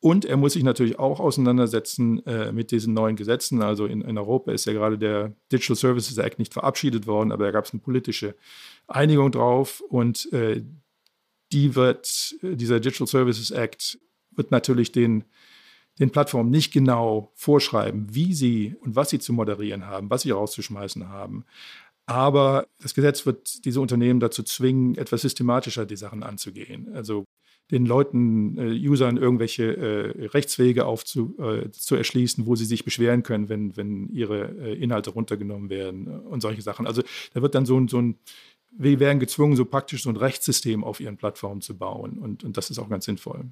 Und 0.00 0.24
er 0.24 0.36
muss 0.36 0.52
sich 0.52 0.62
natürlich 0.62 0.98
auch 0.98 1.18
auseinandersetzen 1.18 2.24
äh, 2.24 2.52
mit 2.52 2.70
diesen 2.70 2.94
neuen 2.94 3.16
Gesetzen. 3.16 3.62
Also 3.62 3.86
in, 3.86 4.00
in, 4.00 4.16
Europa 4.16 4.52
ist 4.52 4.64
ja 4.64 4.72
gerade 4.72 4.96
der 4.96 5.34
Digital 5.50 5.74
Services 5.74 6.18
Act 6.18 6.38
nicht 6.38 6.52
verabschiedet 6.52 7.08
worden, 7.08 7.32
aber 7.32 7.46
da 7.46 7.50
gab 7.50 7.64
es 7.64 7.72
eine 7.72 7.80
politische 7.80 8.36
Einigung 8.86 9.32
drauf. 9.32 9.82
Und 9.88 10.32
äh, 10.32 10.62
die 11.50 11.74
wird, 11.74 12.36
dieser 12.42 12.78
Digital 12.78 13.08
Services 13.08 13.50
Act 13.50 13.98
wird 14.30 14.52
natürlich 14.52 14.92
den 14.92 15.24
den 15.98 16.10
Plattformen 16.10 16.50
nicht 16.50 16.72
genau 16.72 17.32
vorschreiben, 17.34 18.06
wie 18.14 18.32
sie 18.32 18.76
und 18.80 18.96
was 18.96 19.10
sie 19.10 19.18
zu 19.18 19.32
moderieren 19.32 19.86
haben, 19.86 20.10
was 20.10 20.22
sie 20.22 20.30
rauszuschmeißen 20.30 21.08
haben. 21.08 21.44
Aber 22.08 22.66
das 22.80 22.94
Gesetz 22.94 23.26
wird 23.26 23.66
diese 23.66 23.82
Unternehmen 23.82 24.18
dazu 24.18 24.42
zwingen, 24.42 24.96
etwas 24.96 25.20
systematischer 25.20 25.84
die 25.84 25.96
Sachen 25.96 26.22
anzugehen. 26.22 26.88
Also 26.94 27.26
den 27.70 27.84
Leuten, 27.84 28.56
äh, 28.56 28.88
Usern 28.88 29.18
irgendwelche 29.18 29.76
äh, 29.76 30.26
Rechtswege 30.28 30.86
aufzu, 30.86 31.36
äh, 31.38 31.70
zu 31.70 31.96
erschließen, 31.96 32.46
wo 32.46 32.56
sie 32.56 32.64
sich 32.64 32.82
beschweren 32.82 33.22
können, 33.22 33.50
wenn, 33.50 33.76
wenn 33.76 34.08
ihre 34.08 34.56
äh, 34.58 34.82
Inhalte 34.82 35.10
runtergenommen 35.10 35.68
werden 35.68 36.06
und 36.06 36.40
solche 36.40 36.62
Sachen. 36.62 36.86
Also 36.86 37.02
da 37.34 37.42
wird 37.42 37.54
dann 37.54 37.66
so 37.66 37.78
ein, 37.78 37.88
so 37.88 38.00
ein 38.00 38.18
wir 38.70 39.00
werden 39.00 39.18
gezwungen, 39.18 39.56
so 39.56 39.66
praktisch 39.66 40.04
so 40.04 40.08
ein 40.08 40.16
Rechtssystem 40.16 40.84
auf 40.84 41.00
ihren 41.00 41.18
Plattformen 41.18 41.60
zu 41.60 41.76
bauen. 41.76 42.18
Und, 42.18 42.42
und 42.42 42.56
das 42.56 42.70
ist 42.70 42.78
auch 42.78 42.88
ganz 42.88 43.04
sinnvoll. 43.04 43.44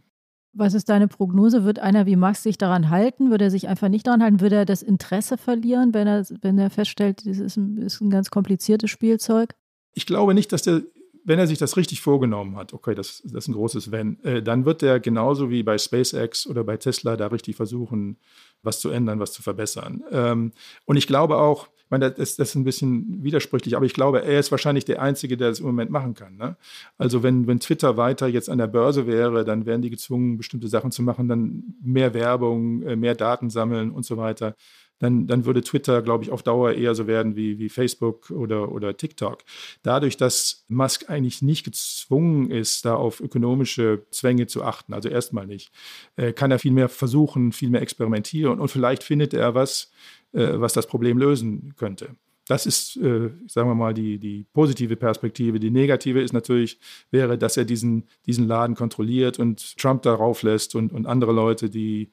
Was 0.59 0.73
ist 0.73 0.89
deine 0.89 1.07
Prognose? 1.07 1.65
Wird 1.65 1.79
einer 1.79 2.07
wie 2.07 2.17
Max 2.17 2.43
sich 2.43 2.57
daran 2.57 2.89
halten? 2.89 3.31
Würde 3.31 3.45
er 3.45 3.51
sich 3.51 3.69
einfach 3.69 3.89
nicht 3.89 4.07
daran 4.07 4.23
halten? 4.23 4.41
Würde 4.41 4.57
er 4.57 4.65
das 4.65 4.83
Interesse 4.83 5.37
verlieren, 5.37 5.93
wenn 5.93 6.07
er, 6.07 6.25
wenn 6.41 6.59
er 6.59 6.71
feststellt, 6.71 7.27
das 7.27 7.39
ist 7.39 7.57
ein, 7.57 7.77
ist 7.77 8.01
ein 8.01 8.09
ganz 8.09 8.31
kompliziertes 8.31 8.91
Spielzeug? 8.91 9.55
Ich 9.93 10.07
glaube 10.07 10.33
nicht, 10.33 10.53
dass 10.53 10.63
der, 10.63 10.83
wenn 11.25 11.39
er 11.39 11.47
sich 11.47 11.59
das 11.59 11.77
richtig 11.77 12.01
vorgenommen 12.01 12.57
hat, 12.57 12.73
okay, 12.73 12.95
das, 12.95 13.21
das 13.25 13.45
ist 13.45 13.49
ein 13.49 13.55
großes 13.55 13.91
Wenn, 13.91 14.19
äh, 14.25 14.43
dann 14.43 14.65
wird 14.65 14.83
er 14.83 14.99
genauso 14.99 15.51
wie 15.51 15.63
bei 15.63 15.77
SpaceX 15.77 16.47
oder 16.47 16.65
bei 16.65 16.77
Tesla 16.77 17.17
da 17.17 17.27
richtig 17.27 17.57
versuchen, 17.57 18.19
was 18.63 18.81
zu 18.81 18.89
ändern, 18.91 19.21
was 19.21 19.33
zu 19.33 19.43
verbessern. 19.43 20.05
Ähm, 20.11 20.53
und 20.87 20.97
ich 20.97 21.07
glaube 21.07 21.37
auch, 21.37 21.69
ich 21.87 21.91
meine, 21.93 22.11
das, 22.11 22.35
das, 22.35 22.49
ist 22.49 22.55
ein 22.57 22.65
bisschen 22.65 23.23
widersprüchlich, 23.23 23.77
aber 23.77 23.87
ich 23.87 23.95
glaube, 23.95 24.21
er 24.21 24.41
ist 24.41 24.51
wahrscheinlich 24.51 24.85
der 24.85 25.01
Einzige, 25.01 25.37
der 25.37 25.51
das 25.51 25.61
im 25.61 25.67
Moment 25.67 25.89
machen 25.89 26.15
kann. 26.15 26.37
Ne? 26.37 26.57
Also 26.99 27.23
wenn, 27.23 27.47
wenn 27.47 27.61
Twitter 27.61 27.97
weiter 27.97 28.27
jetzt 28.27 28.51
an 28.51 28.59
der 28.59 28.67
Börse 28.67 29.07
wäre, 29.07 29.45
dann 29.45 29.67
wären 29.67 29.83
die 29.83 29.91
gezwungen, 29.91 30.37
bestimmte 30.37 30.67
Sachen 30.67 30.91
zu 30.91 31.05
machen, 31.05 31.29
dann 31.29 31.77
mehr 31.81 32.13
Werbung, 32.13 32.83
äh, 32.83 32.97
mehr 32.97 33.15
Daten 33.15 33.51
sammeln 33.51 33.93
und 33.93 34.05
so 34.05 34.17
weiter. 34.17 34.57
Dann, 34.99 35.27
dann, 35.27 35.45
würde 35.45 35.63
Twitter, 35.63 36.01
glaube 36.01 36.25
ich, 36.25 36.31
auf 36.31 36.43
Dauer 36.43 36.73
eher 36.73 36.95
so 36.95 37.07
werden 37.07 37.37
wie, 37.37 37.59
wie 37.59 37.69
Facebook 37.69 38.31
oder, 38.31 38.73
oder 38.73 38.97
TikTok. 38.97 39.43
Dadurch, 39.83 40.17
dass 40.17 40.65
Musk 40.69 41.11
eigentlich 41.11 41.43
nicht 41.43 41.65
gezwungen 41.65 42.51
ist, 42.51 42.85
da 42.85 42.95
auf 42.95 43.21
ökonomische 43.21 44.07
Zwänge 44.11 44.47
zu 44.47 44.65
achten, 44.65 44.95
also 44.95 45.09
erstmal 45.09 45.47
nicht, 45.47 45.71
äh, 46.17 46.33
kann 46.33 46.51
er 46.51 46.59
viel 46.59 46.73
mehr 46.73 46.89
versuchen, 46.89 47.53
viel 47.53 47.69
mehr 47.69 47.83
experimentieren 47.83 48.59
und 48.59 48.69
vielleicht 48.69 49.03
findet 49.03 49.35
er 49.35 49.55
was, 49.55 49.91
äh, 50.33 50.53
was 50.55 50.73
das 50.73 50.87
Problem 50.87 51.19
lösen 51.19 51.75
könnte. 51.77 52.17
Das 52.49 52.65
ist, 52.65 52.97
äh, 52.97 53.31
sagen 53.49 53.69
wir 53.69 53.75
mal, 53.75 53.93
die, 53.93 54.19
die 54.19 54.47
positive 54.53 54.95
Perspektive. 54.95 55.59
Die 55.59 55.71
negative 55.71 56.23
ist 56.23 56.33
natürlich, 56.33 56.79
wäre, 57.11 57.37
dass 57.37 57.57
er 57.57 57.65
diesen, 57.65 58.05
diesen 58.25 58.47
Laden 58.47 58.77
kontrolliert 58.77 59.41
und 59.41 59.77
Trump 59.77 60.03
darauf 60.03 60.43
lässt 60.43 60.77
und, 60.77 60.93
und 60.93 61.07
andere 61.07 61.33
Leute, 61.33 61.69
die, 61.69 62.11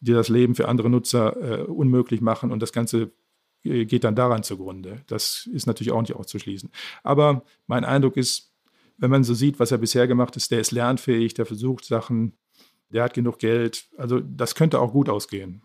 die 0.00 0.12
das 0.12 0.28
Leben 0.28 0.54
für 0.54 0.68
andere 0.68 0.90
Nutzer 0.90 1.36
äh, 1.60 1.62
unmöglich 1.64 2.20
machen 2.20 2.50
und 2.50 2.60
das 2.60 2.72
Ganze 2.72 3.12
äh, 3.62 3.84
geht 3.84 4.04
dann 4.04 4.16
daran 4.16 4.42
zugrunde. 4.42 5.02
Das 5.06 5.48
ist 5.52 5.66
natürlich 5.66 5.92
auch 5.92 6.00
nicht 6.00 6.16
auszuschließen. 6.16 6.70
Aber 7.02 7.44
mein 7.66 7.84
Eindruck 7.84 8.16
ist, 8.16 8.52
wenn 8.96 9.10
man 9.10 9.24
so 9.24 9.34
sieht, 9.34 9.60
was 9.60 9.72
er 9.72 9.78
bisher 9.78 10.06
gemacht 10.06 10.36
ist, 10.36 10.50
der 10.50 10.60
ist 10.60 10.72
lernfähig, 10.72 11.34
der 11.34 11.46
versucht 11.46 11.84
Sachen, 11.84 12.34
der 12.90 13.04
hat 13.04 13.14
genug 13.14 13.38
Geld. 13.38 13.88
Also 13.96 14.20
das 14.20 14.54
könnte 14.54 14.80
auch 14.80 14.92
gut 14.92 15.08
ausgehen. 15.08 15.62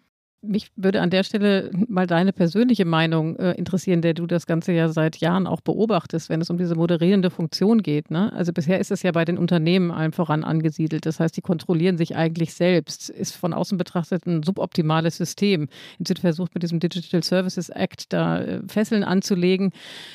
Mich 0.48 0.72
würde 0.76 1.02
an 1.02 1.10
der 1.10 1.24
Stelle 1.24 1.72
mal 1.88 2.08
deine 2.08 2.34
persönliche 2.34 2.86
Meinung 2.86 3.36
äh, 3.38 3.52
interessieren, 3.54 4.02
der 4.02 4.14
du 4.14 4.28
das 4.28 4.46
Ganze 4.46 4.72
ja 4.72 4.90
seit 4.90 5.18
Jahren 5.18 5.48
auch 5.48 5.62
beobachtest, 5.62 6.30
wenn 6.30 6.42
es 6.42 6.50
um 6.50 6.58
diese 6.58 6.76
moderierende 6.76 7.30
Funktion 7.30 7.82
geht. 7.82 8.12
Ne? 8.12 8.32
Also 8.34 8.54
bisher 8.54 8.80
ist 8.80 8.92
es 8.92 9.04
ja 9.04 9.12
bei 9.12 9.26
den 9.26 9.38
Unternehmen 9.38 9.92
allen 9.92 10.12
voran 10.12 10.44
angesiedelt. 10.44 11.06
Das 11.06 11.20
heißt, 11.20 11.36
die 11.36 11.42
kontrollieren 11.42 11.98
sich 11.98 12.16
eigentlich 12.16 12.54
selbst. 12.54 13.10
Ist 13.10 13.36
von 13.36 13.54
außen 13.54 13.78
betrachtet 13.78 14.26
ein 14.26 14.44
suboptimales 14.44 15.18
System. 15.18 15.68
Wird 16.00 16.20
versucht, 16.20 16.54
mit 16.54 16.64
diesem 16.64 16.80
Digital 16.80 17.24
Services 17.24 17.70
Act 17.70 18.14
da 18.14 18.42
äh, 18.42 18.62
Fesseln 18.68 19.04
anzulegen. 19.04 19.72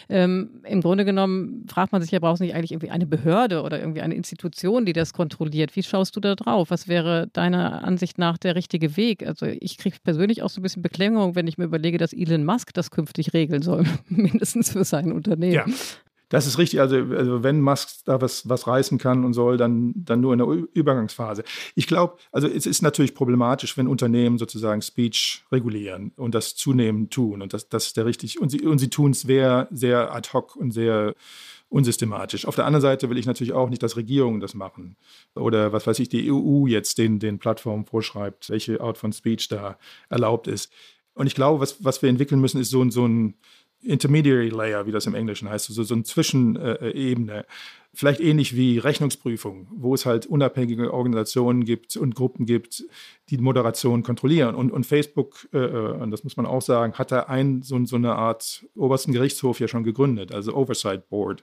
Ähm, 0.08 0.62
Im 0.64 0.80
Grunde 0.80 1.04
genommen 1.04 1.66
fragt 1.68 1.92
man 1.92 2.02
sich 2.02 2.10
ja, 2.10 2.18
braucht 2.18 2.34
es 2.34 2.40
nicht 2.40 2.54
eigentlich 2.54 2.72
irgendwie 2.72 2.90
eine 2.90 3.06
Behörde 3.06 3.62
oder 3.62 3.80
irgendwie 3.80 4.00
eine 4.02 4.14
Institution, 4.14 4.84
die 4.84 4.92
das 4.92 5.12
kontrolliert? 5.12 5.76
Wie 5.76 5.82
schaust 5.82 6.16
du 6.16 6.20
da 6.20 6.34
drauf? 6.34 6.70
Was 6.70 6.88
wäre 6.88 7.28
deiner 7.32 7.84
Ansicht 7.84 8.18
nach 8.18 8.38
der 8.38 8.54
richtige 8.54 8.96
Weg? 8.96 9.26
Also 9.26 9.46
ich 9.46 9.78
kriege 9.78 9.96
persönlich 10.02 10.19
persönlich 10.20 10.42
auch 10.42 10.50
so 10.50 10.60
ein 10.60 10.62
bisschen 10.62 10.82
Beklemmung, 10.82 11.34
wenn 11.34 11.46
ich 11.46 11.56
mir 11.56 11.64
überlege, 11.64 11.96
dass 11.96 12.12
Elon 12.12 12.44
Musk 12.44 12.74
das 12.74 12.90
künftig 12.90 13.32
regeln 13.32 13.62
soll, 13.62 13.84
mindestens 14.10 14.70
für 14.70 14.84
sein 14.84 15.12
Unternehmen. 15.12 15.52
Ja. 15.52 15.64
Das 16.28 16.46
ist 16.46 16.58
richtig. 16.58 16.78
Also, 16.80 16.96
also 16.96 17.42
wenn 17.42 17.62
Musk 17.62 18.04
da 18.04 18.20
was, 18.20 18.46
was 18.48 18.66
reißen 18.66 18.98
kann 18.98 19.24
und 19.24 19.32
soll, 19.32 19.56
dann, 19.56 19.94
dann 19.96 20.20
nur 20.20 20.32
in 20.34 20.38
der 20.38 20.46
Übergangsphase. 20.74 21.42
Ich 21.74 21.86
glaube, 21.86 22.18
also 22.32 22.46
es 22.46 22.66
ist 22.66 22.82
natürlich 22.82 23.14
problematisch, 23.14 23.76
wenn 23.78 23.88
Unternehmen 23.88 24.36
sozusagen 24.36 24.82
Speech 24.82 25.42
regulieren 25.50 26.12
und 26.16 26.34
das 26.34 26.54
zunehmend 26.54 27.10
tun. 27.10 27.40
Und 27.40 27.54
das, 27.54 27.68
das 27.68 27.86
ist 27.86 27.96
der 27.96 28.04
richtig. 28.04 28.40
Und 28.40 28.50
sie, 28.50 28.60
und 28.60 28.78
sie 28.78 28.90
tun 28.90 29.12
es 29.12 29.22
sehr, 29.22 29.68
sehr 29.72 30.14
ad 30.14 30.28
hoc 30.32 30.54
und 30.54 30.70
sehr 30.70 31.14
unsystematisch. 31.70 32.46
Auf 32.46 32.56
der 32.56 32.66
anderen 32.66 32.82
Seite 32.82 33.08
will 33.08 33.16
ich 33.16 33.26
natürlich 33.26 33.52
auch 33.54 33.70
nicht, 33.70 33.82
dass 33.82 33.96
Regierungen 33.96 34.40
das 34.40 34.54
machen. 34.54 34.96
Oder 35.34 35.72
was 35.72 35.86
weiß 35.86 35.98
ich, 36.00 36.08
die 36.08 36.30
EU 36.30 36.66
jetzt 36.66 36.98
den, 36.98 37.18
den 37.18 37.38
Plattformen 37.38 37.86
vorschreibt, 37.86 38.50
welche 38.50 38.80
Art 38.80 38.98
von 38.98 39.12
Speech 39.12 39.48
da 39.48 39.78
erlaubt 40.08 40.48
ist. 40.48 40.70
Und 41.14 41.26
ich 41.26 41.34
glaube, 41.34 41.60
was, 41.60 41.82
was 41.82 42.02
wir 42.02 42.08
entwickeln 42.08 42.40
müssen, 42.40 42.60
ist 42.60 42.70
so, 42.70 42.88
so 42.90 43.06
ein 43.06 43.34
Intermediary 43.82 44.48
Layer, 44.48 44.86
wie 44.86 44.92
das 44.92 45.06
im 45.06 45.14
Englischen 45.14 45.48
heißt, 45.48 45.66
so, 45.66 45.82
so 45.82 45.94
eine 45.94 46.02
Zwischenebene. 46.04 47.46
Vielleicht 47.92 48.20
ähnlich 48.20 48.54
wie 48.54 48.78
Rechnungsprüfung, 48.78 49.66
wo 49.70 49.94
es 49.94 50.06
halt 50.06 50.26
unabhängige 50.26 50.92
Organisationen 50.94 51.64
gibt 51.64 51.96
und 51.96 52.14
Gruppen 52.14 52.46
gibt, 52.46 52.84
die 53.30 53.38
Moderation 53.38 54.02
kontrollieren. 54.02 54.54
Und, 54.54 54.70
und 54.70 54.86
Facebook, 54.86 55.48
äh, 55.52 55.58
äh, 55.58 55.92
und 55.92 56.10
das 56.10 56.22
muss 56.22 56.36
man 56.36 56.46
auch 56.46 56.62
sagen, 56.62 56.94
hat 56.94 57.10
da 57.10 57.24
ein, 57.24 57.62
so, 57.62 57.84
so 57.86 57.96
eine 57.96 58.14
Art 58.14 58.64
obersten 58.76 59.12
Gerichtshof 59.12 59.58
ja 59.58 59.66
schon 59.66 59.82
gegründet, 59.82 60.32
also 60.32 60.54
Oversight 60.54 61.08
Board 61.08 61.42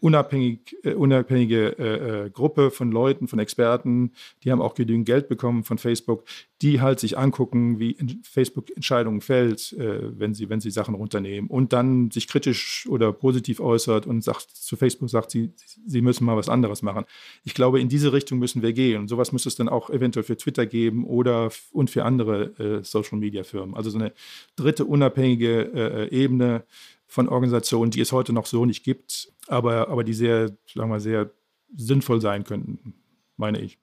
unabhängig, 0.00 0.76
äh, 0.82 0.94
unabhängige 0.94 1.78
äh, 1.78 2.26
äh, 2.26 2.30
Gruppe 2.30 2.70
von 2.70 2.90
Leuten, 2.90 3.28
von 3.28 3.38
Experten, 3.38 4.12
die 4.42 4.50
haben 4.50 4.62
auch 4.62 4.74
genügend 4.74 5.06
Geld 5.06 5.28
bekommen 5.28 5.64
von 5.64 5.78
Facebook, 5.78 6.24
die 6.62 6.80
halt 6.80 7.00
sich 7.00 7.16
angucken, 7.16 7.78
wie 7.78 7.96
Facebook 8.22 8.70
Entscheidungen 8.74 9.20
fällt, 9.20 9.72
äh, 9.74 10.18
wenn, 10.18 10.34
sie, 10.34 10.48
wenn 10.48 10.60
sie 10.60 10.70
Sachen 10.70 10.94
runternehmen 10.94 11.48
und 11.48 11.72
dann 11.72 12.10
sich 12.10 12.28
kritisch 12.28 12.86
oder 12.88 13.12
positiv 13.12 13.60
äußert 13.60 14.06
und 14.06 14.22
sagt, 14.22 14.50
zu 14.50 14.76
Facebook 14.76 15.08
sagt, 15.10 15.30
sie, 15.30 15.52
sie 15.86 16.02
müssen 16.02 16.24
mal 16.24 16.36
was 16.36 16.48
anderes 16.48 16.82
machen. 16.82 17.04
Ich 17.44 17.54
glaube, 17.54 17.80
in 17.80 17.88
diese 17.88 18.12
Richtung 18.12 18.38
müssen 18.38 18.62
wir 18.62 18.72
gehen. 18.72 19.00
Und 19.00 19.08
sowas 19.08 19.32
müsste 19.32 19.48
es 19.48 19.56
dann 19.56 19.68
auch 19.68 19.90
eventuell 19.90 20.24
für 20.24 20.36
Twitter 20.36 20.66
geben 20.66 21.04
oder 21.04 21.50
und 21.72 21.90
für 21.90 22.04
andere 22.04 22.58
äh, 22.58 22.84
Social 22.84 23.18
Media 23.18 23.42
Firmen. 23.42 23.74
Also 23.74 23.90
so 23.90 23.98
eine 23.98 24.12
dritte 24.56 24.84
unabhängige 24.84 26.08
äh, 26.10 26.14
Ebene, 26.14 26.64
von 27.10 27.28
Organisationen, 27.28 27.90
die 27.90 28.00
es 28.00 28.12
heute 28.12 28.32
noch 28.32 28.46
so 28.46 28.64
nicht 28.64 28.84
gibt, 28.84 29.32
aber, 29.48 29.88
aber 29.88 30.04
die 30.04 30.14
sehr, 30.14 30.56
sagen 30.72 30.90
wir 30.92 31.00
sehr 31.00 31.32
sinnvoll 31.74 32.20
sein 32.20 32.44
könnten, 32.44 32.94
meine 33.36 33.60
ich. 33.60 33.80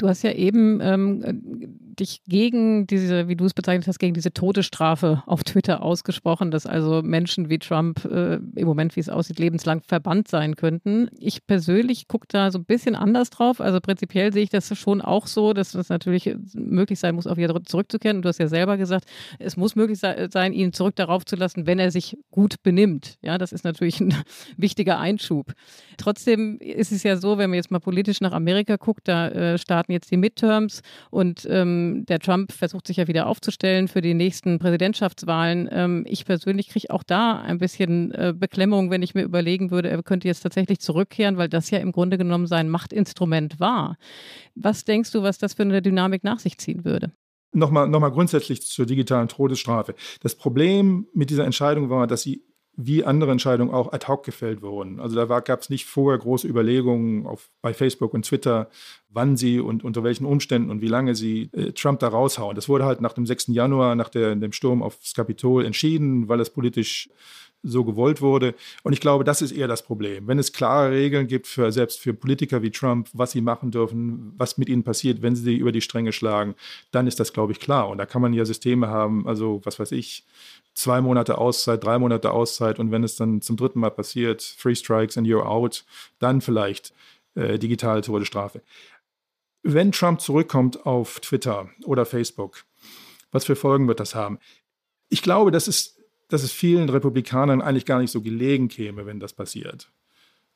Du 0.00 0.08
hast 0.08 0.22
ja 0.22 0.32
eben 0.32 0.80
ähm, 0.80 1.78
dich 2.00 2.22
gegen 2.26 2.86
diese, 2.86 3.28
wie 3.28 3.36
du 3.36 3.44
es 3.44 3.52
bezeichnet 3.52 3.86
hast, 3.86 3.98
gegen 3.98 4.14
diese 4.14 4.32
Todesstrafe 4.32 5.22
auf 5.26 5.44
Twitter 5.44 5.82
ausgesprochen, 5.82 6.50
dass 6.50 6.64
also 6.64 7.02
Menschen 7.02 7.50
wie 7.50 7.58
Trump 7.58 8.06
äh, 8.06 8.36
im 8.36 8.66
Moment, 8.66 8.96
wie 8.96 9.00
es 9.00 9.10
aussieht, 9.10 9.38
lebenslang 9.38 9.82
verbannt 9.82 10.28
sein 10.28 10.56
könnten. 10.56 11.10
Ich 11.18 11.46
persönlich 11.46 12.08
gucke 12.08 12.26
da 12.30 12.50
so 12.50 12.58
ein 12.58 12.64
bisschen 12.64 12.96
anders 12.96 13.28
drauf. 13.28 13.60
Also 13.60 13.78
prinzipiell 13.80 14.32
sehe 14.32 14.42
ich 14.42 14.48
das 14.48 14.74
schon 14.78 15.02
auch 15.02 15.26
so, 15.26 15.52
dass 15.52 15.74
es 15.74 15.90
natürlich 15.90 16.34
möglich 16.54 16.98
sein 16.98 17.14
muss, 17.14 17.26
auch 17.26 17.36
wieder 17.36 17.62
zurückzukehren. 17.62 18.22
Du 18.22 18.28
hast 18.30 18.38
ja 18.38 18.48
selber 18.48 18.78
gesagt, 18.78 19.04
es 19.38 19.58
muss 19.58 19.76
möglich 19.76 19.98
sein, 19.98 20.54
ihn 20.54 20.72
zurück 20.72 20.96
darauf 20.96 21.26
zu 21.26 21.36
lassen, 21.36 21.66
wenn 21.66 21.78
er 21.78 21.90
sich 21.90 22.16
gut 22.30 22.62
benimmt. 22.62 23.18
Ja, 23.20 23.36
das 23.36 23.52
ist 23.52 23.64
natürlich 23.64 24.00
ein 24.00 24.14
wichtiger 24.56 24.98
Einschub. 24.98 25.52
Trotzdem 25.98 26.58
ist 26.58 26.90
es 26.90 27.02
ja 27.02 27.18
so, 27.18 27.36
wenn 27.36 27.50
man 27.50 27.58
jetzt 27.58 27.70
mal 27.70 27.80
politisch 27.80 28.22
nach 28.22 28.32
Amerika 28.32 28.76
guckt, 28.76 29.06
da 29.06 29.28
äh, 29.28 29.58
starten 29.58 29.89
jetzt 29.90 30.10
die 30.10 30.16
Midterms 30.16 30.82
und 31.10 31.46
Ähm, 31.50 32.04
der 32.08 32.18
Trump 32.20 32.52
versucht 32.52 32.86
sich 32.86 32.98
ja 32.98 33.08
wieder 33.08 33.26
aufzustellen 33.26 33.88
für 33.88 34.00
die 34.00 34.14
nächsten 34.14 34.58
Präsidentschaftswahlen. 34.58 35.68
Ähm, 35.70 36.04
ich 36.06 36.24
persönlich 36.24 36.68
kriege 36.68 36.90
auch 36.90 37.02
da 37.02 37.40
ein 37.40 37.58
bisschen 37.58 38.12
äh, 38.12 38.32
Beklemmung, 38.36 38.90
wenn 38.90 39.02
ich 39.02 39.14
mir 39.14 39.22
überlegen 39.22 39.70
würde, 39.70 39.90
er 39.90 40.02
könnte 40.02 40.28
jetzt 40.28 40.40
tatsächlich 40.40 40.80
zurückkehren, 40.80 41.36
weil 41.36 41.48
das 41.48 41.70
ja 41.70 41.78
im 41.78 41.92
Grunde 41.92 42.18
genommen 42.18 42.46
sein 42.46 42.68
Machtinstrument 42.68 43.60
war. 43.60 43.96
Was 44.54 44.84
denkst 44.84 45.12
du, 45.12 45.22
was 45.22 45.38
das 45.38 45.54
für 45.54 45.62
eine 45.62 45.82
Dynamik 45.82 46.24
nach 46.24 46.38
sich 46.38 46.58
ziehen 46.58 46.84
würde? 46.84 47.12
Nochmal, 47.52 47.88
nochmal 47.88 48.12
grundsätzlich 48.12 48.62
zur 48.62 48.86
digitalen 48.86 49.28
Todesstrafe. 49.28 49.94
Das 50.20 50.36
Problem 50.36 51.08
mit 51.12 51.30
dieser 51.30 51.44
Entscheidung 51.44 51.90
war, 51.90 52.06
dass 52.06 52.22
sie 52.22 52.44
wie 52.86 53.04
andere 53.04 53.30
Entscheidungen 53.30 53.72
auch 53.72 53.92
ad 53.92 54.06
hoc 54.06 54.24
gefällt 54.24 54.62
wurden. 54.62 55.00
Also 55.00 55.16
da 55.16 55.40
gab 55.40 55.60
es 55.60 55.70
nicht 55.70 55.86
vorher 55.86 56.18
große 56.18 56.46
Überlegungen 56.46 57.26
auf, 57.26 57.50
bei 57.60 57.74
Facebook 57.74 58.14
und 58.14 58.24
Twitter, 58.24 58.68
wann 59.08 59.36
sie 59.36 59.60
und 59.60 59.84
unter 59.84 60.02
welchen 60.02 60.24
Umständen 60.24 60.70
und 60.70 60.80
wie 60.80 60.88
lange 60.88 61.14
sie 61.14 61.50
äh, 61.52 61.72
Trump 61.72 62.00
da 62.00 62.08
raushauen. 62.08 62.54
Das 62.54 62.68
wurde 62.68 62.84
halt 62.84 63.00
nach 63.00 63.12
dem 63.12 63.26
6. 63.26 63.48
Januar, 63.48 63.94
nach 63.94 64.08
der, 64.08 64.34
dem 64.34 64.52
Sturm 64.52 64.82
aufs 64.82 65.14
Kapitol 65.14 65.64
entschieden, 65.64 66.28
weil 66.28 66.40
es 66.40 66.50
politisch 66.50 67.10
so 67.62 67.84
gewollt 67.84 68.20
wurde. 68.22 68.54
Und 68.82 68.92
ich 68.92 69.00
glaube, 69.00 69.24
das 69.24 69.42
ist 69.42 69.52
eher 69.52 69.68
das 69.68 69.82
Problem. 69.82 70.26
Wenn 70.26 70.38
es 70.38 70.52
klare 70.52 70.90
Regeln 70.90 71.26
gibt, 71.26 71.46
für, 71.46 71.70
selbst 71.72 72.00
für 72.00 72.14
Politiker 72.14 72.62
wie 72.62 72.70
Trump, 72.70 73.08
was 73.12 73.32
sie 73.32 73.40
machen 73.40 73.70
dürfen, 73.70 74.32
was 74.36 74.58
mit 74.58 74.68
ihnen 74.68 74.82
passiert, 74.82 75.22
wenn 75.22 75.36
sie 75.36 75.56
über 75.56 75.72
die 75.72 75.80
Stränge 75.80 76.12
schlagen, 76.12 76.54
dann 76.90 77.06
ist 77.06 77.20
das, 77.20 77.32
glaube 77.32 77.52
ich, 77.52 77.60
klar. 77.60 77.88
Und 77.88 77.98
da 77.98 78.06
kann 78.06 78.22
man 78.22 78.32
ja 78.32 78.44
Systeme 78.44 78.88
haben, 78.88 79.26
also 79.26 79.60
was 79.64 79.78
weiß 79.78 79.92
ich, 79.92 80.24
zwei 80.74 81.00
Monate 81.00 81.38
Auszeit, 81.38 81.84
drei 81.84 81.98
Monate 81.98 82.30
Auszeit 82.32 82.78
und 82.78 82.90
wenn 82.90 83.04
es 83.04 83.16
dann 83.16 83.42
zum 83.42 83.56
dritten 83.56 83.80
Mal 83.80 83.90
passiert, 83.90 84.40
Three 84.60 84.74
Strikes 84.74 85.18
and 85.18 85.26
you're 85.26 85.44
out, 85.44 85.84
dann 86.18 86.40
vielleicht 86.40 86.92
äh, 87.34 87.58
digitale 87.58 88.00
Todesstrafe. 88.00 88.62
Wenn 89.62 89.92
Trump 89.92 90.20
zurückkommt 90.20 90.86
auf 90.86 91.20
Twitter 91.20 91.68
oder 91.84 92.06
Facebook, 92.06 92.64
was 93.30 93.44
für 93.44 93.56
Folgen 93.56 93.88
wird 93.88 94.00
das 94.00 94.14
haben? 94.14 94.38
Ich 95.08 95.22
glaube, 95.22 95.50
dass 95.50 95.68
es, 95.68 95.99
dass 96.30 96.42
es 96.42 96.52
vielen 96.52 96.88
Republikanern 96.88 97.60
eigentlich 97.60 97.84
gar 97.84 98.00
nicht 98.00 98.10
so 98.10 98.22
gelegen 98.22 98.68
käme, 98.68 99.04
wenn 99.04 99.20
das 99.20 99.32
passiert. 99.34 99.90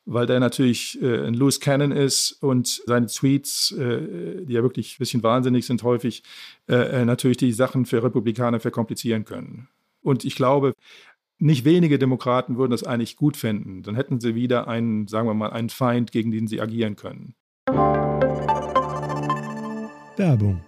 Weil 0.07 0.27
der 0.27 0.39
natürlich 0.39 1.01
äh, 1.03 1.27
ein 1.27 1.35
Loose 1.35 1.61
Cannon 1.61 1.91
ist 1.91 2.33
und 2.43 2.83
seine 2.87 3.07
Tweets, 3.07 3.73
äh, 3.73 4.45
die 4.45 4.53
ja 4.53 4.63
wirklich 4.63 4.95
ein 4.95 4.99
bisschen 4.99 5.23
wahnsinnig 5.23 5.67
sind, 5.67 5.83
häufig 5.83 6.23
äh, 6.69 7.01
äh 7.01 7.05
natürlich 7.05 7.39
die 7.39 7.53
Sachen 7.53 7.87
für 7.87 8.03
Republikaner 8.03 8.61
verkomplizieren 8.61 9.25
können. 9.25 9.69
Und 10.03 10.25
ich 10.25 10.37
glaube, 10.37 10.75
nicht 11.39 11.65
wenige 11.65 11.99
Demokraten 11.99 12.57
würden 12.57 12.71
das 12.71 12.85
eigentlich 12.85 13.17
gut 13.17 13.37
finden. 13.37 13.83
Dann 13.83 13.97
hätten 13.97 14.21
sie 14.21 14.35
wieder 14.35 14.69
einen, 14.69 15.09
sagen 15.09 15.27
wir 15.27 15.35
mal, 15.35 15.51
einen 15.51 15.71
Feind, 15.71 16.13
gegen 16.13 16.31
den 16.31 16.47
sie 16.47 16.61
agieren 16.61 16.97
können. 16.97 17.35
Werbung. 20.17 20.63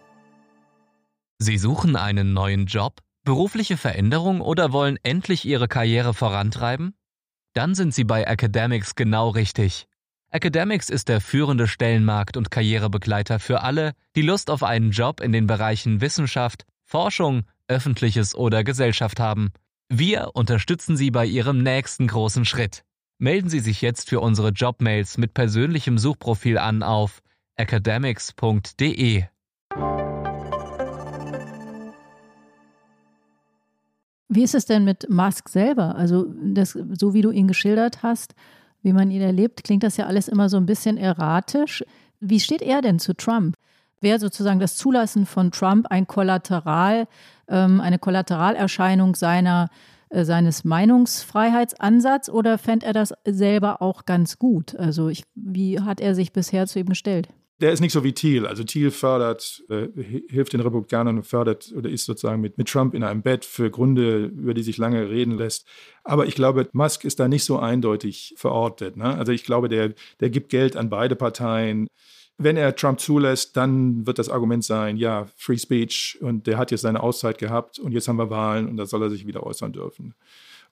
Sie 1.39 1.59
suchen 1.59 1.97
einen 1.97 2.33
neuen 2.33 2.65
Job, 2.65 3.01
berufliche 3.27 3.77
Veränderung 3.77 4.41
oder 4.41 4.73
wollen 4.73 4.99
endlich 5.03 5.45
Ihre 5.45 5.69
Karriere 5.69 6.15
vorantreiben? 6.15 6.95
Dann 7.53 7.75
sind 7.75 7.93
Sie 7.93 8.05
bei 8.05 8.23
Academics 8.23 8.95
genau 8.95 9.29
richtig. 9.29 9.89
Academics 10.31 10.89
ist 10.89 11.09
der 11.09 11.21
führende 11.21 11.67
Stellenmarkt 11.67 12.37
und 12.37 12.51
Karrierebegleiter 12.51 13.39
für 13.39 13.63
alle, 13.63 13.93
die 14.15 14.23
Lust 14.23 14.49
auf 14.49 14.63
einen 14.63 14.93
Job 14.93 15.21
in 15.21 15.33
den 15.33 15.47
Bereichen 15.47 16.01
Wissenschaft, 16.01 16.65
Forschung, 16.85 17.43
öffentliches 17.69 18.35
oder 18.35 18.65
Gesellschaft 18.65 19.19
haben. 19.19 19.51
Wir 19.89 20.31
unterstützen 20.35 20.97
Sie 20.97 21.11
bei 21.11 21.27
Ihrem 21.27 21.63
nächsten 21.63 22.07
großen 22.07 22.45
Schritt. 22.45 22.85
Melden 23.19 23.49
Sie 23.49 23.61
sich 23.61 23.83
jetzt 23.83 24.09
für 24.09 24.21
unsere 24.21 24.51
Jobmails 24.51 25.19
mit 25.19 25.35
persönlichem 25.35 25.99
Suchprofil 25.99 26.59
an 26.59 26.83
auf 26.85 27.23
academics.de. 27.57 29.25
Wie 34.29 34.43
ist 34.43 34.55
es 34.55 34.67
denn 34.67 34.85
mit 34.85 35.09
Musk 35.09 35.49
selber? 35.49 35.95
Also, 35.97 36.27
das, 36.43 36.73
so 36.99 37.15
wie 37.15 37.23
du 37.23 37.31
ihn 37.31 37.49
geschildert 37.49 38.03
hast, 38.03 38.35
wie 38.83 38.93
man 38.93 39.11
ihn 39.11 39.23
erlebt, 39.23 39.65
klingt 39.65 39.83
das 39.83 39.97
ja 39.97 40.07
alles 40.07 40.29
immer 40.29 40.49
so 40.49 40.57
ein 40.57 40.67
bisschen 40.67 40.97
erratisch. 40.97 41.85
Wie 42.21 42.41
steht 42.41 42.63
er 42.63 42.83
denn 42.83 42.99
zu 42.99 43.15
Trump? 43.15 43.57
Wäre 44.01 44.19
sozusagen 44.19 44.61
das 44.61 44.77
Zulassen 44.77 45.27
von 45.27 45.51
Trump 45.51 45.87
ein 45.91 46.07
Kollateral 46.07 47.09
ähm, 47.49 47.81
eine 47.81 47.99
Kollateralerscheinung 47.99 49.15
seiner, 49.15 49.69
äh, 50.11 50.25
seines 50.25 50.65
Meinungsfreiheitsansatzes 50.65 52.33
oder 52.33 52.59
fände 52.59 52.87
er 52.87 52.93
das 52.93 53.15
selber 53.25 53.83
auch 53.83 54.05
ganz 54.05 54.39
gut? 54.39 54.77
Also 54.77 55.09
ich, 55.09 55.25
wie 55.35 55.81
hat 55.81 56.01
er 56.01 56.15
sich 56.15 56.33
bisher 56.33 56.67
zu 56.67 56.79
ihm 56.79 56.89
gestellt? 56.89 57.29
Der 57.61 57.73
ist 57.73 57.81
nicht 57.81 57.93
so 57.93 58.05
wie 58.05 58.13
Thiel. 58.13 58.47
Also 58.47 58.65
Thiel 58.65 58.91
fördert, 58.91 59.63
äh, 59.71 59.89
hilft 60.29 60.53
den 60.53 60.61
Republikanern 60.61 61.17
und 61.17 61.27
fördert 61.27 61.73
oder 61.75 61.89
ist 61.89 62.05
sozusagen 62.05 62.43
mit, 62.43 62.59
mit 62.59 62.69
Trump 62.69 62.95
in 62.95 63.03
einem 63.03 63.23
Bett 63.23 63.47
für 63.47 63.71
Gründe, 63.71 64.27
über 64.27 64.53
die 64.53 64.63
sich 64.63 64.77
lange 64.77 65.09
reden 65.09 65.39
lässt. 65.39 65.67
Aber 66.05 66.27
ich 66.27 66.35
glaube, 66.35 66.69
Musk 66.73 67.05
ist 67.05 67.19
da 67.19 67.29
nicht 67.29 67.45
so 67.45 67.59
eindeutig 67.59 68.35
verortet. 68.37 68.99
Ne? 68.99 69.17
Also 69.17 69.33
ich 69.33 69.45
glaube, 69.45 69.71
der, 69.71 69.95
der 70.21 70.29
gibt 70.29 70.51
Geld 70.51 70.77
an 70.77 70.91
beide 70.91 71.17
Parteien. 71.17 71.89
Wenn 72.37 72.59
er 72.59 72.77
Trump 72.77 73.01
zulässt, 73.01 73.57
dann 73.57 74.07
wird 74.07 74.19
das 74.19 74.29
Argument 74.29 74.63
sein, 74.63 74.99
ja, 74.99 75.27
Free 75.37 75.57
Speech 75.57 76.19
und 76.21 76.47
der 76.47 76.59
hat 76.59 76.71
jetzt 76.71 76.83
seine 76.83 77.03
Auszeit 77.03 77.39
gehabt 77.39 77.79
und 77.79 77.93
jetzt 77.93 78.09
haben 78.09 78.19
wir 78.19 78.29
Wahlen 78.29 78.69
und 78.69 78.77
da 78.77 78.85
soll 78.85 79.03
er 79.03 79.09
sich 79.09 79.27
wieder 79.27 79.45
äußern 79.45 79.73
dürfen. 79.73 80.15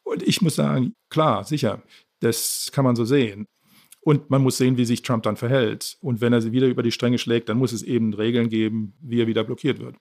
Und 0.02 0.22
ich 0.22 0.42
muss 0.42 0.56
sagen, 0.56 0.94
klar, 1.08 1.44
sicher, 1.44 1.82
das 2.20 2.70
kann 2.72 2.84
man 2.84 2.96
so 2.96 3.06
sehen. 3.06 3.46
Und 4.04 4.28
man 4.28 4.42
muss 4.42 4.58
sehen, 4.58 4.76
wie 4.76 4.84
sich 4.84 5.02
Trump 5.02 5.22
dann 5.22 5.36
verhält. 5.36 5.96
Und 6.02 6.20
wenn 6.20 6.32
er 6.32 6.42
sie 6.42 6.52
wieder 6.52 6.66
über 6.66 6.82
die 6.82 6.92
Stränge 6.92 7.18
schlägt, 7.18 7.48
dann 7.48 7.56
muss 7.56 7.72
es 7.72 7.82
eben 7.82 8.12
Regeln 8.12 8.50
geben, 8.50 8.92
wie 9.00 9.20
er 9.20 9.26
wieder 9.26 9.44
blockiert 9.44 9.80
wird. 9.80 9.96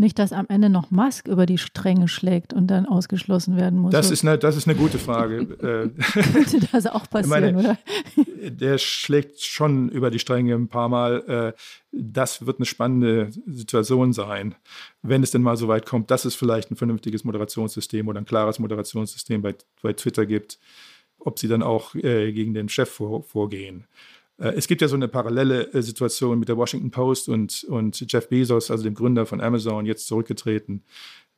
Nicht, 0.00 0.18
dass 0.18 0.32
am 0.32 0.46
Ende 0.48 0.70
noch 0.70 0.90
Musk 0.90 1.28
über 1.28 1.44
die 1.44 1.58
Stränge 1.58 2.08
schlägt 2.08 2.54
und 2.54 2.68
dann 2.68 2.86
ausgeschlossen 2.86 3.58
werden 3.58 3.78
muss. 3.78 3.92
Das, 3.92 4.10
ist 4.10 4.24
eine, 4.24 4.38
das 4.38 4.56
ist 4.56 4.66
eine 4.66 4.74
gute 4.78 4.98
Frage. 4.98 5.44
Könnte 5.58 6.68
das 6.72 6.86
auch 6.86 7.10
passieren, 7.10 7.54
meine, 7.54 7.58
oder? 7.58 7.78
Der 8.48 8.78
schlägt 8.78 9.42
schon 9.42 9.90
über 9.90 10.10
die 10.10 10.18
Stränge 10.18 10.54
ein 10.54 10.68
paar 10.68 10.88
Mal. 10.88 11.52
Äh, 11.52 11.60
das 11.92 12.46
wird 12.46 12.60
eine 12.60 12.64
spannende 12.64 13.28
Situation 13.46 14.14
sein, 14.14 14.54
wenn 15.02 15.22
es 15.22 15.32
denn 15.32 15.42
mal 15.42 15.58
so 15.58 15.68
weit 15.68 15.84
kommt, 15.84 16.10
dass 16.10 16.24
es 16.24 16.34
vielleicht 16.34 16.70
ein 16.70 16.76
vernünftiges 16.76 17.24
Moderationssystem 17.24 18.08
oder 18.08 18.20
ein 18.20 18.26
klares 18.26 18.58
Moderationssystem 18.58 19.42
bei, 19.42 19.54
bei 19.82 19.92
Twitter 19.92 20.24
gibt, 20.24 20.58
ob 21.20 21.38
sie 21.38 21.48
dann 21.48 21.62
auch 21.62 21.94
äh, 21.94 22.32
gegen 22.32 22.54
den 22.54 22.68
Chef 22.68 22.90
vor, 22.90 23.22
vorgehen. 23.22 23.86
Äh, 24.38 24.54
es 24.56 24.66
gibt 24.66 24.80
ja 24.80 24.88
so 24.88 24.96
eine 24.96 25.08
parallele 25.08 25.72
äh, 25.72 25.82
Situation 25.82 26.38
mit 26.38 26.48
der 26.48 26.56
Washington 26.56 26.90
Post 26.90 27.28
und, 27.28 27.64
und 27.64 28.04
Jeff 28.12 28.28
Bezos, 28.28 28.70
also 28.70 28.82
dem 28.82 28.94
Gründer 28.94 29.26
von 29.26 29.40
Amazon, 29.40 29.86
jetzt 29.86 30.06
zurückgetreten. 30.06 30.82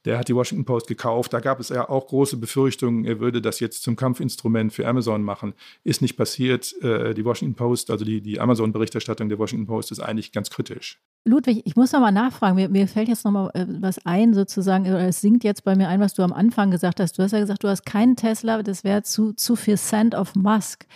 Der 0.04 0.18
hat 0.18 0.28
die 0.28 0.34
Washington 0.34 0.64
Post 0.64 0.88
gekauft. 0.88 1.32
Da 1.32 1.40
gab 1.40 1.60
es 1.60 1.68
ja 1.68 1.88
auch 1.88 2.08
große 2.08 2.36
Befürchtungen, 2.36 3.04
er 3.04 3.20
würde 3.20 3.40
das 3.40 3.60
jetzt 3.60 3.82
zum 3.82 3.96
Kampfinstrument 3.96 4.72
für 4.72 4.86
Amazon 4.86 5.22
machen. 5.22 5.54
Ist 5.84 6.02
nicht 6.02 6.16
passiert. 6.16 6.74
Äh, 6.82 7.14
die 7.14 7.24
Washington 7.24 7.54
Post, 7.54 7.90
also 7.90 8.04
die, 8.04 8.20
die 8.20 8.40
Amazon-Berichterstattung 8.40 9.28
der 9.28 9.38
Washington 9.38 9.66
Post, 9.66 9.92
ist 9.92 10.00
eigentlich 10.00 10.32
ganz 10.32 10.50
kritisch. 10.50 11.00
Ludwig, 11.24 11.62
ich 11.64 11.76
muss 11.76 11.92
noch 11.92 12.00
mal 12.00 12.10
nachfragen. 12.10 12.56
Mir, 12.56 12.68
mir 12.68 12.88
fällt 12.88 13.08
jetzt 13.08 13.24
noch 13.24 13.30
mal 13.30 13.50
was 13.80 14.04
ein, 14.04 14.34
sozusagen, 14.34 14.86
oder 14.86 15.06
es 15.06 15.20
sinkt 15.20 15.44
jetzt 15.44 15.62
bei 15.62 15.76
mir 15.76 15.88
ein, 15.88 16.00
was 16.00 16.14
du 16.14 16.22
am 16.22 16.32
Anfang 16.32 16.70
gesagt 16.70 16.98
hast. 16.98 17.16
Du 17.16 17.22
hast 17.22 17.32
ja 17.32 17.38
gesagt, 17.38 17.62
du 17.62 17.68
hast 17.68 17.86
keinen 17.86 18.16
Tesla, 18.16 18.62
das 18.62 18.82
wäre 18.82 19.02
zu, 19.02 19.32
zu 19.32 19.54
viel 19.54 19.78
Cent 19.78 20.14
of 20.16 20.34
Musk. 20.34 20.86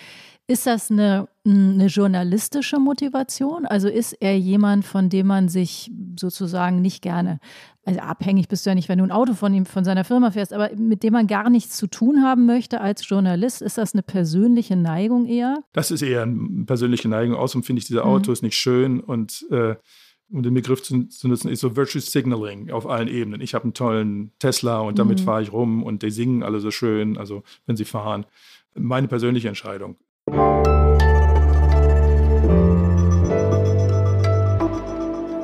Ist 0.48 0.66
das 0.66 0.92
eine, 0.92 1.28
eine 1.44 1.86
journalistische 1.86 2.78
Motivation? 2.78 3.66
Also 3.66 3.88
ist 3.88 4.12
er 4.12 4.38
jemand, 4.38 4.84
von 4.84 5.09
dem 5.09 5.26
man 5.26 5.48
sich 5.48 5.90
sozusagen 6.18 6.80
nicht 6.80 7.02
gerne, 7.02 7.40
also 7.87 8.01
abhängig 8.01 8.49
bist 8.49 8.66
du 8.66 8.70
ja 8.70 8.74
nicht, 8.74 8.89
wenn 8.89 8.99
du 8.99 9.05
ein 9.05 9.12
Auto 9.12 9.34
von 9.34 9.55
ihm, 9.55 9.64
von 9.64 9.84
seiner 9.84 10.05
Firma 10.05 10.32
fährst, 10.32 10.53
aber 10.53 10.70
mit 10.76 11.05
dem 11.05 11.12
man 11.12 11.28
gar 11.28 11.49
nichts 11.49 11.76
zu 11.76 11.87
tun 11.87 12.24
haben 12.24 12.45
möchte 12.45 12.80
als 12.80 13.09
Journalist? 13.09 13.62
Ist 13.62 13.78
das 13.78 13.95
eine 13.95 14.03
persönliche 14.03 14.74
Neigung 14.74 15.24
eher? 15.26 15.62
Das 15.72 15.93
ist 15.93 16.03
eher 16.03 16.22
eine 16.22 16.64
persönliche 16.66 17.09
Neigung. 17.09 17.37
Außerdem 17.37 17.62
finde 17.62 17.78
ich 17.78 17.87
diese 17.87 18.01
mhm. 18.01 18.09
Autos 18.09 18.43
mhm. 18.43 18.47
nicht 18.47 18.59
schön 18.59 18.99
und 18.99 19.47
äh, 19.53 19.76
um 20.28 20.43
den 20.43 20.55
Begriff 20.55 20.82
zu, 20.82 21.05
zu, 21.05 21.28
nutzen, 21.28 21.49
ist 21.49 21.61
so 21.61 21.76
Virtual 21.76 22.03
Signaling 22.03 22.72
auf 22.72 22.89
allen 22.89 23.07
Ebenen. 23.07 23.41
Ich 23.41 23.55
habe 23.55 23.62
einen 23.62 23.74
tollen 23.74 24.32
Tesla 24.41 24.80
und 24.80 24.99
damit 24.99 25.20
mhm. 25.20 25.24
fahre 25.24 25.43
ich 25.43 25.53
rum 25.53 25.84
und 25.84 26.03
die 26.03 26.11
singen 26.11 26.43
alle 26.43 26.59
so 26.59 26.72
schön, 26.72 27.16
also 27.16 27.45
wenn 27.66 27.76
sie 27.76 27.84
fahren. 27.84 28.26
Meine 28.74 29.07
persönliche 29.07 29.47
Entscheidung. 29.47 29.95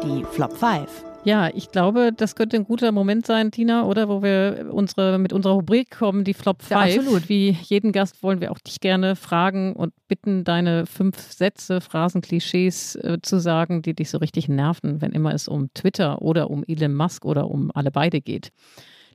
Die 0.02 0.24
Flop 0.32 0.56
5. 0.56 1.11
Ja, 1.24 1.50
ich 1.54 1.70
glaube, 1.70 2.10
das 2.16 2.34
könnte 2.34 2.56
ein 2.56 2.64
guter 2.64 2.90
Moment 2.90 3.26
sein, 3.26 3.52
Tina, 3.52 3.84
oder 3.84 4.08
wo 4.08 4.24
wir 4.24 4.68
unsere, 4.72 5.18
mit 5.18 5.32
unserer 5.32 5.52
Rubrik 5.52 5.90
kommen, 5.90 6.24
die 6.24 6.34
Flop 6.34 6.62
5. 6.62 6.70
Ja, 6.70 6.80
absolut. 6.80 7.28
Wie 7.28 7.50
jeden 7.50 7.92
Gast 7.92 8.24
wollen 8.24 8.40
wir 8.40 8.50
auch 8.50 8.58
dich 8.58 8.80
gerne 8.80 9.14
fragen 9.14 9.74
und 9.74 9.92
bitten, 10.08 10.42
deine 10.42 10.84
fünf 10.86 11.16
Sätze, 11.20 11.80
Phrasen, 11.80 12.22
Klischees 12.22 12.96
äh, 12.96 13.18
zu 13.22 13.38
sagen, 13.38 13.82
die 13.82 13.94
dich 13.94 14.10
so 14.10 14.18
richtig 14.18 14.48
nerven, 14.48 15.00
wenn 15.00 15.12
immer 15.12 15.32
es 15.32 15.46
um 15.46 15.72
Twitter 15.74 16.22
oder 16.22 16.50
um 16.50 16.64
Elon 16.66 16.94
Musk 16.94 17.24
oder 17.24 17.48
um 17.48 17.70
alle 17.72 17.92
beide 17.92 18.20
geht. 18.20 18.50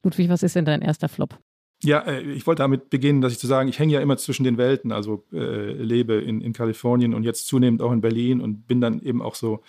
Ludwig, 0.03 0.29
was 0.29 0.43
ist 0.43 0.55
denn 0.55 0.65
dein 0.65 0.81
erster 0.81 1.09
Flop? 1.09 1.37
Ja, 1.83 1.99
äh, 1.99 2.21
ich 2.21 2.47
wollte 2.47 2.61
damit 2.61 2.89
beginnen, 2.89 3.19
dass 3.19 3.33
ich 3.33 3.39
zu 3.39 3.47
sagen, 3.47 3.67
ich 3.67 3.79
hänge 3.79 3.93
ja 3.93 3.99
immer 3.99 4.15
zwischen 4.15 4.45
den 4.45 4.57
Welten, 4.57 4.93
also 4.93 5.25
äh, 5.33 5.73
lebe 5.73 6.13
in, 6.13 6.39
in 6.39 6.53
Kalifornien 6.53 7.13
und 7.13 7.23
jetzt 7.23 7.47
zunehmend 7.47 7.81
auch 7.81 7.91
in 7.91 7.99
Berlin 7.99 8.39
und 8.39 8.65
bin 8.65 8.79
dann 8.79 9.01
eben 9.01 9.21
auch 9.21 9.35
so 9.35 9.61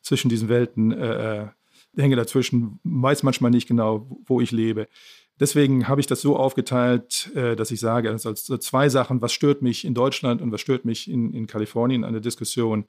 zwischen 0.00 0.30
diesen 0.30 0.48
Welten 0.48 0.90
äh, 0.92 1.48
hänge 1.96 2.16
dazwischen, 2.16 2.80
weiß 2.84 3.22
manchmal 3.22 3.50
nicht 3.50 3.68
genau, 3.68 4.08
wo 4.26 4.40
ich 4.40 4.52
lebe. 4.52 4.88
Deswegen 5.40 5.88
habe 5.88 6.00
ich 6.00 6.06
das 6.06 6.20
so 6.20 6.36
aufgeteilt, 6.36 7.30
äh, 7.34 7.56
dass 7.56 7.70
ich 7.70 7.80
sage, 7.80 8.10
also 8.10 8.32
zwei 8.34 8.88
Sachen, 8.88 9.20
was 9.20 9.32
stört 9.32 9.62
mich 9.62 9.84
in 9.84 9.94
Deutschland 9.94 10.40
und 10.40 10.52
was 10.52 10.60
stört 10.60 10.84
mich 10.84 11.10
in, 11.10 11.32
in 11.32 11.46
Kalifornien 11.46 12.04
an 12.04 12.12
der 12.12 12.22
Diskussion. 12.22 12.86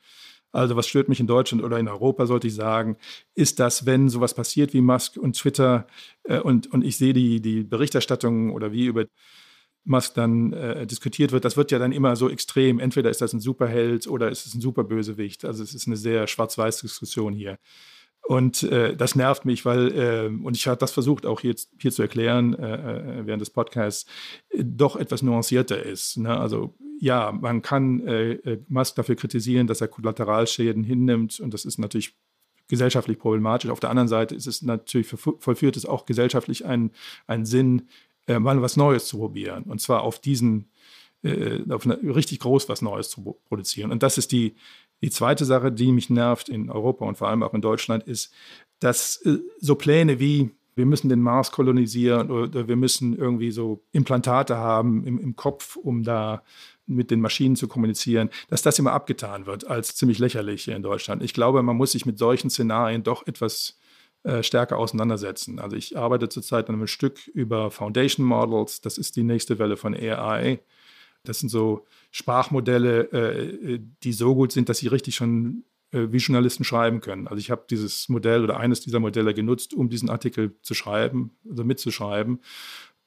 Also 0.51 0.75
was 0.75 0.87
stört 0.87 1.09
mich 1.09 1.19
in 1.19 1.27
Deutschland 1.27 1.63
oder 1.63 1.79
in 1.79 1.87
Europa, 1.87 2.27
sollte 2.27 2.47
ich 2.47 2.55
sagen, 2.55 2.97
ist, 3.33 3.59
dass 3.59 3.85
wenn 3.85 4.09
sowas 4.09 4.33
passiert 4.33 4.73
wie 4.73 4.81
Musk 4.81 5.17
und 5.17 5.35
Twitter 5.35 5.87
äh, 6.23 6.39
und, 6.39 6.71
und 6.71 6.83
ich 6.83 6.97
sehe 6.97 7.13
die, 7.13 7.41
die 7.41 7.63
Berichterstattung 7.63 8.53
oder 8.53 8.71
wie 8.71 8.85
über 8.85 9.05
Musk 9.83 10.13
dann 10.15 10.53
äh, 10.53 10.85
diskutiert 10.87 11.31
wird, 11.31 11.45
das 11.45 11.57
wird 11.57 11.71
ja 11.71 11.79
dann 11.79 11.91
immer 11.91 12.15
so 12.15 12.29
extrem. 12.29 12.79
Entweder 12.79 13.09
ist 13.09 13.21
das 13.21 13.33
ein 13.33 13.39
Superheld 13.39 14.07
oder 14.07 14.29
ist 14.29 14.45
es 14.45 14.53
ein 14.53 14.61
Superbösewicht. 14.61 15.45
Also 15.45 15.63
es 15.63 15.73
ist 15.73 15.87
eine 15.87 15.97
sehr 15.97 16.27
schwarz-weiß 16.27 16.81
Diskussion 16.81 17.33
hier. 17.33 17.57
Und 18.27 18.63
äh, 18.63 18.95
das 18.95 19.15
nervt 19.15 19.45
mich, 19.45 19.65
weil, 19.65 19.91
äh, 19.91 20.43
und 20.43 20.57
ich 20.57 20.67
habe 20.67 20.77
das 20.77 20.91
versucht 20.91 21.25
auch 21.25 21.41
jetzt 21.41 21.69
hier 21.79 21.91
zu 21.91 22.01
erklären 22.01 22.55
äh, 22.55 23.19
äh 23.19 23.25
während 23.27 23.41
des 23.41 23.51
Podcasts, 23.51 24.09
äh, 24.49 24.63
doch 24.63 24.95
etwas 24.95 25.21
nuancierter 25.21 25.83
ist. 25.83 26.17
Ne? 26.17 26.35
Also 26.35 26.73
ja, 26.99 27.31
man 27.31 27.61
kann 27.61 27.99
äh, 28.07 28.59
Musk 28.67 28.95
dafür 28.95 29.15
kritisieren, 29.15 29.67
dass 29.67 29.81
er 29.81 29.89
Kollateralschäden 29.89 30.83
hinnimmt 30.83 31.39
und 31.39 31.53
das 31.53 31.65
ist 31.65 31.77
natürlich 31.77 32.15
gesellschaftlich 32.67 33.19
problematisch. 33.19 33.69
Auf 33.69 33.79
der 33.79 33.89
anderen 33.89 34.07
Seite 34.07 34.33
ist 34.33 34.47
es 34.47 34.61
natürlich 34.61 35.07
vollführt 35.07 35.77
es 35.77 35.85
auch 35.85 36.05
gesellschaftlich 36.05 36.65
einen, 36.65 36.91
einen 37.27 37.45
Sinn, 37.45 37.89
äh, 38.27 38.39
mal 38.39 38.61
was 38.61 38.77
Neues 38.77 39.05
zu 39.05 39.17
probieren. 39.17 39.63
Und 39.63 39.81
zwar 39.81 40.01
auf 40.01 40.19
diesen, 40.19 40.71
äh, 41.23 41.59
auf 41.69 41.85
eine, 41.85 41.99
richtig 42.15 42.39
groß 42.39 42.69
was 42.69 42.81
Neues 42.81 43.09
zu 43.09 43.37
produzieren. 43.47 43.91
Und 43.91 44.01
das 44.01 44.17
ist 44.17 44.31
die, 44.31 44.55
die 45.01 45.09
zweite 45.09 45.45
Sache, 45.45 45.71
die 45.71 45.91
mich 45.91 46.09
nervt 46.09 46.49
in 46.49 46.69
Europa 46.69 47.05
und 47.05 47.17
vor 47.17 47.29
allem 47.29 47.43
auch 47.43 47.53
in 47.53 47.61
Deutschland, 47.61 48.03
ist, 48.03 48.33
dass 48.79 49.17
äh, 49.25 49.39
so 49.59 49.75
Pläne 49.75 50.19
wie 50.19 50.51
wir 50.75 50.85
müssen 50.85 51.09
den 51.09 51.21
Mars 51.21 51.51
kolonisieren 51.51 52.29
oder 52.29 52.67
wir 52.67 52.75
müssen 52.75 53.17
irgendwie 53.17 53.51
so 53.51 53.83
Implantate 53.93 54.57
haben 54.57 55.05
im, 55.05 55.17
im 55.19 55.35
Kopf, 55.35 55.77
um 55.77 56.03
da 56.03 56.43
mit 56.85 57.11
den 57.11 57.21
Maschinen 57.21 57.55
zu 57.55 57.67
kommunizieren, 57.67 58.29
dass 58.49 58.61
das 58.61 58.77
immer 58.77 58.91
abgetan 58.91 59.45
wird 59.45 59.65
als 59.65 59.95
ziemlich 59.95 60.19
lächerlich 60.19 60.65
hier 60.65 60.75
in 60.75 60.83
Deutschland. 60.83 61.23
Ich 61.23 61.33
glaube, 61.33 61.63
man 61.63 61.77
muss 61.77 61.93
sich 61.93 62.05
mit 62.05 62.19
solchen 62.19 62.49
Szenarien 62.49 63.03
doch 63.03 63.25
etwas 63.25 63.79
äh, 64.23 64.43
stärker 64.43 64.77
auseinandersetzen. 64.77 65.59
Also 65.59 65.77
ich 65.77 65.97
arbeite 65.97 66.29
zurzeit 66.29 66.69
an 66.69 66.75
einem 66.75 66.87
Stück 66.87 67.27
über 67.27 67.71
Foundation 67.71 68.25
Models. 68.25 68.81
Das 68.81 68.97
ist 68.97 69.15
die 69.15 69.23
nächste 69.23 69.57
Welle 69.57 69.77
von 69.77 69.95
AI. 69.95 70.59
Das 71.23 71.39
sind 71.39 71.49
so 71.49 71.85
Sprachmodelle, 72.15 73.11
äh, 73.11 73.79
die 74.03 74.13
so 74.13 74.35
gut 74.35 74.53
sind, 74.53 74.69
dass 74.69 74.77
sie 74.77 74.87
richtig 74.87 75.15
schon 75.15 75.65
äh, 75.91 76.13
wie 76.13 76.17
Journalisten 76.17 76.63
schreiben 76.63 77.01
können. 77.01 77.27
Also 77.27 77.39
ich 77.41 77.51
habe 77.51 77.65
dieses 77.69 78.07
Modell 78.07 78.41
oder 78.41 78.57
eines 78.57 78.79
dieser 78.79 79.01
Modelle 79.01 79.33
genutzt, 79.33 79.73
um 79.73 79.89
diesen 79.89 80.09
Artikel 80.09 80.55
zu 80.61 80.73
schreiben, 80.73 81.31
also 81.49 81.65
mitzuschreiben. 81.65 82.39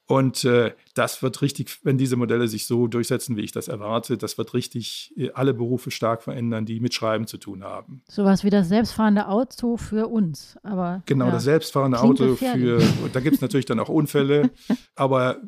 Und 0.09 0.45
äh, 0.45 0.75
das 0.93 1.23
wird 1.23 1.41
richtig, 1.41 1.79
wenn 1.85 1.97
diese 1.97 2.17
Modelle 2.17 2.49
sich 2.49 2.67
so 2.67 2.87
durchsetzen, 2.87 3.35
wie 3.39 3.41
ich 3.41 3.53
das 3.53 3.69
erwarte, 3.69 4.19
das 4.19 4.37
wird 4.37 4.53
richtig 4.53 5.15
äh, 5.17 5.31
alle 5.33 5.55
Berufe 5.55 5.91
stark 5.91 6.23
verändern, 6.23 6.67
die 6.67 6.79
mit 6.79 6.93
Schreiben 6.93 7.27
zu 7.27 7.39
tun 7.39 7.65
haben. 7.65 8.03
Sowas 8.11 8.45
wie 8.45 8.51
das 8.51 8.69
selbstfahrende 8.69 9.29
Auto 9.29 9.79
für 9.79 10.09
uns. 10.09 10.59
Aber, 10.63 11.03
genau, 11.07 11.27
ja, 11.27 11.31
das 11.31 11.45
selbstfahrende 11.45 11.99
Auto 11.99 12.37
für, 12.37 12.83
da 13.11 13.21
gibt 13.21 13.37
es 13.37 13.41
natürlich 13.41 13.67
dann 13.67 13.81
auch 13.81 13.89
Unfälle, 13.89 14.51
aber 14.97 15.41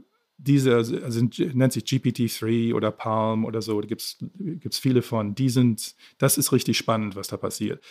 diese 0.42 0.76
also 0.76 1.20
nennt 1.52 1.72
sich 1.72 1.84
GPT-3 1.84 2.74
oder 2.74 2.90
Palm 2.90 3.44
oder 3.44 3.62
so, 3.62 3.80
da 3.80 3.86
gibt 3.86 4.02
es 4.02 4.78
viele 4.78 5.02
von. 5.02 5.34
Die 5.34 5.48
sind, 5.48 5.94
das 6.18 6.38
ist 6.38 6.52
richtig 6.52 6.78
spannend, 6.78 7.16
was 7.16 7.28
da 7.28 7.36
passiert. 7.36 7.82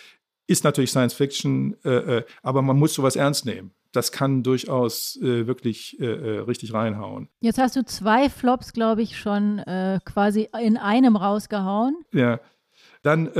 Ist 0.47 0.63
natürlich 0.63 0.89
Science 0.89 1.13
Fiction, 1.13 1.75
äh, 1.83 2.17
äh 2.17 2.23
aber 2.41 2.61
man 2.61 2.77
muss 2.77 2.93
sowas 2.93 3.15
ernst 3.15 3.45
nehmen 3.45 3.71
das 3.91 4.11
kann 4.11 4.43
durchaus 4.43 5.17
äh, 5.21 5.47
wirklich 5.47 5.99
äh, 5.99 6.05
äh, 6.05 6.39
richtig 6.39 6.73
reinhauen. 6.73 7.27
Jetzt 7.41 7.57
hast 7.57 7.75
du 7.75 7.83
zwei 7.83 8.29
Flops, 8.29 8.73
glaube 8.73 9.01
ich, 9.01 9.17
schon 9.17 9.59
äh, 9.59 9.99
quasi 10.05 10.49
in 10.61 10.77
einem 10.77 11.15
rausgehauen. 11.15 11.97
Ja. 12.13 12.39
Dann 13.01 13.31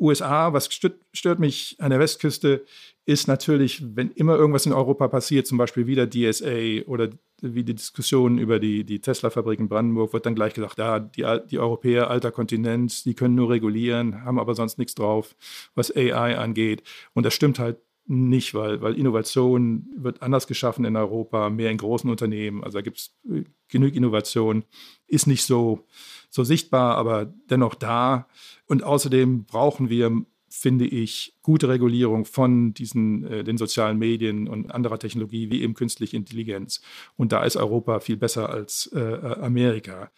USA, 0.00 0.52
was 0.52 0.72
stört, 0.72 0.98
stört, 1.12 1.38
mich 1.38 1.76
an 1.78 1.90
der 1.90 2.00
Westküste, 2.00 2.64
ist 3.10 3.26
natürlich, 3.26 3.82
wenn 3.96 4.12
immer 4.12 4.36
irgendwas 4.36 4.66
in 4.66 4.72
Europa 4.72 5.08
passiert, 5.08 5.44
zum 5.44 5.58
Beispiel 5.58 5.88
wieder 5.88 6.08
DSA 6.08 6.86
oder 6.86 7.10
wie 7.42 7.64
die 7.64 7.74
Diskussion 7.74 8.38
über 8.38 8.60
die, 8.60 8.84
die 8.84 9.00
Tesla-Fabrik 9.00 9.58
in 9.58 9.68
Brandenburg, 9.68 10.12
wird 10.12 10.26
dann 10.26 10.36
gleich 10.36 10.54
gesagt, 10.54 10.78
ja, 10.78 11.00
die, 11.00 11.26
die 11.50 11.58
Europäer, 11.58 12.08
alter 12.08 12.30
Kontinent, 12.30 13.04
die 13.04 13.14
können 13.14 13.34
nur 13.34 13.50
regulieren, 13.50 14.24
haben 14.24 14.38
aber 14.38 14.54
sonst 14.54 14.78
nichts 14.78 14.94
drauf, 14.94 15.34
was 15.74 15.94
AI 15.94 16.38
angeht. 16.38 16.84
Und 17.12 17.26
das 17.26 17.34
stimmt 17.34 17.58
halt 17.58 17.78
nicht, 18.06 18.54
weil, 18.54 18.80
weil 18.80 18.94
Innovation 18.94 19.88
wird 19.96 20.22
anders 20.22 20.46
geschaffen 20.46 20.84
in 20.84 20.94
Europa, 20.94 21.50
mehr 21.50 21.72
in 21.72 21.78
großen 21.78 22.08
Unternehmen. 22.08 22.62
Also 22.62 22.78
da 22.78 22.82
gibt 22.82 22.98
es 22.98 23.18
äh, 23.28 23.42
genug 23.68 23.96
Innovation, 23.96 24.62
ist 25.08 25.26
nicht 25.26 25.44
so, 25.44 25.84
so 26.28 26.44
sichtbar, 26.44 26.96
aber 26.96 27.32
dennoch 27.50 27.74
da. 27.74 28.28
Und 28.66 28.84
außerdem 28.84 29.46
brauchen 29.46 29.90
wir, 29.90 30.24
finde 30.50 30.84
ich, 30.84 31.34
gute 31.42 31.68
Regulierung 31.68 32.24
von 32.24 32.74
diesen, 32.74 33.24
äh, 33.24 33.44
den 33.44 33.56
sozialen 33.56 33.98
Medien 33.98 34.48
und 34.48 34.70
anderer 34.70 34.98
Technologie, 34.98 35.50
wie 35.50 35.62
eben 35.62 35.74
künstliche 35.74 36.16
Intelligenz. 36.16 36.80
Und 37.16 37.32
da 37.32 37.44
ist 37.44 37.56
Europa 37.56 38.00
viel 38.00 38.16
besser 38.16 38.50
als 38.50 38.90
äh, 38.92 39.00
Amerika. 39.40 40.10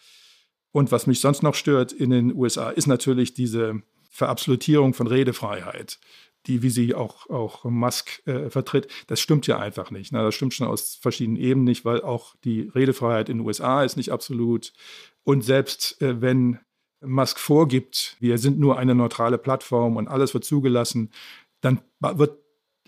Und 0.73 0.91
was 0.91 1.07
mich 1.07 1.21
sonst 1.21 1.43
noch 1.43 1.55
stört 1.55 1.93
in 1.93 2.11
den 2.11 2.35
USA, 2.35 2.71
ist 2.71 2.87
natürlich 2.87 3.35
diese 3.35 3.83
Verabsolutierung 4.11 4.95
von 4.95 5.07
Redefreiheit 5.07 5.99
die, 6.47 6.63
wie 6.63 6.71
sie 6.71 6.95
auch, 6.95 7.31
auch 7.31 7.65
Musk 7.65 8.27
äh, 8.27 8.51
vertritt, 8.51 8.89
das 9.07 9.21
stimmt 9.21 9.47
ja 9.47 9.59
einfach 9.59 9.91
nicht. 9.91 10.13
Ne? 10.13 10.23
Das 10.23 10.35
stimmt 10.35 10.55
schon 10.55 10.67
aus 10.67 10.97
verschiedenen 10.97 11.41
Ebenen 11.41 11.65
nicht, 11.65 11.85
weil 11.85 12.03
auch 12.03 12.35
die 12.45 12.71
Redefreiheit 12.75 13.29
in 13.29 13.39
den 13.39 13.47
USA 13.47 13.85
ist 13.85 13.97
nicht 13.97 14.11
absolut. 14.11 14.73
Und 15.25 15.45
selbst 15.45 16.01
äh, 16.03 16.21
wenn 16.21 16.59
Musk 17.05 17.39
vorgibt, 17.39 18.17
wir 18.21 18.39
sind 18.39 18.59
nur 18.59 18.79
eine 18.79 18.95
neutrale 18.95 19.39
Plattform 19.39 19.97
und 19.97 20.09
alles 20.09 20.35
wird 20.35 20.45
zugelassen, 20.45 21.11
dann 21.61 21.81
wird 22.01 22.43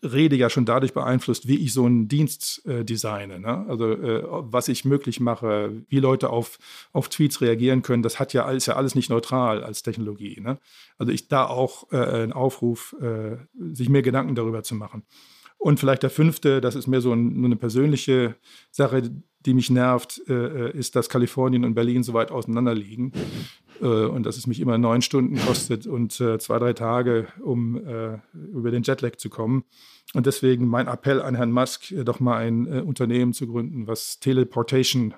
Rede 0.05 0.37
ja 0.37 0.51
schon 0.51 0.67
dadurch 0.67 0.93
beeinflusst, 0.93 1.49
wie 1.49 1.59
ich 1.59 1.73
so 1.73 1.87
einen 1.87 2.09
Dienst 2.09 2.65
äh, 2.67 2.85
designe. 2.85 3.41
Ne? 3.41 3.65
Also 3.69 3.93
äh, 3.93 4.23
was 4.29 4.69
ich 4.69 4.85
möglich 4.85 5.21
mache, 5.21 5.83
wie 5.89 5.99
Leute 5.99 6.31
auf, 6.31 6.59
auf 6.93 7.09
Tweets 7.09 7.41
reagieren 7.41 7.83
können, 7.83 8.03
das 8.03 8.19
hat 8.19 8.33
ja 8.33 8.45
alles 8.45 8.67
ja 8.67 8.77
alles 8.77 8.95
nicht 8.95 9.11
neutral 9.11 9.65
als 9.65 9.83
Technologie. 9.83 10.41
Ne? 10.41 10.59
Also 10.99 11.13
ich 11.13 11.29
da 11.29 11.47
auch 11.47 11.91
äh, 11.93 11.97
einen 11.97 12.33
Aufruf, 12.33 12.95
äh, 13.01 13.37
sich 13.73 13.89
mehr 13.89 14.03
Gedanken 14.03 14.35
darüber 14.35 14.63
zu 14.63 14.75
machen. 14.75 15.05
Und 15.59 15.81
vielleicht 15.81 16.03
der 16.03 16.11
fünfte, 16.11 16.61
das 16.61 16.75
ist 16.75 16.87
mehr 16.87 17.01
so 17.01 17.13
ein, 17.13 17.45
eine 17.45 17.57
persönliche 17.57 18.37
Sache, 18.71 19.11
die 19.47 19.55
mich 19.55 19.71
nervt, 19.71 20.23
äh, 20.29 20.33
äh, 20.33 20.77
ist, 20.77 20.97
dass 20.97 21.09
Kalifornien 21.09 21.65
und 21.65 21.75
Berlin 21.75 22.03
so 22.03 22.15
weit 22.15 22.31
auseinander 22.31 22.75
liegen 22.75 23.13
äh, 23.81 23.87
und 23.87 24.25
dass 24.25 24.37
es 24.37 24.47
mich 24.47 24.61
immer 24.61 24.79
neun 24.79 25.03
Stunden 25.03 25.37
kostet 25.37 25.87
und 25.87 26.19
äh, 26.21 26.39
zwei, 26.39 26.59
drei 26.59 26.73
Tage, 26.73 27.29
um 27.43 27.77
äh, 27.77 28.19
über 28.33 28.71
den 28.71 28.83
Jetlag 28.83 29.17
zu 29.17 29.29
kommen. 29.29 29.65
Und 30.15 30.27
deswegen 30.27 30.67
mein 30.67 30.87
Appell 30.87 31.21
an 31.21 31.35
Herrn 31.35 31.53
Musk, 31.53 31.93
äh, 31.93 32.05
doch 32.05 32.21
mal 32.21 32.39
ein 32.39 32.67
Unternehmen 32.83 33.33
zu 33.33 33.47
gründen, 33.47 33.87
was 33.87 34.21
Teleportation 34.21 35.15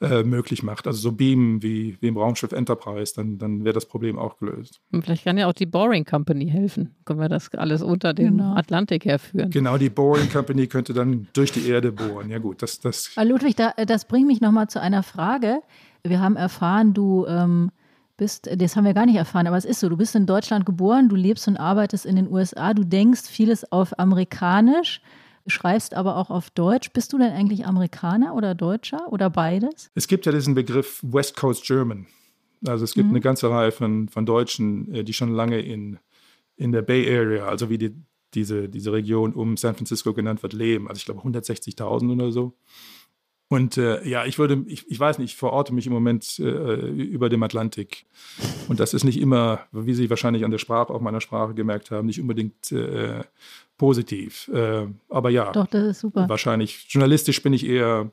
möglich 0.00 0.62
macht. 0.62 0.86
Also 0.86 0.98
so 0.98 1.12
Beamen 1.12 1.62
wie, 1.62 1.96
wie 2.00 2.08
im 2.08 2.16
Raumschiff 2.16 2.52
Enterprise, 2.52 3.14
dann, 3.14 3.38
dann 3.38 3.64
wäre 3.64 3.72
das 3.72 3.86
Problem 3.86 4.18
auch 4.18 4.38
gelöst. 4.38 4.80
Und 4.92 5.04
vielleicht 5.04 5.24
kann 5.24 5.38
ja 5.38 5.46
auch 5.46 5.52
die 5.52 5.66
Boring 5.66 6.04
Company 6.04 6.48
helfen. 6.48 6.94
Können 7.04 7.20
wir 7.20 7.28
das 7.28 7.52
alles 7.54 7.82
unter 7.82 8.12
den 8.12 8.38
genau. 8.38 8.54
Atlantik 8.54 9.04
herführen? 9.04 9.50
Genau, 9.50 9.78
die 9.78 9.90
Boring 9.90 10.28
Company 10.30 10.66
könnte 10.66 10.92
dann 10.92 11.28
durch 11.32 11.52
die 11.52 11.68
Erde 11.68 11.92
bohren. 11.92 12.30
Ja 12.30 12.38
gut, 12.38 12.62
das... 12.62 12.80
das 12.80 13.14
Ludwig, 13.22 13.56
da, 13.56 13.72
das 13.86 14.06
bringt 14.06 14.26
mich 14.26 14.40
nochmal 14.40 14.68
zu 14.68 14.80
einer 14.80 15.02
Frage. 15.02 15.60
Wir 16.02 16.20
haben 16.20 16.36
erfahren, 16.36 16.94
du... 16.94 17.26
Ähm 17.26 17.70
bist, 18.16 18.48
das 18.48 18.76
haben 18.76 18.84
wir 18.84 18.94
gar 18.94 19.06
nicht 19.06 19.16
erfahren, 19.16 19.48
aber 19.48 19.56
es 19.56 19.64
ist 19.64 19.80
so, 19.80 19.88
du 19.88 19.96
bist 19.96 20.14
in 20.14 20.24
Deutschland 20.24 20.64
geboren, 20.66 21.08
du 21.08 21.16
lebst 21.16 21.48
und 21.48 21.56
arbeitest 21.56 22.06
in 22.06 22.14
den 22.14 22.30
USA, 22.30 22.72
du 22.72 22.84
denkst 22.84 23.22
vieles 23.22 23.72
auf 23.72 23.98
Amerikanisch, 23.98 25.00
schreibst 25.46 25.94
aber 25.94 26.16
auch 26.16 26.30
auf 26.30 26.50
Deutsch. 26.50 26.90
Bist 26.92 27.12
du 27.12 27.18
denn 27.18 27.32
eigentlich 27.32 27.66
Amerikaner 27.66 28.34
oder 28.34 28.54
Deutscher 28.54 29.12
oder 29.12 29.30
beides? 29.30 29.90
Es 29.94 30.08
gibt 30.08 30.26
ja 30.26 30.32
diesen 30.32 30.54
Begriff 30.54 31.00
West 31.02 31.36
Coast 31.36 31.64
German. 31.64 32.06
Also 32.66 32.84
es 32.84 32.94
gibt 32.94 33.06
mhm. 33.06 33.12
eine 33.12 33.20
ganze 33.20 33.50
Reihe 33.50 33.72
von, 33.72 34.08
von 34.08 34.24
Deutschen, 34.24 34.92
äh, 34.94 35.04
die 35.04 35.12
schon 35.12 35.32
lange 35.32 35.60
in, 35.60 35.98
in 36.56 36.72
der 36.72 36.82
Bay 36.82 37.06
Area, 37.14 37.46
also 37.46 37.68
wie 37.68 37.78
die, 37.78 37.94
diese, 38.32 38.68
diese 38.68 38.92
Region 38.92 39.34
um 39.34 39.56
San 39.56 39.74
Francisco 39.74 40.14
genannt 40.14 40.42
wird, 40.42 40.52
leben. 40.52 40.88
Also 40.88 40.98
ich 40.98 41.04
glaube 41.04 41.20
160.000 41.20 42.12
oder 42.12 42.32
so. 42.32 42.56
Und 43.54 43.78
äh, 43.78 44.04
ja, 44.04 44.24
ich 44.24 44.36
würde, 44.40 44.64
ich, 44.66 44.84
ich 44.90 44.98
weiß 44.98 45.18
nicht, 45.18 45.30
ich 45.30 45.36
verorte 45.36 45.72
mich 45.72 45.86
im 45.86 45.92
Moment 45.92 46.40
äh, 46.40 46.42
über 46.42 47.28
dem 47.28 47.40
Atlantik. 47.44 48.04
Und 48.66 48.80
das 48.80 48.94
ist 48.94 49.04
nicht 49.04 49.20
immer, 49.20 49.60
wie 49.70 49.94
Sie 49.94 50.10
wahrscheinlich 50.10 50.44
an 50.44 50.50
der 50.50 50.58
Sprache, 50.58 50.92
auch 50.92 51.00
meiner 51.00 51.20
Sprache 51.20 51.54
gemerkt 51.54 51.92
haben, 51.92 52.06
nicht 52.06 52.20
unbedingt 52.20 52.72
äh, 52.72 53.22
positiv. 53.78 54.50
Äh, 54.52 54.88
aber 55.08 55.30
ja, 55.30 55.52
Doch, 55.52 55.68
das 55.68 55.84
ist 55.84 56.00
super. 56.00 56.28
wahrscheinlich 56.28 56.86
journalistisch 56.88 57.44
bin 57.44 57.52
ich 57.52 57.64
eher, 57.64 58.10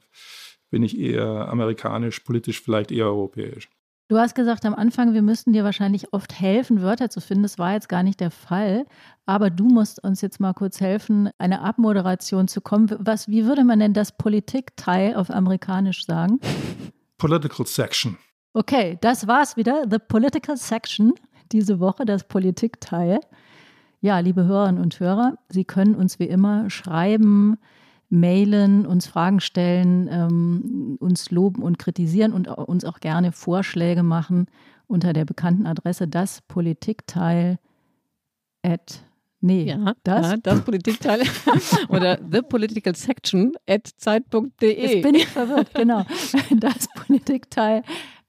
bin 0.69 0.83
ich 0.83 0.99
eher 0.99 1.47
amerikanisch, 1.49 2.19
politisch 2.19 2.61
vielleicht 2.61 2.91
eher 2.91 3.07
europäisch. 3.07 3.67
Du 4.11 4.19
hast 4.19 4.35
gesagt 4.35 4.65
am 4.65 4.75
Anfang, 4.75 5.13
wir 5.13 5.21
müssten 5.21 5.53
dir 5.53 5.63
wahrscheinlich 5.63 6.11
oft 6.11 6.37
helfen, 6.37 6.81
Wörter 6.81 7.09
zu 7.09 7.21
finden. 7.21 7.43
Das 7.43 7.57
war 7.57 7.71
jetzt 7.71 7.87
gar 7.87 8.03
nicht 8.03 8.19
der 8.19 8.29
Fall. 8.29 8.85
Aber 9.25 9.49
du 9.49 9.63
musst 9.63 10.03
uns 10.03 10.19
jetzt 10.19 10.41
mal 10.41 10.51
kurz 10.51 10.81
helfen, 10.81 11.29
eine 11.37 11.61
Abmoderation 11.61 12.49
zu 12.49 12.59
kommen. 12.59 12.93
Was, 12.99 13.29
wie 13.29 13.45
würde 13.45 13.63
man 13.63 13.79
denn 13.79 13.93
das 13.93 14.17
Politikteil 14.17 15.15
auf 15.15 15.29
Amerikanisch 15.29 16.05
sagen? 16.05 16.41
Political 17.19 17.65
Section. 17.65 18.17
Okay, 18.53 18.97
das 18.99 19.27
war's 19.27 19.55
wieder. 19.55 19.85
The 19.89 19.99
Political 19.99 20.57
Section 20.57 21.13
diese 21.53 21.79
Woche, 21.79 22.03
das 22.03 22.27
Politikteil. 22.27 23.21
Ja, 24.01 24.19
liebe 24.19 24.43
Hörerinnen 24.43 24.81
und 24.81 24.99
Hörer, 24.99 25.37
Sie 25.47 25.63
können 25.63 25.95
uns 25.95 26.19
wie 26.19 26.27
immer 26.27 26.69
schreiben, 26.69 27.55
mailen, 28.11 28.85
uns 28.85 29.07
Fragen 29.07 29.39
stellen, 29.39 30.07
ähm, 30.11 30.97
uns 30.99 31.31
loben 31.31 31.63
und 31.63 31.79
kritisieren 31.79 32.33
und 32.33 32.47
uns 32.47 32.85
auch 32.85 32.99
gerne 32.99 33.31
Vorschläge 33.31 34.03
machen 34.03 34.47
unter 34.85 35.13
der 35.13 35.25
bekannten 35.25 35.65
Adresse 35.65 36.07
das 36.07 36.41
Politikteil 36.41 37.57
at 38.63 39.03
Nee, 39.43 39.63
ja, 39.63 39.95
das, 40.03 40.31
ja, 40.31 40.37
das 40.37 40.61
Politikteil 40.61 41.21
oder 41.89 42.19
the 42.31 42.43
political 42.43 42.93
section 42.93 43.53
at 43.67 43.87
zeit.de. 43.97 44.79
Jetzt 44.79 45.01
bin 45.01 45.15
ich 45.15 45.27
verwirrt, 45.27 45.73
genau. 45.73 46.05
Das 46.59 46.87
Politikteil, 46.93 47.81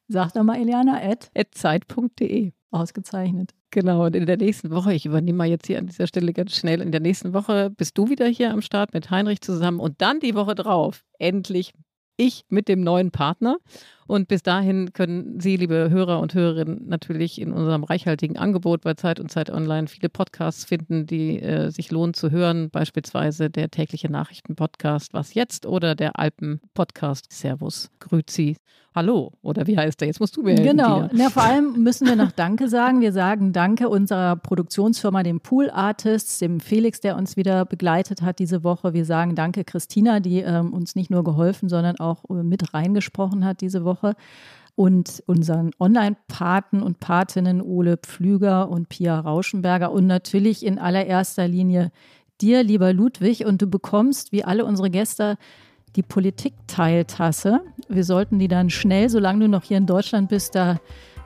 sag 0.08 0.32
doch 0.32 0.42
mal 0.42 0.58
Eliana, 0.58 1.02
at, 1.02 1.30
at 1.36 1.54
zeit.de. 1.54 2.52
Ausgezeichnet. 2.70 3.52
Genau, 3.74 4.04
und 4.04 4.14
in 4.14 4.26
der 4.26 4.36
nächsten 4.36 4.70
Woche, 4.70 4.92
ich 4.92 5.06
übernehme 5.06 5.38
mal 5.38 5.48
jetzt 5.48 5.66
hier 5.66 5.78
an 5.78 5.86
dieser 5.86 6.06
Stelle 6.06 6.34
ganz 6.34 6.54
schnell, 6.54 6.82
in 6.82 6.92
der 6.92 7.00
nächsten 7.00 7.32
Woche 7.32 7.70
bist 7.70 7.96
du 7.96 8.10
wieder 8.10 8.26
hier 8.26 8.50
am 8.50 8.60
Start 8.60 8.92
mit 8.92 9.10
Heinrich 9.10 9.40
zusammen 9.40 9.80
und 9.80 10.02
dann 10.02 10.20
die 10.20 10.34
Woche 10.34 10.54
drauf 10.54 11.06
endlich 11.18 11.72
ich 12.18 12.44
mit 12.50 12.68
dem 12.68 12.82
neuen 12.82 13.10
Partner. 13.10 13.56
Und 14.12 14.28
bis 14.28 14.42
dahin 14.42 14.92
können 14.92 15.40
Sie, 15.40 15.56
liebe 15.56 15.88
Hörer 15.88 16.20
und 16.20 16.34
Hörerinnen, 16.34 16.86
natürlich 16.86 17.40
in 17.40 17.50
unserem 17.50 17.82
reichhaltigen 17.82 18.36
Angebot 18.36 18.82
bei 18.82 18.92
Zeit 18.92 19.18
und 19.18 19.30
Zeit 19.30 19.48
Online 19.48 19.88
viele 19.88 20.10
Podcasts 20.10 20.66
finden, 20.66 21.06
die 21.06 21.40
äh, 21.40 21.70
sich 21.70 21.90
lohnen 21.90 22.12
zu 22.12 22.30
hören. 22.30 22.68
Beispielsweise 22.68 23.48
der 23.48 23.70
tägliche 23.70 24.12
Nachrichten-Podcast 24.12 25.14
Was 25.14 25.32
jetzt 25.32 25.64
oder 25.64 25.94
der 25.94 26.18
Alpen-Podcast 26.18 27.32
Servus, 27.32 27.90
Grüzi, 28.00 28.58
Hallo 28.94 29.32
oder 29.40 29.66
wie 29.66 29.78
heißt 29.78 30.02
der? 30.02 30.08
Jetzt 30.08 30.20
musst 30.20 30.36
du 30.36 30.42
mir 30.42 30.50
helfen. 30.50 30.76
Genau. 30.76 31.08
Ja, 31.14 31.30
vor 31.30 31.42
allem 31.42 31.72
müssen 31.82 32.06
wir 32.06 32.14
noch 32.14 32.30
Danke 32.30 32.68
sagen. 32.68 33.00
Wir 33.00 33.12
sagen 33.12 33.54
Danke 33.54 33.88
unserer 33.88 34.36
Produktionsfirma, 34.36 35.22
dem 35.22 35.40
Pool 35.40 35.70
Artists, 35.70 36.40
dem 36.40 36.60
Felix, 36.60 37.00
der 37.00 37.16
uns 37.16 37.38
wieder 37.38 37.64
begleitet 37.64 38.20
hat 38.20 38.38
diese 38.38 38.64
Woche. 38.64 38.92
Wir 38.92 39.06
sagen 39.06 39.34
Danke 39.34 39.64
Christina, 39.64 40.20
die 40.20 40.40
ähm, 40.40 40.74
uns 40.74 40.94
nicht 40.94 41.10
nur 41.10 41.24
geholfen, 41.24 41.70
sondern 41.70 41.98
auch 42.00 42.24
äh, 42.28 42.42
mit 42.42 42.74
reingesprochen 42.74 43.46
hat 43.46 43.62
diese 43.62 43.82
Woche. 43.84 44.01
Woche 44.02 44.14
und 44.74 45.22
unseren 45.26 45.70
Online-Paten 45.78 46.82
und 46.82 46.98
Patinnen 46.98 47.60
Ole 47.60 47.98
Pflüger 47.98 48.68
und 48.68 48.88
Pia 48.88 49.20
Rauschenberger 49.20 49.92
und 49.92 50.06
natürlich 50.06 50.64
in 50.64 50.78
allererster 50.78 51.46
Linie 51.46 51.92
dir, 52.40 52.62
lieber 52.62 52.92
Ludwig. 52.92 53.44
Und 53.44 53.60
du 53.60 53.66
bekommst, 53.66 54.32
wie 54.32 54.44
alle 54.44 54.64
unsere 54.64 54.90
Gäste, 54.90 55.36
die 55.94 56.02
Politikteiltasse. 56.02 57.60
Wir 57.88 58.04
sollten 58.04 58.38
die 58.38 58.48
dann 58.48 58.70
schnell, 58.70 59.10
solange 59.10 59.40
du 59.40 59.48
noch 59.48 59.64
hier 59.64 59.76
in 59.76 59.86
Deutschland 59.86 60.30
bist, 60.30 60.54
da 60.54 60.80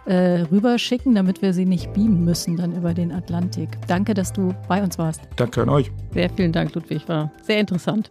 äh, 0.07 0.43
rüberschicken, 0.51 1.14
damit 1.14 1.41
wir 1.41 1.53
sie 1.53 1.66
nicht 1.66 1.93
beamen 1.93 2.24
müssen 2.24 2.57
dann 2.57 2.74
über 2.74 2.95
den 2.95 3.12
Atlantik. 3.12 3.70
Danke, 3.87 4.14
dass 4.14 4.33
du 4.33 4.55
bei 4.68 4.83
uns 4.83 4.99
warst. 4.99 5.22
Danke 5.37 5.62
an 5.62 5.68
euch. 5.68 5.91
Sehr 6.12 6.31
vielen 6.31 6.53
Dank, 6.53 6.74
Ludwig. 6.74 7.09
War 7.09 7.31
sehr 7.43 7.61
interessant. 7.61 8.11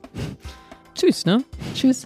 Tschüss, 0.94 1.26
ne? 1.26 1.44
Tschüss. 1.74 2.06